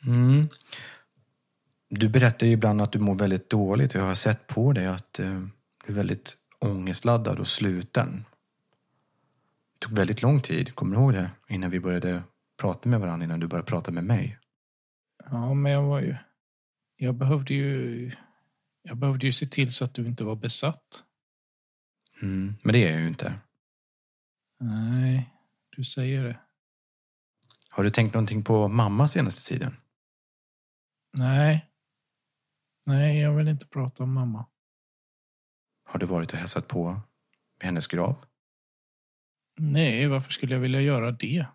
Mm. 0.05 0.47
Du 1.89 2.09
berättar 2.09 2.47
ju 2.47 2.53
ibland 2.53 2.81
att 2.81 2.91
du 2.91 2.99
mår 2.99 3.15
väldigt 3.15 3.49
dåligt 3.49 3.95
och 3.95 4.01
jag 4.01 4.05
har 4.05 4.15
sett 4.15 4.47
på 4.47 4.73
dig 4.73 4.87
att 4.87 5.19
eh, 5.19 5.45
du 5.85 5.91
är 5.91 5.95
väldigt 5.95 6.37
ångestladdad 6.59 7.39
och 7.39 7.47
sluten. 7.47 8.25
Det 9.73 9.87
tog 9.87 9.97
väldigt 9.97 10.21
lång 10.21 10.41
tid, 10.41 10.75
kommer 10.75 10.95
du 10.95 11.01
ihåg 11.01 11.13
det? 11.13 11.31
Innan 11.47 11.69
vi 11.69 11.79
började 11.79 12.23
prata 12.61 12.89
med 12.89 12.99
varandra, 12.99 13.25
innan 13.25 13.39
du 13.39 13.47
började 13.47 13.67
prata 13.67 13.91
med 13.91 14.03
mig. 14.03 14.39
Ja, 15.31 15.53
men 15.53 15.71
jag 15.71 15.83
var 15.83 15.99
ju... 15.99 16.15
Jag 16.97 17.15
behövde 17.15 17.53
ju... 17.53 18.11
Jag 18.81 18.97
behövde 18.97 19.25
ju 19.25 19.31
se 19.31 19.45
till 19.45 19.71
så 19.71 19.85
att 19.85 19.93
du 19.93 20.07
inte 20.07 20.23
var 20.23 20.35
besatt. 20.35 21.03
Mm, 22.21 22.55
men 22.63 22.73
det 22.73 22.87
är 22.87 22.91
jag 22.91 23.01
ju 23.01 23.07
inte. 23.07 23.33
Nej, 24.59 25.33
du 25.69 25.83
säger 25.83 26.23
det. 26.23 26.39
Har 27.69 27.83
du 27.83 27.89
tänkt 27.89 28.13
någonting 28.13 28.43
på 28.43 28.67
mamma 28.67 29.07
senaste 29.07 29.49
tiden? 29.49 29.75
Nej. 31.17 31.65
Nej, 32.87 33.19
jag 33.19 33.35
vill 33.35 33.47
inte 33.47 33.67
prata 33.67 34.03
om 34.03 34.13
mamma. 34.13 34.45
Har 35.85 35.99
du 35.99 36.05
varit 36.05 36.33
och 36.33 36.37
hälsat 36.39 36.67
på 36.67 37.01
vid 37.59 37.65
hennes 37.65 37.87
grav? 37.87 38.25
Nej, 39.57 40.07
varför 40.07 40.31
skulle 40.31 40.53
jag 40.53 40.61
vilja 40.61 40.81
göra 40.81 41.11
det? 41.11 41.45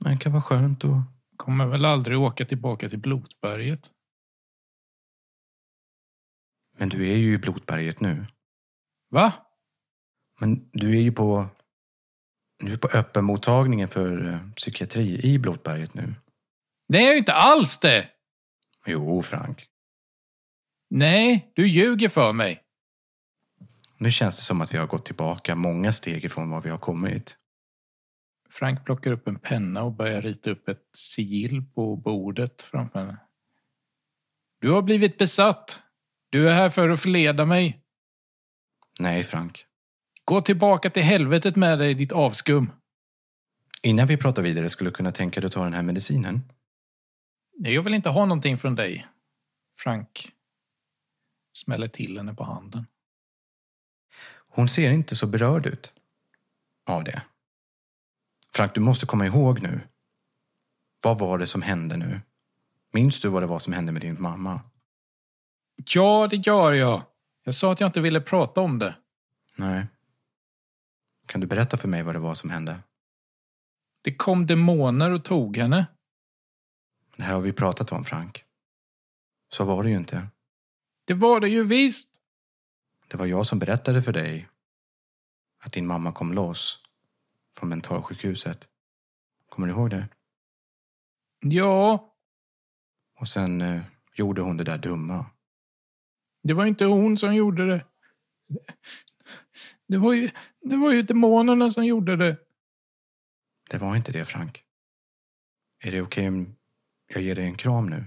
Men 0.00 0.12
det 0.12 0.18
kan 0.18 0.32
vara 0.32 0.42
skönt 0.42 0.84
och... 0.84 0.96
Kommer 1.36 1.66
väl 1.66 1.84
aldrig 1.84 2.18
åka 2.18 2.44
tillbaka 2.44 2.88
till 2.88 2.98
Blotberget. 2.98 3.90
Men 6.76 6.88
du 6.88 7.08
är 7.08 7.16
ju 7.16 7.34
i 7.34 7.38
Blotberget 7.38 8.00
nu. 8.00 8.26
Va? 9.10 9.32
Men 10.42 10.68
du 10.72 10.96
är 10.96 11.00
ju 11.00 11.12
på... 11.12 11.46
Du 12.58 12.72
är 12.72 12.76
på 12.76 12.88
öppenmottagningen 12.88 13.88
för 13.88 14.28
eh, 14.28 14.52
psykiatri 14.56 15.20
i 15.22 15.38
Blotberget 15.38 15.94
nu. 15.94 16.14
Det 16.88 16.98
är 16.98 17.02
jag 17.02 17.12
ju 17.12 17.18
inte 17.18 17.32
alls 17.32 17.80
det! 17.80 18.08
Jo, 18.86 19.22
Frank. 19.22 19.66
Nej, 20.90 21.52
du 21.54 21.68
ljuger 21.68 22.08
för 22.08 22.32
mig. 22.32 22.62
Nu 23.98 24.10
känns 24.10 24.36
det 24.36 24.42
som 24.42 24.60
att 24.60 24.74
vi 24.74 24.78
har 24.78 24.86
gått 24.86 25.04
tillbaka 25.04 25.54
många 25.54 25.92
steg 25.92 26.24
ifrån 26.24 26.50
var 26.50 26.60
vi 26.60 26.70
har 26.70 26.78
kommit. 26.78 27.36
Frank 28.50 28.84
plockar 28.84 29.12
upp 29.12 29.28
en 29.28 29.38
penna 29.38 29.82
och 29.82 29.92
börjar 29.92 30.22
rita 30.22 30.50
upp 30.50 30.68
ett 30.68 30.88
sigill 30.92 31.64
på 31.74 31.96
bordet 31.96 32.62
framför 32.62 32.98
henne. 32.98 33.16
Du 34.60 34.70
har 34.70 34.82
blivit 34.82 35.18
besatt. 35.18 35.82
Du 36.30 36.48
är 36.50 36.54
här 36.54 36.70
för 36.70 36.88
att 36.88 37.00
förleda 37.00 37.44
mig. 37.44 37.82
Nej, 39.00 39.24
Frank. 39.24 39.66
Gå 40.24 40.40
tillbaka 40.40 40.90
till 40.90 41.02
helvetet 41.02 41.56
med 41.56 41.78
dig, 41.78 41.94
ditt 41.94 42.12
avskum. 42.12 42.72
Innan 43.82 44.06
vi 44.06 44.16
pratar 44.16 44.42
vidare 44.42 44.70
skulle 44.70 44.90
du 44.90 44.94
kunna 44.94 45.12
tänka 45.12 45.40
dig 45.40 45.46
att 45.46 45.52
ta 45.52 45.64
den 45.64 45.72
här 45.74 45.82
medicinen? 45.82 46.42
Nej, 47.58 47.74
Jag 47.74 47.82
vill 47.82 47.94
inte 47.94 48.08
ha 48.08 48.24
någonting 48.26 48.58
från 48.58 48.74
dig. 48.74 49.06
Frank 49.76 50.32
smäller 51.52 51.88
till 51.88 52.16
henne 52.16 52.34
på 52.34 52.44
handen. 52.44 52.86
Hon 54.48 54.68
ser 54.68 54.90
inte 54.92 55.16
så 55.16 55.26
berörd 55.26 55.66
ut 55.66 55.92
av 56.86 57.04
det. 57.04 57.22
Frank, 58.54 58.74
du 58.74 58.80
måste 58.80 59.06
komma 59.06 59.26
ihåg 59.26 59.62
nu. 59.62 59.80
Vad 61.02 61.18
var 61.18 61.38
det 61.38 61.46
som 61.46 61.62
hände 61.62 61.96
nu? 61.96 62.20
Minns 62.92 63.20
du 63.20 63.28
vad 63.28 63.42
det 63.42 63.46
var 63.46 63.58
som 63.58 63.72
hände 63.72 63.92
med 63.92 64.02
din 64.02 64.22
mamma? 64.22 64.60
Ja, 65.94 66.28
det 66.30 66.36
gör 66.36 66.72
jag. 66.72 67.02
Jag 67.44 67.54
sa 67.54 67.72
att 67.72 67.80
jag 67.80 67.88
inte 67.88 68.00
ville 68.00 68.20
prata 68.20 68.60
om 68.60 68.78
det. 68.78 68.94
Nej. 69.56 69.86
Kan 71.32 71.40
du 71.40 71.46
berätta 71.46 71.76
för 71.76 71.88
mig 71.88 72.02
vad 72.02 72.14
det 72.14 72.18
var 72.18 72.34
som 72.34 72.50
hände? 72.50 72.78
Det 74.02 74.14
kom 74.14 74.46
demoner 74.46 75.10
och 75.10 75.24
tog 75.24 75.56
henne. 75.56 75.86
Det 77.16 77.22
här 77.22 77.34
har 77.34 77.40
vi 77.40 77.52
pratat 77.52 77.92
om, 77.92 78.04
Frank. 78.04 78.44
Så 79.48 79.64
var 79.64 79.82
det 79.82 79.90
ju 79.90 79.96
inte. 79.96 80.26
Det 81.04 81.14
var 81.14 81.40
det 81.40 81.48
ju 81.48 81.64
visst. 81.64 82.22
Det 83.08 83.16
var 83.16 83.26
jag 83.26 83.46
som 83.46 83.58
berättade 83.58 84.02
för 84.02 84.12
dig 84.12 84.48
att 85.64 85.72
din 85.72 85.86
mamma 85.86 86.12
kom 86.12 86.32
loss 86.32 86.82
från 87.56 87.68
mentalsjukhuset. 87.68 88.68
Kommer 89.48 89.68
du 89.68 89.72
ihåg 89.74 89.90
det? 89.90 90.08
Ja, 91.40 92.14
Och 93.20 93.28
sen 93.28 93.60
eh, 93.60 93.82
gjorde 94.14 94.42
hon 94.42 94.56
det 94.56 94.64
där 94.64 94.78
dumma. 94.78 95.26
det 96.42 96.54
var 96.54 96.66
inte 96.66 96.84
hon 96.84 97.16
som 97.16 97.34
gjorde 97.34 97.66
det. 97.66 97.84
Det 99.92 99.98
var 99.98 100.12
ju, 100.12 100.30
det 100.60 100.76
var 100.76 100.92
ju 100.92 101.02
demonerna 101.02 101.70
som 101.70 101.86
gjorde 101.86 102.16
det. 102.16 102.36
Det 103.70 103.78
var 103.78 103.96
inte 103.96 104.12
det, 104.12 104.24
Frank. 104.24 104.64
Är 105.84 105.92
det 105.92 106.02
okej 106.02 106.28
om 106.28 106.56
jag 107.14 107.22
ger 107.22 107.34
dig 107.34 107.44
en 107.44 107.54
kram 107.54 107.90
nu? 107.90 108.04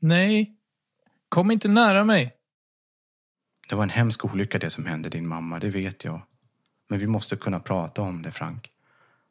Nej, 0.00 0.56
kom 1.28 1.50
inte 1.50 1.68
nära 1.68 2.04
mig. 2.04 2.36
Det 3.68 3.74
var 3.74 3.82
en 3.82 3.90
hemsk 3.90 4.24
olycka 4.24 4.58
det 4.58 4.70
som 4.70 4.86
hände 4.86 5.08
din 5.08 5.26
mamma, 5.26 5.58
det 5.58 5.70
vet 5.70 6.04
jag. 6.04 6.20
Men 6.88 6.98
vi 6.98 7.06
måste 7.06 7.36
kunna 7.36 7.60
prata 7.60 8.02
om 8.02 8.22
det, 8.22 8.32
Frank. 8.32 8.72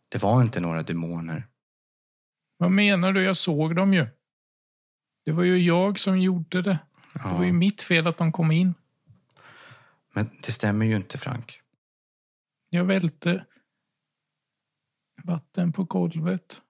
Det 0.09 0.23
var 0.23 0.41
inte 0.41 0.59
några 0.59 0.83
demoner. 0.83 1.47
Vad 2.57 2.71
menar 2.71 3.11
du? 3.13 3.23
Jag 3.23 3.37
såg 3.37 3.75
dem 3.75 3.93
ju. 3.93 4.07
Det 5.25 5.31
var 5.31 5.43
ju 5.43 5.57
jag 5.57 5.99
som 5.99 6.19
gjorde 6.19 6.61
det. 6.61 6.79
Det 7.13 7.19
var 7.23 7.41
ju 7.41 7.47
Ja, 7.47 7.53
mitt 7.53 7.81
fel 7.81 8.07
att 8.07 8.17
de 8.17 8.31
kom 8.31 8.51
in. 8.51 8.73
Men 10.15 10.29
det 10.41 10.51
stämmer 10.51 10.85
ju 10.85 10.95
inte, 10.95 11.17
Frank. 11.17 11.61
Jag 12.69 12.85
välte 12.85 13.45
vatten 15.23 15.73
på 15.73 15.83
golvet. 15.83 16.61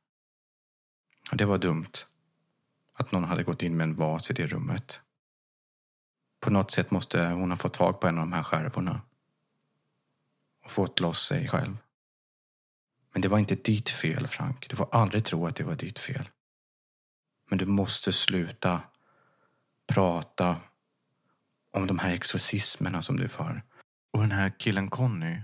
Det 1.32 1.46
var 1.46 1.58
dumt. 1.58 1.92
Att 2.94 3.12
någon 3.12 3.24
hade 3.24 3.44
gått 3.44 3.64
in 3.64 3.78
med 3.78 3.84
en 3.84 3.96
vas 3.96 4.30
i 4.30 4.34
det 4.34 4.48
rummet. 4.48 5.02
På 6.40 6.50
något 6.50 6.72
sätt 6.72 6.92
måste 6.92 7.26
hon 7.26 7.50
ha 7.50 7.58
fått 7.58 7.74
tag 7.74 8.00
på 8.00 8.08
en 8.08 8.18
av 8.18 8.26
de 8.26 8.34
här 8.34 8.44
skärvorna. 8.44 9.02
Och 10.64 10.72
fått 10.72 11.00
loss 11.00 11.28
sig 11.28 11.48
själv. 11.48 11.78
Men 13.14 13.22
det 13.22 13.28
var 13.28 13.40
inte 13.40 13.56
ditt 13.56 13.90
fel, 13.90 14.28
Frank. 14.28 14.70
Du 14.70 14.76
får 14.76 14.90
aldrig 14.92 15.26
tro 15.26 15.48
att 15.48 15.56
det 15.56 15.64
var 15.64 15.76
ditt 15.76 16.00
fel. 16.00 16.30
Men 17.50 17.58
du 17.58 17.66
måste 17.66 18.14
sluta 18.14 18.82
prata 19.88 20.58
om 21.76 21.88
de 21.88 22.00
här 22.00 22.10
exorcismerna 22.14 23.02
som 23.02 23.18
du 23.18 23.28
för. 23.28 23.64
Och 24.14 24.20
den 24.22 24.32
här 24.32 24.54
killen 24.60 24.90
Conny. 24.90 25.42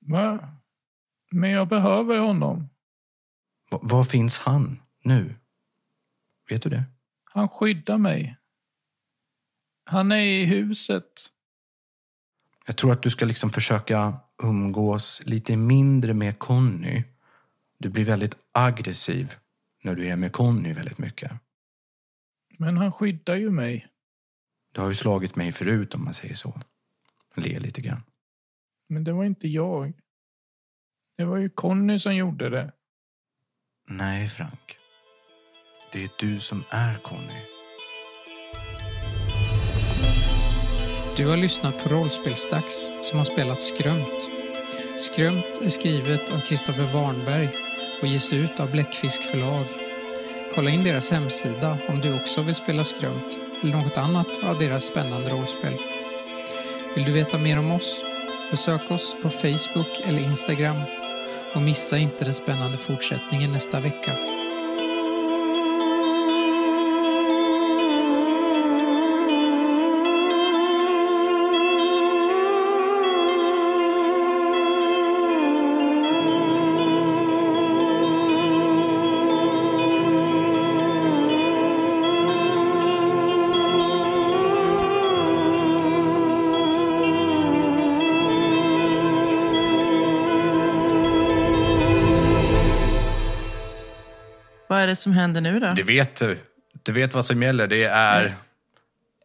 Va? 0.00 0.48
Men 1.30 1.50
jag 1.50 1.68
behöver 1.68 2.18
honom. 2.18 2.68
Va- 3.70 3.80
var 3.82 4.04
finns 4.04 4.38
han 4.38 4.82
nu? 5.04 5.34
Vet 6.50 6.62
du 6.62 6.70
det? 6.70 6.82
Han 7.24 7.48
skyddar 7.48 7.98
mig. 7.98 8.36
Han 9.84 10.12
är 10.12 10.20
i 10.20 10.44
huset. 10.44 11.12
Jag 12.66 12.76
tror 12.76 12.92
att 12.92 13.02
du 13.02 13.10
ska 13.10 13.24
liksom 13.24 13.50
försöka 13.50 14.18
umgås 14.42 15.22
lite 15.26 15.56
mindre 15.56 16.14
med 16.14 16.38
Conny. 16.38 17.04
Du 17.78 17.88
blir 17.90 18.04
väldigt 18.04 18.36
aggressiv 18.52 19.34
när 19.82 19.94
du 19.94 20.08
är 20.08 20.16
med 20.16 20.32
Conny 20.32 20.72
väldigt 20.72 20.98
mycket. 20.98 21.32
Men 22.58 22.76
han 22.76 22.92
skyddar 22.92 23.36
ju 23.36 23.50
mig. 23.50 23.86
Du 24.72 24.80
har 24.80 24.88
ju 24.88 24.94
slagit 24.94 25.36
mig 25.36 25.52
förut 25.52 25.94
om 25.94 26.04
man 26.04 26.14
säger 26.14 26.34
så. 26.34 26.60
Le 27.36 27.58
lite 27.58 27.80
grann. 27.80 28.02
Men 28.88 29.04
det 29.04 29.12
var 29.12 29.24
inte 29.24 29.48
jag. 29.48 29.92
Det 31.16 31.24
var 31.24 31.36
ju 31.36 31.50
Conny 31.50 31.98
som 31.98 32.16
gjorde 32.16 32.50
det. 32.50 32.72
Nej, 33.88 34.28
Frank. 34.28 34.78
Det 35.92 36.04
är 36.04 36.10
du 36.18 36.38
som 36.38 36.64
är 36.70 36.94
Conny. 36.94 37.42
Du 41.16 41.26
har 41.26 41.36
lyssnat 41.36 41.82
på 41.82 41.88
Rollspelsdags 41.88 42.90
som 43.02 43.18
har 43.18 43.24
spelat 43.24 43.60
Skrömt. 43.60 44.28
Skrömt 44.98 45.60
är 45.62 45.68
skrivet 45.68 46.30
av 46.30 46.40
Kristoffer 46.40 46.92
Warnberg 46.92 47.50
och 48.02 48.08
ges 48.08 48.32
ut 48.32 48.60
av 48.60 48.70
Bläckfisk 48.70 49.24
förlag. 49.24 49.66
Kolla 50.54 50.70
in 50.70 50.84
deras 50.84 51.10
hemsida 51.10 51.78
om 51.88 52.00
du 52.00 52.20
också 52.20 52.42
vill 52.42 52.54
spela 52.54 52.84
Skrömt 52.84 53.49
eller 53.62 53.76
något 53.76 53.96
annat 53.96 54.26
av 54.42 54.58
deras 54.58 54.84
spännande 54.84 55.30
rollspel. 55.30 55.78
Vill 56.94 57.04
du 57.04 57.12
veta 57.12 57.38
mer 57.38 57.58
om 57.58 57.70
oss? 57.70 58.04
Besök 58.50 58.90
oss 58.90 59.16
på 59.22 59.30
Facebook 59.30 60.00
eller 60.04 60.18
Instagram 60.18 60.82
och 61.54 61.62
missa 61.62 61.98
inte 61.98 62.24
den 62.24 62.34
spännande 62.34 62.78
fortsättningen 62.78 63.52
nästa 63.52 63.80
vecka. 63.80 64.29
Det 94.90 94.96
som 94.96 95.12
händer 95.12 95.40
nu 95.40 95.60
då? 95.60 95.72
Det 95.76 95.82
vet 95.82 96.16
du. 96.16 96.38
Du 96.82 96.92
vet 96.92 97.14
vad 97.14 97.24
som 97.24 97.42
gäller. 97.42 97.66
Det 97.66 97.84
är... 97.84 98.34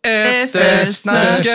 Eftersnacket. 0.07 1.45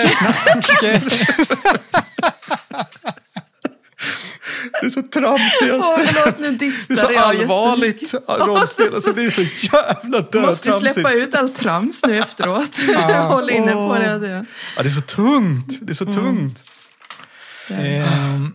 Det 4.80 4.86
är 4.86 4.90
så 4.90 5.02
tramsigaste. 5.02 6.06
förlåt, 6.06 6.38
nu 6.38 6.50
Det 6.50 6.66
är 6.66 6.96
så 6.96 7.18
allvarligt 7.18 8.14
rollspel. 8.28 8.94
Alltså, 8.94 9.12
det 9.12 9.22
är 9.22 9.30
så 9.30 9.42
jävla 9.42 10.18
jättemycket. 10.18 10.48
Måste 10.48 10.72
släppa 10.72 11.12
ut 11.12 11.34
allt 11.34 11.54
trams 11.54 12.04
nu 12.06 12.18
efteråt. 12.18 12.84
Ja. 12.88 13.20
Håll 13.28 13.50
inne 13.50 13.72
på 13.72 13.98
det. 13.98 14.46
Ja, 14.76 14.82
det 14.82 14.88
är 14.88 14.90
så 14.90 15.00
tungt. 15.00 15.78
Det 15.80 15.92
är 15.92 15.94
så 15.94 16.04
tungt. 16.04 16.64
Ehm, 17.68 18.52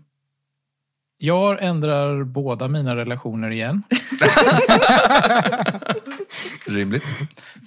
jag 1.18 1.63
ändrar 1.63 2.24
båda 2.24 2.68
mina 2.68 2.95
relationer 2.95 3.49
igen. 3.49 3.84
Rimligt. 6.66 7.03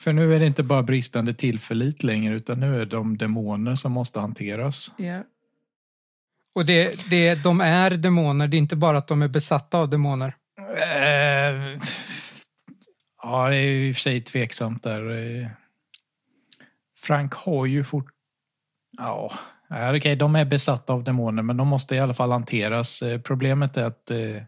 För 0.00 0.12
nu 0.12 0.34
är 0.34 0.40
det 0.40 0.46
inte 0.46 0.62
bara 0.62 0.82
bristande 0.82 1.34
tillförlit 1.34 2.02
längre 2.02 2.34
utan 2.34 2.60
nu 2.60 2.80
är 2.82 2.86
de 2.86 3.18
demoner 3.18 3.74
som 3.74 3.92
måste 3.92 4.20
hanteras. 4.20 4.90
Ja. 4.96 5.22
Och 6.54 6.66
det, 6.66 7.10
det, 7.10 7.34
de 7.34 7.60
är 7.60 7.90
demoner, 7.90 8.48
det 8.48 8.56
är 8.56 8.58
inte 8.58 8.76
bara 8.76 8.98
att 8.98 9.08
de 9.08 9.22
är 9.22 9.28
besatta 9.28 9.78
av 9.78 9.90
demoner. 9.90 10.34
Eh, 10.76 11.80
ja, 13.22 13.48
det 13.48 13.56
är 13.56 13.60
ju 13.60 13.88
i 13.88 13.92
och 13.92 13.96
för 13.96 14.00
sig 14.00 14.20
tveksamt 14.20 14.82
där. 14.82 15.10
Eh, 15.10 15.48
Frank 16.98 17.34
har 17.34 17.66
ju 17.66 17.84
fort... 17.84 18.10
Ja, 18.98 19.30
ja, 19.68 19.96
okej, 19.96 20.16
de 20.16 20.36
är 20.36 20.44
besatta 20.44 20.92
av 20.92 21.04
demoner 21.04 21.42
men 21.42 21.56
de 21.56 21.68
måste 21.68 21.94
i 21.94 21.98
alla 21.98 22.14
fall 22.14 22.32
hanteras. 22.32 23.02
Eh, 23.02 23.20
Problemet 23.20 23.76
är 23.76 23.84
att 23.84 24.10
eh, 24.10 24.42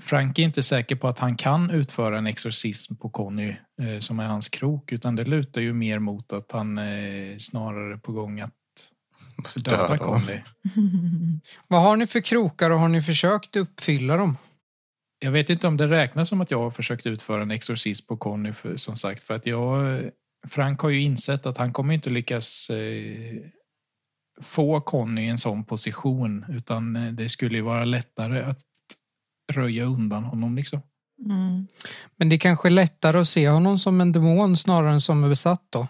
Frank 0.00 0.38
är 0.38 0.42
inte 0.42 0.62
säker 0.62 0.96
på 0.96 1.08
att 1.08 1.18
han 1.18 1.36
kan 1.36 1.70
utföra 1.70 2.18
en 2.18 2.26
exorcism 2.26 2.96
på 2.96 3.10
Conny 3.10 3.56
eh, 3.82 3.98
som 3.98 4.20
är 4.20 4.26
hans 4.26 4.48
krok 4.48 4.92
utan 4.92 5.16
det 5.16 5.24
lutar 5.24 5.60
ju 5.60 5.72
mer 5.72 5.98
mot 5.98 6.32
att 6.32 6.52
han 6.52 6.78
eh, 6.78 7.36
snarare 7.38 7.94
är 7.94 7.98
på 7.98 8.12
gång 8.12 8.40
att 8.40 8.52
Måste 9.36 9.60
döda 9.60 9.88
döda. 9.88 9.98
Conny. 9.98 10.40
Vad 11.68 11.82
har 11.82 11.96
ni 11.96 12.06
för 12.06 12.20
krokar 12.20 12.70
och 12.70 12.78
har 12.78 12.88
ni 12.88 13.02
försökt 13.02 13.56
uppfylla 13.56 14.16
dem? 14.16 14.36
Jag 15.18 15.30
vet 15.30 15.50
inte 15.50 15.66
om 15.66 15.76
det 15.76 15.86
räknas 15.86 16.28
som 16.28 16.40
att 16.40 16.50
jag 16.50 16.58
har 16.58 16.70
försökt 16.70 17.06
utföra 17.06 17.42
en 17.42 17.50
exorcism 17.50 18.06
på 18.06 18.16
Conny 18.16 18.52
för, 18.52 18.76
som 18.76 18.96
sagt 18.96 19.24
för 19.24 19.34
att 19.34 19.46
jag 19.46 20.00
Frank 20.48 20.80
har 20.80 20.88
ju 20.88 21.00
insett 21.00 21.46
att 21.46 21.58
han 21.58 21.72
kommer 21.72 21.94
inte 21.94 22.10
lyckas 22.10 22.70
eh, 22.70 23.36
få 24.40 24.80
Conny 24.80 25.22
i 25.22 25.28
en 25.28 25.38
sån 25.38 25.64
position 25.64 26.44
utan 26.48 26.96
eh, 26.96 27.12
det 27.12 27.28
skulle 27.28 27.56
ju 27.56 27.62
vara 27.62 27.84
lättare 27.84 28.42
att 28.42 28.66
röja 29.52 29.84
undan 29.84 30.24
honom 30.24 30.56
liksom. 30.56 30.82
Mm. 31.24 31.66
Men 32.16 32.28
det 32.28 32.36
är 32.36 32.38
kanske 32.38 32.68
är 32.68 32.70
lättare 32.70 33.18
att 33.18 33.28
se 33.28 33.48
honom 33.48 33.78
som 33.78 34.00
en 34.00 34.12
demon 34.12 34.56
snarare 34.56 34.92
än 34.92 35.00
som 35.00 35.24
en 35.24 35.30
besatt 35.30 35.66
då. 35.70 35.88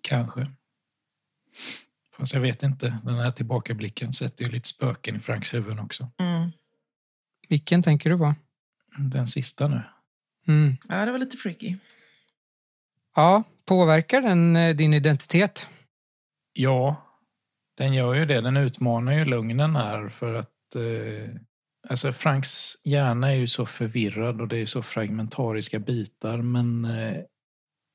Kanske. 0.00 0.46
Fast 2.16 2.34
jag 2.34 2.40
vet 2.40 2.62
inte. 2.62 2.98
Den 3.04 3.14
här 3.14 3.30
tillbakablicken 3.30 4.12
sätter 4.12 4.44
ju 4.44 4.50
lite 4.50 4.68
spöken 4.68 5.16
i 5.16 5.20
Franks 5.20 5.54
huvud 5.54 5.80
också. 5.80 6.10
Mm. 6.18 6.50
Vilken 7.48 7.82
tänker 7.82 8.10
du 8.10 8.18
på? 8.18 8.34
Den 8.98 9.26
sista 9.26 9.68
nu. 9.68 9.82
Mm. 10.48 10.76
Ja, 10.88 11.04
det 11.04 11.12
var 11.12 11.18
lite 11.18 11.36
freaky. 11.36 11.76
Ja, 13.16 13.42
påverkar 13.64 14.20
den 14.20 14.56
eh, 14.56 14.76
din 14.76 14.94
identitet? 14.94 15.68
Ja, 16.52 17.07
den 17.78 17.94
gör 17.94 18.14
ju 18.14 18.24
det. 18.24 18.40
Den 18.40 18.56
utmanar 18.56 19.12
ju 19.12 19.24
lugnen 19.24 19.76
här 19.76 20.08
för 20.08 20.34
att 20.34 20.76
eh, 20.76 21.34
alltså 21.88 22.12
Franks 22.12 22.74
hjärna 22.84 23.28
är 23.28 23.36
ju 23.36 23.46
så 23.46 23.66
förvirrad 23.66 24.40
och 24.40 24.48
det 24.48 24.56
är 24.56 24.66
så 24.66 24.82
fragmentariska 24.82 25.78
bitar 25.78 26.38
men 26.38 26.84
eh, 26.84 27.16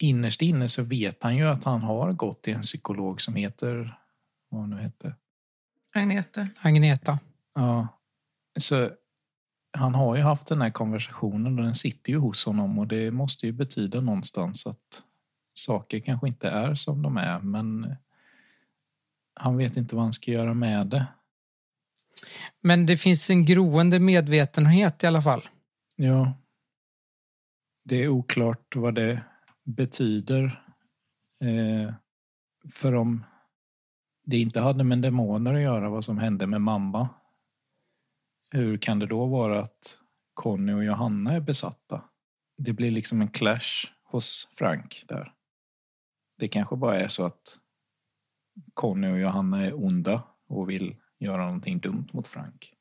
innerst 0.03 0.41
inne 0.41 0.69
så 0.69 0.84
vet 0.84 1.23
han 1.23 1.38
ju 1.38 1.47
att 1.47 1.63
han 1.63 1.81
har 1.81 2.13
gått 2.13 2.43
till 2.43 2.53
en 2.53 2.61
psykolog 2.61 3.21
som 3.21 3.36
heter 3.36 3.97
vad 4.49 4.61
hon 4.61 4.69
nu 4.69 4.75
hette. 4.75 5.15
Agneta. 5.93 6.47
Agneta. 6.61 7.19
Ja, 7.55 7.88
så 8.59 8.89
han 9.77 9.95
har 9.95 10.15
ju 10.15 10.21
haft 10.21 10.47
den 10.47 10.61
här 10.61 10.69
konversationen 10.69 11.59
och 11.59 11.65
den 11.65 11.75
sitter 11.75 12.11
ju 12.11 12.17
hos 12.17 12.45
honom 12.45 12.79
och 12.79 12.88
det 12.88 13.11
måste 13.11 13.45
ju 13.45 13.51
betyda 13.51 14.01
någonstans 14.01 14.67
att 14.67 15.03
saker 15.53 15.99
kanske 15.99 16.27
inte 16.27 16.49
är 16.49 16.75
som 16.75 17.01
de 17.01 17.17
är 17.17 17.39
men 17.39 17.95
han 19.34 19.57
vet 19.57 19.77
inte 19.77 19.95
vad 19.95 20.03
han 20.03 20.13
ska 20.13 20.31
göra 20.31 20.53
med 20.53 20.88
det. 20.88 21.05
Men 22.61 22.86
det 22.86 22.97
finns 22.97 23.29
en 23.29 23.45
groende 23.45 23.99
medvetenhet 23.99 25.03
i 25.03 25.07
alla 25.07 25.21
fall. 25.21 25.49
Ja. 25.95 26.34
Det 27.84 27.95
är 27.95 28.07
oklart 28.07 28.75
vad 28.75 28.95
det 28.95 29.23
betyder. 29.63 30.63
Eh, 31.41 31.93
för 32.71 32.95
om 32.95 33.23
det 34.25 34.38
inte 34.38 34.59
hade 34.59 34.84
med 34.84 35.01
demoner 35.01 35.53
att 35.53 35.61
göra 35.61 35.89
vad 35.89 36.05
som 36.05 36.17
hände 36.17 36.47
med 36.47 36.61
mamma. 36.61 37.09
Hur 38.51 38.77
kan 38.77 38.99
det 38.99 39.05
då 39.05 39.25
vara 39.25 39.59
att 39.59 39.97
Conny 40.34 40.73
och 40.73 40.84
Johanna 40.84 41.34
är 41.34 41.39
besatta? 41.39 42.03
Det 42.57 42.73
blir 42.73 42.91
liksom 42.91 43.21
en 43.21 43.27
clash 43.27 43.88
hos 44.03 44.49
Frank 44.55 45.03
där. 45.07 45.34
Det 46.38 46.47
kanske 46.47 46.75
bara 46.75 46.99
är 46.99 47.07
så 47.07 47.25
att 47.25 47.59
Conny 48.73 49.07
och 49.11 49.19
Johanna 49.19 49.65
är 49.65 49.85
onda 49.85 50.23
och 50.47 50.69
vill 50.69 50.95
göra 51.19 51.45
någonting 51.45 51.79
dumt 51.79 52.07
mot 52.13 52.27
Frank. 52.27 52.73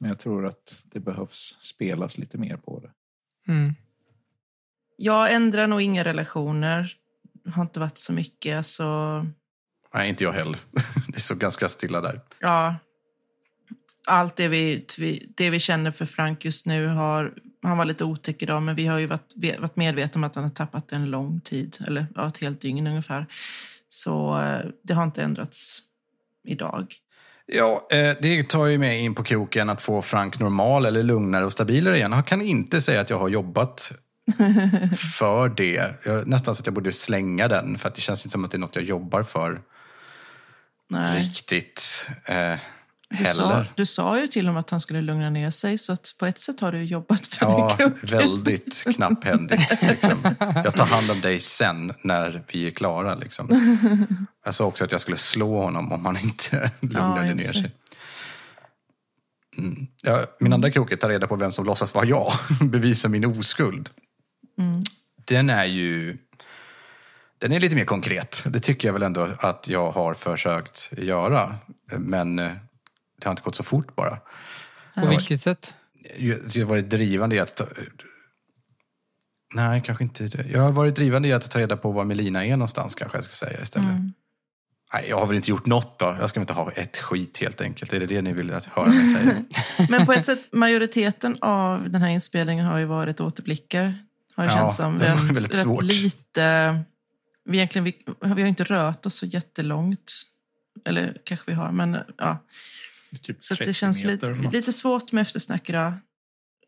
Men 0.00 0.08
jag 0.08 0.18
tror 0.18 0.46
att 0.46 0.82
det 0.84 1.00
behövs 1.00 1.58
spelas 1.60 2.18
lite 2.18 2.38
mer 2.38 2.56
på 2.56 2.80
det. 2.80 2.92
Mm. 3.52 3.74
Jag 4.96 5.34
ändrar 5.34 5.66
nog 5.66 5.82
inga 5.82 6.04
relationer. 6.04 6.92
Har 7.52 7.62
inte 7.62 7.80
varit 7.80 7.98
så 7.98 8.12
mycket. 8.12 8.56
Alltså, 8.56 9.26
Nej, 9.94 10.08
inte 10.08 10.24
jag 10.24 10.32
heller. 10.32 10.58
Det 11.08 11.16
är 11.16 11.20
så 11.20 11.34
ganska 11.34 11.68
stilla 11.68 12.00
där. 12.00 12.20
ja, 12.40 12.76
allt 14.06 14.36
det 14.36 14.48
vi, 14.48 14.86
det 15.36 15.50
vi 15.50 15.58
känner 15.58 15.90
för 15.90 16.06
Frank 16.06 16.44
just 16.44 16.66
nu 16.66 16.86
har... 16.86 17.34
Han 17.62 17.78
var 17.78 17.84
lite 17.84 18.04
otäck 18.04 18.42
idag, 18.42 18.62
men 18.62 18.76
vi 18.76 18.86
har 18.86 18.98
ju 18.98 19.06
varit, 19.06 19.58
varit 19.58 19.76
medvetna 19.76 20.18
om 20.18 20.24
att 20.24 20.34
han 20.34 20.44
har 20.44 20.50
tappat 20.50 20.92
en 20.92 21.10
lång 21.10 21.40
tid. 21.40 21.76
Eller 21.86 22.06
ja, 22.14 22.28
ett 22.28 22.38
helt 22.38 22.60
dygn 22.60 22.86
ungefär. 22.86 23.26
Så 23.92 24.40
eh, 24.40 24.70
det 24.84 24.94
har 24.94 25.02
inte 25.02 25.22
ändrats 25.22 25.80
idag. 26.44 26.94
Ja, 27.46 27.88
eh, 27.90 28.16
det 28.20 28.48
tar 28.48 28.66
ju 28.66 28.78
mig 28.78 29.00
in 29.00 29.14
på 29.14 29.22
kroken 29.22 29.70
att 29.70 29.82
få 29.82 30.02
Frank 30.02 30.38
normal 30.38 30.86
eller 30.86 31.02
lugnare 31.02 31.44
och 31.44 31.52
stabilare 31.52 31.96
igen. 31.96 32.12
Jag 32.12 32.26
kan 32.26 32.42
inte 32.42 32.80
säga 32.80 33.00
att 33.00 33.10
jag 33.10 33.18
har 33.18 33.28
jobbat 33.28 33.92
för 35.18 35.48
det. 35.48 36.04
Jag, 36.04 36.28
nästan 36.28 36.54
så 36.54 36.60
att 36.60 36.66
jag 36.66 36.74
borde 36.74 36.92
slänga 36.92 37.48
den, 37.48 37.78
för 37.78 37.88
att 37.88 37.94
det 37.94 38.00
känns 38.00 38.24
inte 38.24 38.32
som 38.32 38.44
att 38.44 38.50
det 38.50 38.56
är 38.56 38.60
något 38.60 38.76
jag 38.76 38.84
jobbar 38.84 39.22
för 39.22 39.60
Nej. 40.88 41.20
riktigt 41.20 42.10
eh, 42.24 42.54
Du 43.18 43.24
sa, 43.24 43.64
du 43.74 43.86
sa 43.86 44.20
ju 44.20 44.26
till 44.26 44.46
honom 44.46 44.60
att 44.60 44.70
han 44.70 44.80
skulle 44.80 45.00
lugna 45.00 45.30
ner 45.30 45.50
sig, 45.50 45.78
så 45.78 45.92
att 45.92 46.14
på 46.18 46.26
ett 46.26 46.38
sätt 46.38 46.60
har 46.60 46.72
du 46.72 46.82
jobbat 46.84 47.26
för 47.26 47.46
Ja, 47.46 47.76
kroken. 47.76 47.98
väldigt 48.02 48.84
knapphändigt. 48.96 49.82
Liksom. 49.82 50.18
Jag 50.64 50.74
tar 50.74 50.86
hand 50.86 51.10
om 51.10 51.20
dig 51.20 51.40
sen 51.40 51.92
när 52.02 52.42
vi 52.52 52.66
är 52.66 52.70
klara. 52.70 53.14
Liksom. 53.14 53.48
Jag 54.44 54.54
sa 54.54 54.64
också 54.64 54.84
att 54.84 54.92
jag 54.92 55.00
skulle 55.00 55.16
slå 55.16 55.62
honom 55.62 55.92
om 55.92 56.06
han 56.06 56.16
inte 56.18 56.70
lugnade 56.80 57.26
jag 57.26 57.36
ner 57.36 57.42
sig. 57.42 57.72
Mm. 59.58 59.86
Ja, 60.02 60.26
min 60.40 60.52
andra 60.52 60.70
krok 60.70 60.90
är 60.90 60.94
att 60.94 61.00
ta 61.00 61.08
reda 61.08 61.26
på 61.26 61.36
vem 61.36 61.52
som 61.52 61.64
låtsas 61.64 61.94
vara 61.94 62.06
jag. 62.06 62.32
Bevisa 62.60 63.08
min 63.08 63.24
oskuld. 63.24 63.90
Mm. 64.58 64.80
Den 65.24 65.50
är 65.50 65.64
ju... 65.64 66.18
Den 67.38 67.52
är 67.52 67.60
lite 67.60 67.74
mer 67.74 67.84
konkret. 67.84 68.44
Det 68.46 68.60
tycker 68.60 68.88
jag 68.88 68.92
väl 68.92 69.02
ändå 69.02 69.28
att 69.38 69.68
jag 69.68 69.90
har 69.90 70.14
försökt 70.14 70.92
göra. 70.96 71.54
Men 71.98 72.38
eh, 72.38 72.52
det 73.20 73.26
har 73.26 73.32
inte 73.32 73.42
gått 73.42 73.54
så 73.54 73.62
fort 73.62 73.96
bara. 73.96 74.18
På 74.94 75.06
vilket 75.08 75.40
sätt? 75.40 75.74
Jag 76.18 76.36
har 76.36 76.64
varit 76.64 76.90
drivande 76.90 77.36
i 77.36 77.40
att 77.40 77.56
ta... 77.56 77.66
Nej, 79.54 79.82
kanske 79.84 80.04
inte. 80.04 80.28
Jag 80.52 80.60
har 80.60 80.72
varit 80.72 80.96
drivande 80.96 81.28
i 81.28 81.32
att 81.32 81.50
ta 81.50 81.58
reda 81.58 81.76
på 81.76 81.92
var 81.92 82.04
Melina 82.04 82.44
är 82.46 82.50
någonstans 82.50 82.94
kanske 82.94 83.16
jag 83.16 83.24
ska 83.24 83.32
säga 83.32 83.62
istället. 83.62 83.88
Mm. 83.90 84.12
Nej, 84.92 85.06
jag 85.08 85.18
har 85.18 85.26
väl 85.26 85.36
inte 85.36 85.50
gjort 85.50 85.66
något 85.66 85.98
då. 85.98 86.16
Jag 86.20 86.30
ska 86.30 86.40
inte 86.40 86.52
ha 86.52 86.70
ett 86.72 86.96
skit 86.96 87.38
helt 87.38 87.60
enkelt. 87.60 87.92
Är 87.92 88.00
det 88.00 88.06
det 88.06 88.22
ni 88.22 88.32
vill 88.32 88.52
att 88.54 88.64
höra 88.64 88.86
mig 88.86 89.14
säga? 89.14 89.44
Men 89.90 90.06
på 90.06 90.12
ett 90.12 90.26
sätt, 90.26 90.40
majoriteten 90.52 91.38
av 91.40 91.90
den 91.90 92.02
här 92.02 92.08
inspelningen 92.10 92.66
har 92.66 92.78
ju 92.78 92.84
varit 92.84 93.20
återblickar. 93.20 93.98
Har 94.34 94.44
det 94.46 94.52
Ja, 94.52 94.58
känts 94.58 94.76
som. 94.76 94.98
var 94.98 95.04
Rätt, 95.06 95.22
väldigt 95.22 95.54
svårt. 95.54 95.82
lite... 95.82 96.80
Vi, 97.44 97.56
egentligen, 97.56 97.84
vi, 97.84 97.96
vi 98.20 98.42
har 98.42 98.48
inte 98.48 98.64
rört 98.64 99.06
oss 99.06 99.14
så 99.14 99.26
jättelångt. 99.26 100.12
Eller 100.84 101.16
kanske 101.24 101.50
vi 101.50 101.56
har, 101.56 101.72
men 101.72 101.96
ja. 102.18 102.38
Typ 103.22 103.44
Så 103.44 103.54
att 103.54 103.58
30 103.58 103.70
det 103.70 103.74
känns 103.74 104.04
meter 104.04 104.34
lite, 104.34 104.56
lite 104.56 104.72
svårt 104.72 105.12
med 105.12 105.22
eftersnack 105.22 105.68
idag. 105.68 105.92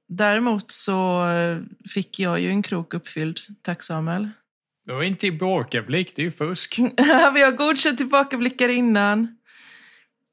Däremot 0.09 0.70
så 0.70 1.28
eh, 1.30 1.59
fick 1.95 2.18
jag 2.18 2.40
ju 2.40 2.49
en 2.49 2.62
krok 2.62 2.95
uppfylld. 2.95 3.40
Tack 3.62 3.82
Samuel. 3.82 4.30
Det 4.86 4.93
var 4.93 5.03
inte 5.03 5.20
tillbakablick, 5.20 6.16
det 6.16 6.22
är 6.22 6.24
ju 6.24 6.32
fusk. 6.32 6.78
vi 7.34 7.43
har 7.43 7.57
godkänt 7.57 7.99
tillbakablickar 7.99 8.68
innan. 8.68 9.36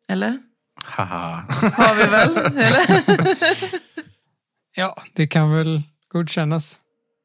Eller? 0.07 0.39
Haha. 0.84 1.45
Har 1.74 1.95
vi 1.95 2.12
väl? 2.12 2.38
Eller? 2.38 3.80
Ja, 4.76 5.03
det 5.14 5.28
kan 5.28 5.51
väl 5.53 5.82
godkännas. 6.07 6.80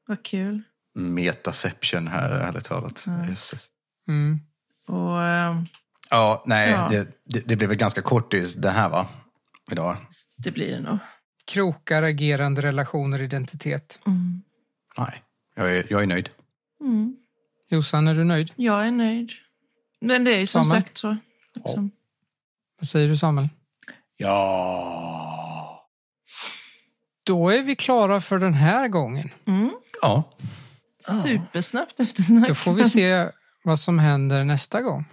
Vad 0.06 0.22
kul. 0.22 0.62
Metaception 0.94 2.08
här, 2.08 2.30
ärligt 2.30 2.64
talat. 2.64 3.06
Jösses. 3.28 3.68
Mm. 4.08 4.40
Och, 4.86 5.22
eh, 5.22 5.62
Ja, 6.14 6.42
nej, 6.46 6.70
Ja. 6.70 6.88
Det, 6.90 7.08
det, 7.24 7.40
det 7.40 7.56
blev 7.56 7.68
väl 7.68 7.78
ganska 7.78 8.02
kort 8.02 8.34
i 8.34 8.44
det 8.58 8.70
här 8.70 8.88
va? 8.88 9.06
idag. 9.72 9.96
Det 10.36 10.50
blir 10.50 10.70
det 10.70 10.80
nog. 10.80 10.98
Krokar, 11.44 12.02
agerande, 12.02 12.62
relationer, 12.62 13.22
identitet. 13.22 13.98
Mm. 14.06 14.42
Nej, 14.98 15.22
jag 15.56 15.76
är, 15.76 15.86
jag 15.90 16.02
är 16.02 16.06
nöjd. 16.06 16.28
Mm. 16.80 17.16
Jossan, 17.68 18.08
är 18.08 18.14
du 18.14 18.24
nöjd? 18.24 18.52
Jag 18.56 18.86
är 18.86 18.90
nöjd. 18.92 19.30
Men 20.00 20.24
det 20.24 20.34
är 20.34 20.38
ju 20.38 20.46
som 20.46 20.64
Samuel? 20.64 20.82
sagt 20.82 20.98
så. 20.98 21.16
Liksom. 21.54 21.90
Vad 22.80 22.88
säger 22.88 23.08
du 23.08 23.16
Samuel? 23.16 23.48
Ja. 24.16 25.88
Då 27.24 27.50
är 27.50 27.62
vi 27.62 27.76
klara 27.76 28.20
för 28.20 28.38
den 28.38 28.54
här 28.54 28.88
gången. 28.88 29.30
Mm. 29.46 29.70
Ja. 30.02 30.22
Supersnabbt 30.98 32.00
eftersnack. 32.00 32.48
Då 32.48 32.54
får 32.54 32.72
vi 32.72 32.84
se 32.84 33.28
vad 33.64 33.80
som 33.80 33.98
händer 33.98 34.44
nästa 34.44 34.82
gång. 34.82 35.04